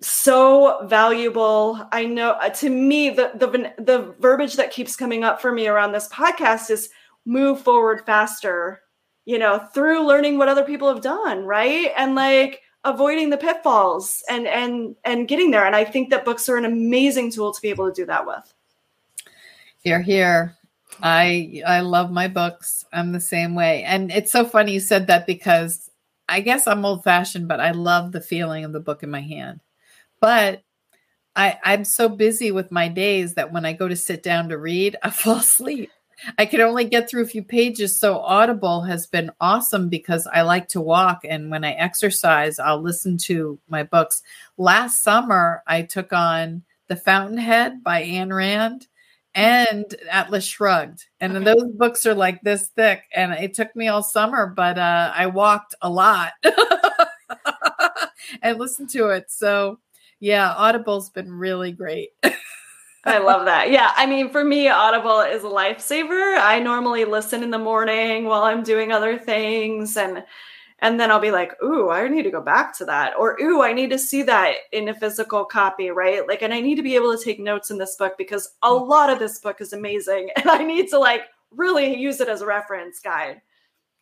so 0.00 0.84
valuable. 0.86 1.86
I 1.92 2.06
know 2.06 2.32
uh, 2.32 2.48
to 2.50 2.70
me 2.70 3.10
the 3.10 3.32
the 3.34 3.74
the 3.82 4.14
verbiage 4.18 4.56
that 4.56 4.72
keeps 4.72 4.96
coming 4.96 5.24
up 5.24 5.40
for 5.40 5.52
me 5.52 5.68
around 5.68 5.92
this 5.92 6.08
podcast 6.08 6.70
is 6.70 6.88
move 7.24 7.60
forward 7.60 8.04
faster, 8.04 8.82
you 9.26 9.38
know, 9.38 9.58
through 9.72 10.06
learning 10.06 10.38
what 10.38 10.48
other 10.48 10.64
people 10.64 10.88
have 10.88 11.02
done, 11.02 11.44
right? 11.44 11.92
And 11.96 12.14
like 12.14 12.62
avoiding 12.84 13.30
the 13.30 13.36
pitfalls 13.36 14.22
and 14.28 14.46
and 14.46 14.96
and 15.04 15.28
getting 15.28 15.50
there. 15.50 15.66
And 15.66 15.76
I 15.76 15.84
think 15.84 16.10
that 16.10 16.24
books 16.24 16.48
are 16.48 16.56
an 16.56 16.64
amazing 16.64 17.30
tool 17.30 17.52
to 17.52 17.62
be 17.62 17.68
able 17.68 17.86
to 17.86 17.94
do 17.94 18.06
that 18.06 18.26
with. 18.26 18.54
Here, 19.82 20.02
here. 20.02 20.56
I 21.02 21.62
I 21.66 21.80
love 21.80 22.10
my 22.10 22.28
books. 22.28 22.84
I'm 22.92 23.12
the 23.12 23.20
same 23.20 23.54
way. 23.54 23.82
And 23.84 24.10
it's 24.10 24.32
so 24.32 24.44
funny 24.44 24.72
you 24.72 24.80
said 24.80 25.06
that 25.08 25.26
because 25.26 25.90
I 26.28 26.40
guess 26.40 26.66
I'm 26.66 26.84
old 26.84 27.02
fashioned, 27.02 27.48
but 27.48 27.60
I 27.60 27.72
love 27.72 28.12
the 28.12 28.20
feeling 28.20 28.64
of 28.64 28.72
the 28.72 28.80
book 28.80 29.02
in 29.02 29.10
my 29.10 29.20
hand. 29.20 29.60
But 30.20 30.62
I, 31.34 31.58
I'm 31.64 31.84
so 31.84 32.08
busy 32.08 32.52
with 32.52 32.70
my 32.70 32.88
days 32.88 33.34
that 33.34 33.52
when 33.52 33.64
I 33.64 33.72
go 33.72 33.88
to 33.88 33.96
sit 33.96 34.22
down 34.22 34.48
to 34.48 34.58
read, 34.58 34.96
I 35.02 35.10
fall 35.10 35.36
asleep. 35.36 35.90
I 36.38 36.44
can 36.44 36.60
only 36.60 36.84
get 36.84 37.08
through 37.08 37.22
a 37.22 37.26
few 37.28 37.42
pages. 37.42 37.98
So 37.98 38.18
Audible 38.18 38.82
has 38.82 39.06
been 39.06 39.30
awesome 39.40 39.88
because 39.88 40.28
I 40.30 40.42
like 40.42 40.68
to 40.68 40.80
walk. 40.80 41.20
And 41.24 41.50
when 41.50 41.64
I 41.64 41.72
exercise, 41.72 42.58
I'll 42.58 42.82
listen 42.82 43.16
to 43.22 43.58
my 43.68 43.84
books. 43.84 44.22
Last 44.58 45.02
summer, 45.02 45.62
I 45.66 45.80
took 45.82 46.12
on 46.12 46.62
The 46.88 46.96
Fountainhead 46.96 47.82
by 47.82 48.02
Ayn 48.02 48.34
Rand 48.34 48.86
and 49.34 49.94
Atlas 50.10 50.44
Shrugged. 50.44 51.06
And 51.20 51.36
okay. 51.36 51.44
those 51.44 51.70
books 51.72 52.06
are 52.06 52.14
like 52.14 52.40
this 52.42 52.68
thick. 52.68 53.02
And 53.14 53.32
it 53.32 53.54
took 53.54 53.74
me 53.76 53.88
all 53.88 54.02
summer, 54.02 54.46
but 54.46 54.78
uh, 54.78 55.12
I 55.14 55.26
walked 55.26 55.74
a 55.82 55.90
lot 55.90 56.32
and 58.42 58.58
listened 58.58 58.90
to 58.90 59.08
it. 59.08 59.30
So, 59.30 59.78
yeah, 60.18 60.52
Audible's 60.54 61.10
been 61.10 61.32
really 61.32 61.72
great. 61.72 62.10
I 63.04 63.18
love 63.24 63.46
that. 63.46 63.70
Yeah. 63.70 63.92
I 63.96 64.06
mean, 64.06 64.30
for 64.30 64.44
me, 64.44 64.68
Audible 64.68 65.20
is 65.20 65.44
a 65.44 65.46
lifesaver. 65.46 66.38
I 66.38 66.58
normally 66.58 67.04
listen 67.04 67.42
in 67.42 67.50
the 67.50 67.58
morning 67.58 68.24
while 68.24 68.42
I'm 68.42 68.62
doing 68.62 68.92
other 68.92 69.18
things. 69.18 69.96
And 69.96 70.24
and 70.82 70.98
then 70.98 71.10
I'll 71.10 71.20
be 71.20 71.30
like, 71.30 71.52
ooh, 71.62 71.90
I 71.90 72.08
need 72.08 72.22
to 72.22 72.30
go 72.30 72.40
back 72.40 72.76
to 72.78 72.84
that. 72.86 73.12
Or, 73.18 73.38
ooh, 73.40 73.62
I 73.62 73.72
need 73.72 73.90
to 73.90 73.98
see 73.98 74.22
that 74.22 74.54
in 74.72 74.88
a 74.88 74.94
physical 74.94 75.44
copy, 75.44 75.90
right? 75.90 76.26
Like, 76.26 76.42
and 76.42 76.54
I 76.54 76.60
need 76.60 76.76
to 76.76 76.82
be 76.82 76.94
able 76.94 77.16
to 77.16 77.22
take 77.22 77.38
notes 77.38 77.70
in 77.70 77.78
this 77.78 77.96
book 77.96 78.14
because 78.16 78.54
a 78.62 78.68
mm. 78.68 78.88
lot 78.88 79.10
of 79.10 79.18
this 79.18 79.38
book 79.38 79.60
is 79.60 79.72
amazing. 79.72 80.30
And 80.40 80.48
I 80.48 80.64
need 80.64 80.88
to 80.88 80.98
like 80.98 81.22
really 81.50 81.94
use 81.96 82.20
it 82.20 82.28
as 82.28 82.40
a 82.40 82.46
reference 82.46 82.98
guide. 83.00 83.42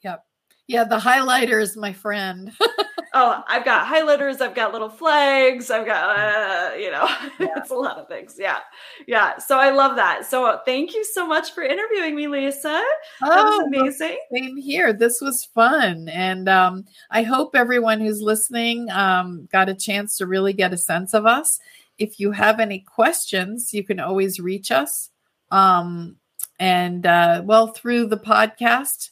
Yep. 0.04 0.24
Yeah. 0.68 0.84
The 0.84 0.98
highlighter 0.98 1.60
is 1.60 1.76
my 1.76 1.92
friend. 1.92 2.52
oh, 3.14 3.42
I've 3.48 3.64
got 3.64 3.86
highlighters, 3.86 4.40
I've 4.40 4.54
got 4.54 4.72
little 4.72 4.88
flags, 4.88 5.70
I've 5.70 5.86
got, 5.86 6.18
uh, 6.18 6.74
you 6.76 6.90
know, 6.90 7.08
yeah. 7.38 7.48
it's 7.56 7.70
a 7.70 7.74
lot 7.74 7.98
of 7.98 8.08
things. 8.08 8.36
Yeah. 8.38 8.58
Yeah. 9.06 9.38
So 9.38 9.58
I 9.58 9.70
love 9.70 9.96
that. 9.96 10.26
So 10.26 10.60
thank 10.64 10.94
you 10.94 11.04
so 11.04 11.26
much 11.26 11.52
for 11.52 11.62
interviewing 11.62 12.14
me, 12.14 12.28
Lisa. 12.28 12.82
Oh, 13.22 13.28
that 13.28 13.44
was 13.44 13.66
amazing. 13.66 14.18
Same 14.32 14.56
here. 14.56 14.92
This 14.92 15.20
was 15.20 15.44
fun. 15.44 16.08
And 16.08 16.48
um, 16.48 16.84
I 17.10 17.22
hope 17.22 17.54
everyone 17.54 18.00
who's 18.00 18.20
listening 18.22 18.90
um, 18.90 19.48
got 19.52 19.68
a 19.68 19.74
chance 19.74 20.16
to 20.18 20.26
really 20.26 20.52
get 20.52 20.72
a 20.72 20.78
sense 20.78 21.14
of 21.14 21.26
us. 21.26 21.60
If 21.98 22.20
you 22.20 22.30
have 22.32 22.60
any 22.60 22.80
questions, 22.80 23.74
you 23.74 23.84
can 23.84 24.00
always 24.00 24.38
reach 24.38 24.70
us. 24.70 25.10
Um, 25.50 26.16
and 26.58 27.06
uh, 27.06 27.42
well, 27.44 27.68
through 27.68 28.06
the 28.06 28.18
podcast, 28.18 29.10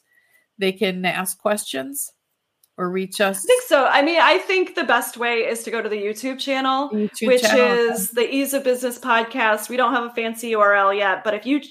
they 0.59 0.73
can 0.73 1.05
ask 1.05 1.39
questions 1.39 2.13
or 2.79 2.91
reach 2.91 3.21
us? 3.21 3.45
I 3.45 3.47
think 3.47 3.63
so. 3.65 3.87
I 3.87 4.03
mean, 4.03 4.21
I 4.21 4.39
think 4.39 4.75
the 4.75 4.85
best 4.85 5.17
way 5.17 5.39
is 5.41 5.63
to 5.65 5.71
go 5.71 5.81
to 5.81 5.89
the 5.89 5.97
YouTube 5.97 6.39
channel, 6.39 6.91
YouTube 6.91 7.27
which 7.27 7.43
channel. 7.43 7.93
is 7.93 8.11
the 8.11 8.33
Ease 8.33 8.55
of 8.55 8.65
Business 8.65 8.99
podcast. 8.99 9.69
We 9.69 9.77
don't 9.77 9.95
have 9.95 10.05
a 10.05 10.15
fancy 10.15 10.53
URL 10.53 10.97
yet, 10.97 11.25
but 11.25 11.35
if 11.35 11.47
you 11.47 11.63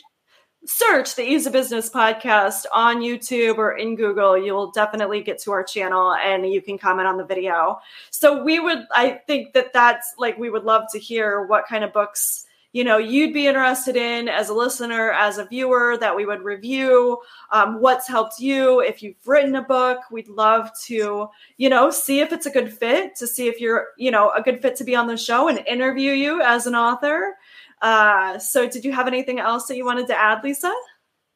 search 0.66 1.16
the 1.16 1.22
Ease 1.24 1.46
of 1.46 1.54
Business 1.54 1.92
podcast 1.92 2.66
on 2.74 2.98
YouTube 3.02 3.58
or 3.60 3.78
in 3.78 3.96
Google, 3.96 4.36
you'll 4.36 4.72
definitely 4.72 5.22
get 5.22 5.40
to 5.44 5.52
our 5.52 5.64
channel 5.64 6.16
and 6.16 6.52
you 6.52 6.62
can 6.62 6.78
comment 6.78 7.08
on 7.08 7.18
the 7.18 7.26
video. 7.26 7.78
So 8.10 8.44
we 8.44 8.60
would, 8.60 8.80
I 8.92 9.20
think 9.28 9.54
that 9.54 9.74
that's 9.74 10.16
like, 10.18 10.40
we 10.40 10.50
would 10.50 10.64
love 10.64 10.86
to 10.94 11.00
hear 11.00 11.46
what 11.46 11.68
kind 11.68 11.84
of 11.84 11.94
books 11.94 12.45
you 12.76 12.84
know 12.84 12.98
you'd 12.98 13.34
be 13.34 13.48
interested 13.48 13.96
in 13.96 14.28
as 14.28 14.50
a 14.50 14.54
listener 14.54 15.10
as 15.14 15.38
a 15.38 15.46
viewer 15.46 15.96
that 15.98 16.14
we 16.14 16.26
would 16.26 16.44
review 16.44 17.18
um, 17.52 17.80
what's 17.80 18.06
helped 18.06 18.38
you. 18.38 18.82
If 18.82 19.02
you've 19.02 19.16
written 19.26 19.56
a 19.56 19.62
book 19.62 20.00
we'd 20.12 20.28
love 20.28 20.70
to 20.88 21.30
you 21.56 21.70
know 21.70 21.90
see 21.90 22.20
if 22.20 22.34
it's 22.34 22.46
a 22.46 22.50
good 22.50 22.74
fit 22.74 23.16
to 23.16 23.28
see 23.28 23.48
if 23.48 23.62
you're 23.62 23.88
you 23.98 24.12
know 24.12 24.30
a 24.32 24.42
good 24.42 24.62
fit 24.62 24.76
to 24.76 24.84
be 24.84 24.94
on 24.94 25.08
the 25.08 25.16
show 25.16 25.48
and 25.48 25.66
interview 25.66 26.12
you 26.12 26.42
as 26.42 26.68
an 26.68 26.76
author. 26.76 27.38
Uh, 27.82 28.38
so 28.40 28.68
did 28.68 28.84
you 28.84 28.92
have 28.92 29.08
anything 29.08 29.40
else 29.40 29.68
that 29.68 29.78
you 29.78 29.86
wanted 29.86 30.08
to 30.08 30.16
add 30.16 30.44
lisa? 30.44 30.74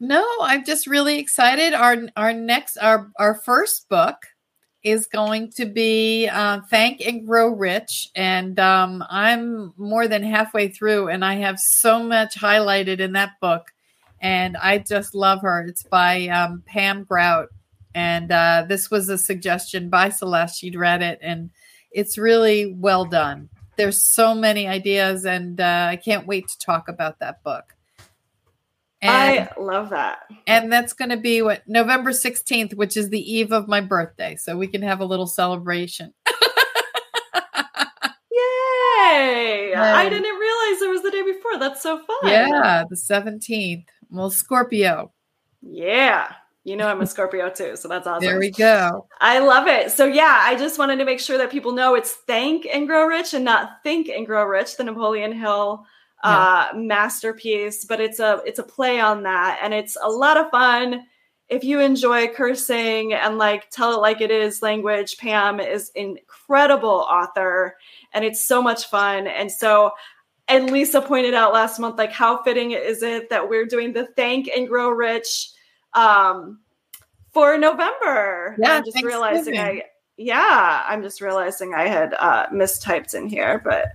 No 0.01 0.27
i'm 0.41 0.65
just 0.65 0.87
really 0.87 1.19
excited. 1.19 1.73
Our 1.73 2.09
our 2.17 2.33
next 2.33 2.75
our 2.75 3.11
our 3.17 3.35
first 3.35 3.87
book 3.87 4.17
is 4.83 5.07
going 5.07 5.51
to 5.51 5.65
be 5.65 6.27
uh, 6.27 6.61
Thank 6.69 7.01
and 7.01 7.27
Grow 7.27 7.49
Rich. 7.49 8.09
And 8.15 8.59
um, 8.59 9.03
I'm 9.09 9.73
more 9.77 10.07
than 10.07 10.23
halfway 10.23 10.69
through, 10.69 11.09
and 11.09 11.23
I 11.23 11.35
have 11.35 11.59
so 11.59 12.01
much 12.01 12.35
highlighted 12.35 12.99
in 12.99 13.13
that 13.13 13.39
book. 13.41 13.67
And 14.21 14.57
I 14.57 14.79
just 14.79 15.15
love 15.15 15.41
her. 15.41 15.61
It's 15.61 15.83
by 15.83 16.27
um, 16.27 16.63
Pam 16.65 17.03
Grout. 17.03 17.49
And 17.95 18.31
uh, 18.31 18.65
this 18.67 18.91
was 18.91 19.09
a 19.09 19.17
suggestion 19.17 19.89
by 19.89 20.09
Celeste. 20.09 20.59
She'd 20.59 20.75
read 20.75 21.01
it, 21.01 21.19
and 21.21 21.49
it's 21.91 22.17
really 22.17 22.73
well 22.73 23.05
done. 23.05 23.49
There's 23.77 24.05
so 24.05 24.35
many 24.35 24.67
ideas, 24.67 25.25
and 25.25 25.59
uh, 25.59 25.87
I 25.89 25.95
can't 25.95 26.27
wait 26.27 26.47
to 26.49 26.57
talk 26.59 26.87
about 26.87 27.19
that 27.19 27.43
book. 27.43 27.75
And, 29.01 29.11
I 29.11 29.49
love 29.57 29.91
that. 29.91 30.19
And 30.45 30.71
that's 30.71 30.93
going 30.93 31.09
to 31.09 31.17
be 31.17 31.41
what 31.41 31.63
November 31.67 32.11
16th, 32.11 32.73
which 32.73 32.97
is 32.97 33.09
the 33.09 33.19
eve 33.19 33.51
of 33.53 33.67
my 33.67 33.79
birthday. 33.79 34.35
So 34.35 34.57
we 34.57 34.67
can 34.67 34.81
have 34.81 34.99
a 34.99 35.05
little 35.05 35.27
celebration. 35.27 36.13
Yay! 38.31 39.71
And, 39.73 39.81
I 39.81 40.09
didn't 40.09 40.23
realize 40.23 40.81
it 40.81 40.89
was 40.89 41.01
the 41.01 41.11
day 41.11 41.21
before. 41.21 41.57
That's 41.57 41.81
so 41.81 41.97
fun. 41.97 42.17
Yeah, 42.23 42.83
the 42.89 42.97
17th. 42.97 43.85
Well, 44.09 44.31
Scorpio. 44.31 45.13
Yeah. 45.61 46.33
You 46.65 46.75
know, 46.75 46.87
I'm 46.87 46.99
a 46.99 47.07
Scorpio 47.07 47.49
too. 47.49 47.77
So 47.77 47.87
that's 47.87 48.05
awesome. 48.05 48.25
There 48.25 48.37
we 48.37 48.51
go. 48.51 49.07
I 49.21 49.39
love 49.39 49.67
it. 49.67 49.91
So, 49.91 50.05
yeah, 50.05 50.41
I 50.41 50.55
just 50.55 50.77
wanted 50.77 50.97
to 50.97 51.05
make 51.05 51.21
sure 51.21 51.37
that 51.37 51.51
people 51.51 51.71
know 51.71 51.95
it's 51.95 52.11
Thank 52.27 52.65
and 52.65 52.85
Grow 52.85 53.05
Rich 53.05 53.33
and 53.33 53.45
not 53.45 53.81
Think 53.81 54.09
and 54.09 54.25
Grow 54.25 54.43
Rich, 54.43 54.75
the 54.75 54.83
Napoleon 54.83 55.31
Hill 55.31 55.85
yeah. 56.23 56.69
uh, 56.73 56.77
masterpiece, 56.77 57.85
but 57.85 57.99
it's 57.99 58.19
a 58.19 58.41
it's 58.45 58.59
a 58.59 58.63
play 58.63 58.99
on 58.99 59.23
that, 59.23 59.59
and 59.61 59.73
it's 59.73 59.97
a 60.01 60.09
lot 60.09 60.37
of 60.37 60.49
fun. 60.49 61.05
If 61.47 61.63
you 61.63 61.79
enjoy 61.79 62.27
cursing 62.27 63.13
and 63.13 63.37
like 63.37 63.69
tell 63.69 63.93
it 63.93 64.01
like 64.01 64.21
it 64.21 64.31
is 64.31 64.61
language, 64.61 65.17
Pam 65.17 65.59
is 65.59 65.91
incredible 65.95 66.89
author, 66.89 67.77
and 68.13 68.23
it's 68.23 68.43
so 68.43 68.61
much 68.61 68.87
fun. 68.87 69.27
And 69.27 69.51
so, 69.51 69.91
and 70.47 70.71
Lisa 70.71 71.01
pointed 71.01 71.33
out 71.33 71.53
last 71.53 71.79
month, 71.79 71.97
like 71.97 72.11
how 72.11 72.43
fitting 72.43 72.71
is 72.71 73.01
it 73.01 73.29
that 73.29 73.49
we're 73.49 73.65
doing 73.65 73.93
the 73.93 74.05
Thank 74.05 74.47
and 74.47 74.67
Grow 74.67 74.89
Rich 74.89 75.49
um, 75.93 76.59
for 77.31 77.57
November? 77.57 78.55
Yeah, 78.59 78.77
I'm 78.77 78.85
just 78.85 79.03
realizing 79.03 79.57
I 79.57 79.83
yeah, 80.17 80.83
I'm 80.85 81.01
just 81.01 81.21
realizing 81.21 81.73
I 81.73 81.87
had 81.87 82.13
uh, 82.13 82.47
mistyped 82.49 83.15
in 83.15 83.27
here, 83.27 83.61
but 83.63 83.93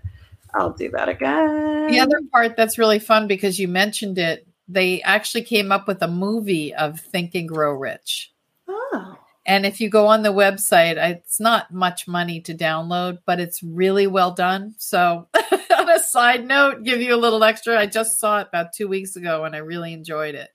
I'll 0.55 0.73
do 0.73 0.91
that 0.91 1.09
again. 1.09 1.89
The 1.89 2.01
other 2.01 2.21
part 2.33 2.57
that's 2.57 2.79
really 2.79 2.99
fun 2.99 3.27
because 3.27 3.59
you 3.59 3.69
mentioned 3.69 4.19
it, 4.19 4.47
they 4.69 5.03
actually 5.03 5.43
came 5.43 5.73
up 5.73 5.87
with 5.87 6.03
a 6.03 6.09
movie 6.09 6.75
of 6.75 7.01
Think 7.01 7.35
and 7.35 7.49
Grow 7.49 7.73
Rich. 7.73 8.33
Oh. 8.69 9.19
And 9.47 9.67
if 9.67 9.81
you 9.81 9.91
go 9.91 10.07
on 10.07 10.23
the 10.23 10.33
website, 10.33 10.97
it's 10.97 11.39
not 11.39 11.73
much 11.73 12.09
money 12.09 12.41
to 12.43 12.55
download, 12.55 13.19
but 13.27 13.41
it's 13.41 13.63
really 13.63 14.07
well 14.07 14.31
done. 14.31 14.75
So, 14.79 15.29
on 15.77 15.91
a 15.91 15.99
side 15.99 16.47
note, 16.47 16.83
give 16.83 17.03
you 17.03 17.15
a 17.15 17.17
little 17.17 17.45
extra. 17.45 17.79
I 17.79 17.87
just 17.87 18.19
saw 18.19 18.41
it 18.41 18.49
about 18.49 18.73
two 18.73 18.89
weeks 18.89 19.17
ago 19.17 19.45
and 19.45 19.55
I 19.55 19.59
really 19.59 19.93
enjoyed 19.93 20.35
it. 20.35 20.49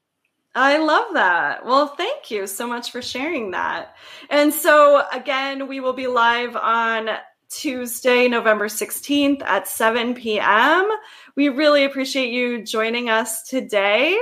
I 0.56 0.78
love 0.78 1.14
that. 1.14 1.64
Well, 1.66 1.88
thank 1.88 2.32
you 2.32 2.48
so 2.48 2.68
much 2.68 2.92
for 2.92 3.04
sharing 3.04 3.52
that. 3.52 3.96
And 4.32 4.52
so, 4.52 5.04
again, 5.14 5.68
we 5.68 5.80
will 5.80 5.94
be 5.94 6.08
live 6.08 6.56
on 6.56 7.10
Tuesday, 7.50 8.28
November 8.28 8.68
16th 8.68 9.42
at 9.42 9.68
7 9.68 10.14
p.m. 10.14 10.88
We 11.36 11.50
really 11.50 11.84
appreciate 11.84 12.32
you 12.32 12.64
joining 12.64 13.10
us 13.10 13.42
today. 13.44 14.18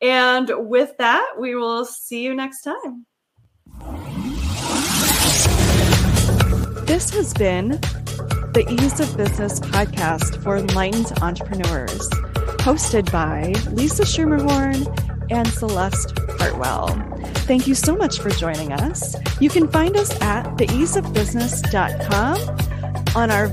And 0.00 0.50
with 0.56 0.96
that, 0.98 1.34
we 1.38 1.54
will 1.54 1.84
see 1.84 2.24
you 2.24 2.34
next 2.34 2.62
time. 2.62 3.06
This 6.86 7.10
has 7.10 7.32
been 7.32 7.80
the 8.52 8.66
Ease 8.68 8.98
of 9.00 9.16
Business 9.16 9.60
podcast 9.60 10.42
for 10.42 10.58
enlightened 10.58 11.12
entrepreneurs, 11.22 12.10
hosted 12.58 13.10
by 13.10 13.54
Lisa 13.70 14.02
Schermerhorn 14.02 14.86
and 15.30 15.48
Celeste 15.48 16.18
Hartwell. 16.38 16.88
Thank 17.46 17.66
you 17.66 17.74
so 17.74 17.96
much 17.96 18.18
for 18.18 18.28
joining 18.30 18.72
us. 18.72 19.16
You 19.40 19.48
can 19.48 19.68
find 19.68 19.96
us 19.96 20.10
at 20.20 20.44
theeaseofbusiness.com 20.58 22.71
on 23.14 23.30
our 23.30 23.48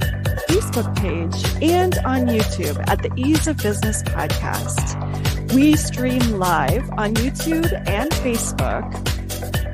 Facebook 0.48 0.96
page 0.98 1.64
and 1.64 1.98
on 2.00 2.28
YouTube 2.28 2.82
at 2.88 3.02
the 3.02 3.12
Ease 3.16 3.48
of 3.48 3.58
Business 3.58 4.02
Podcast. 4.04 5.54
We 5.54 5.76
stream 5.76 6.22
live 6.40 6.90
on 6.92 7.14
YouTube 7.16 7.72
and 7.88 8.12
Facebook 8.12 8.86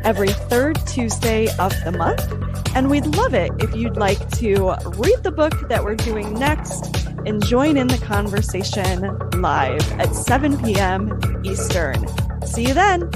every 0.04 0.30
third 0.30 0.76
Tuesday 0.88 1.48
of 1.58 1.74
the 1.84 1.92
month. 1.92 2.24
And 2.76 2.90
we'd 2.90 3.06
love 3.06 3.34
it 3.34 3.52
if 3.60 3.76
you'd 3.76 3.98
like 3.98 4.30
to 4.38 4.76
read 4.98 5.24
the 5.24 5.32
book 5.32 5.68
that 5.70 5.84
we're 5.84 5.96
doing 5.96 6.34
next 6.34 7.08
and 7.26 7.44
join 7.46 7.78
in 7.78 7.88
the 7.88 7.98
conversation 7.98 9.18
live 9.40 9.92
at 9.94 10.16
7 10.16 10.58
p.m. 10.64 11.42
Eastern. 11.44 12.06
See 12.46 12.68
you 12.68 12.74
then. 12.74 13.10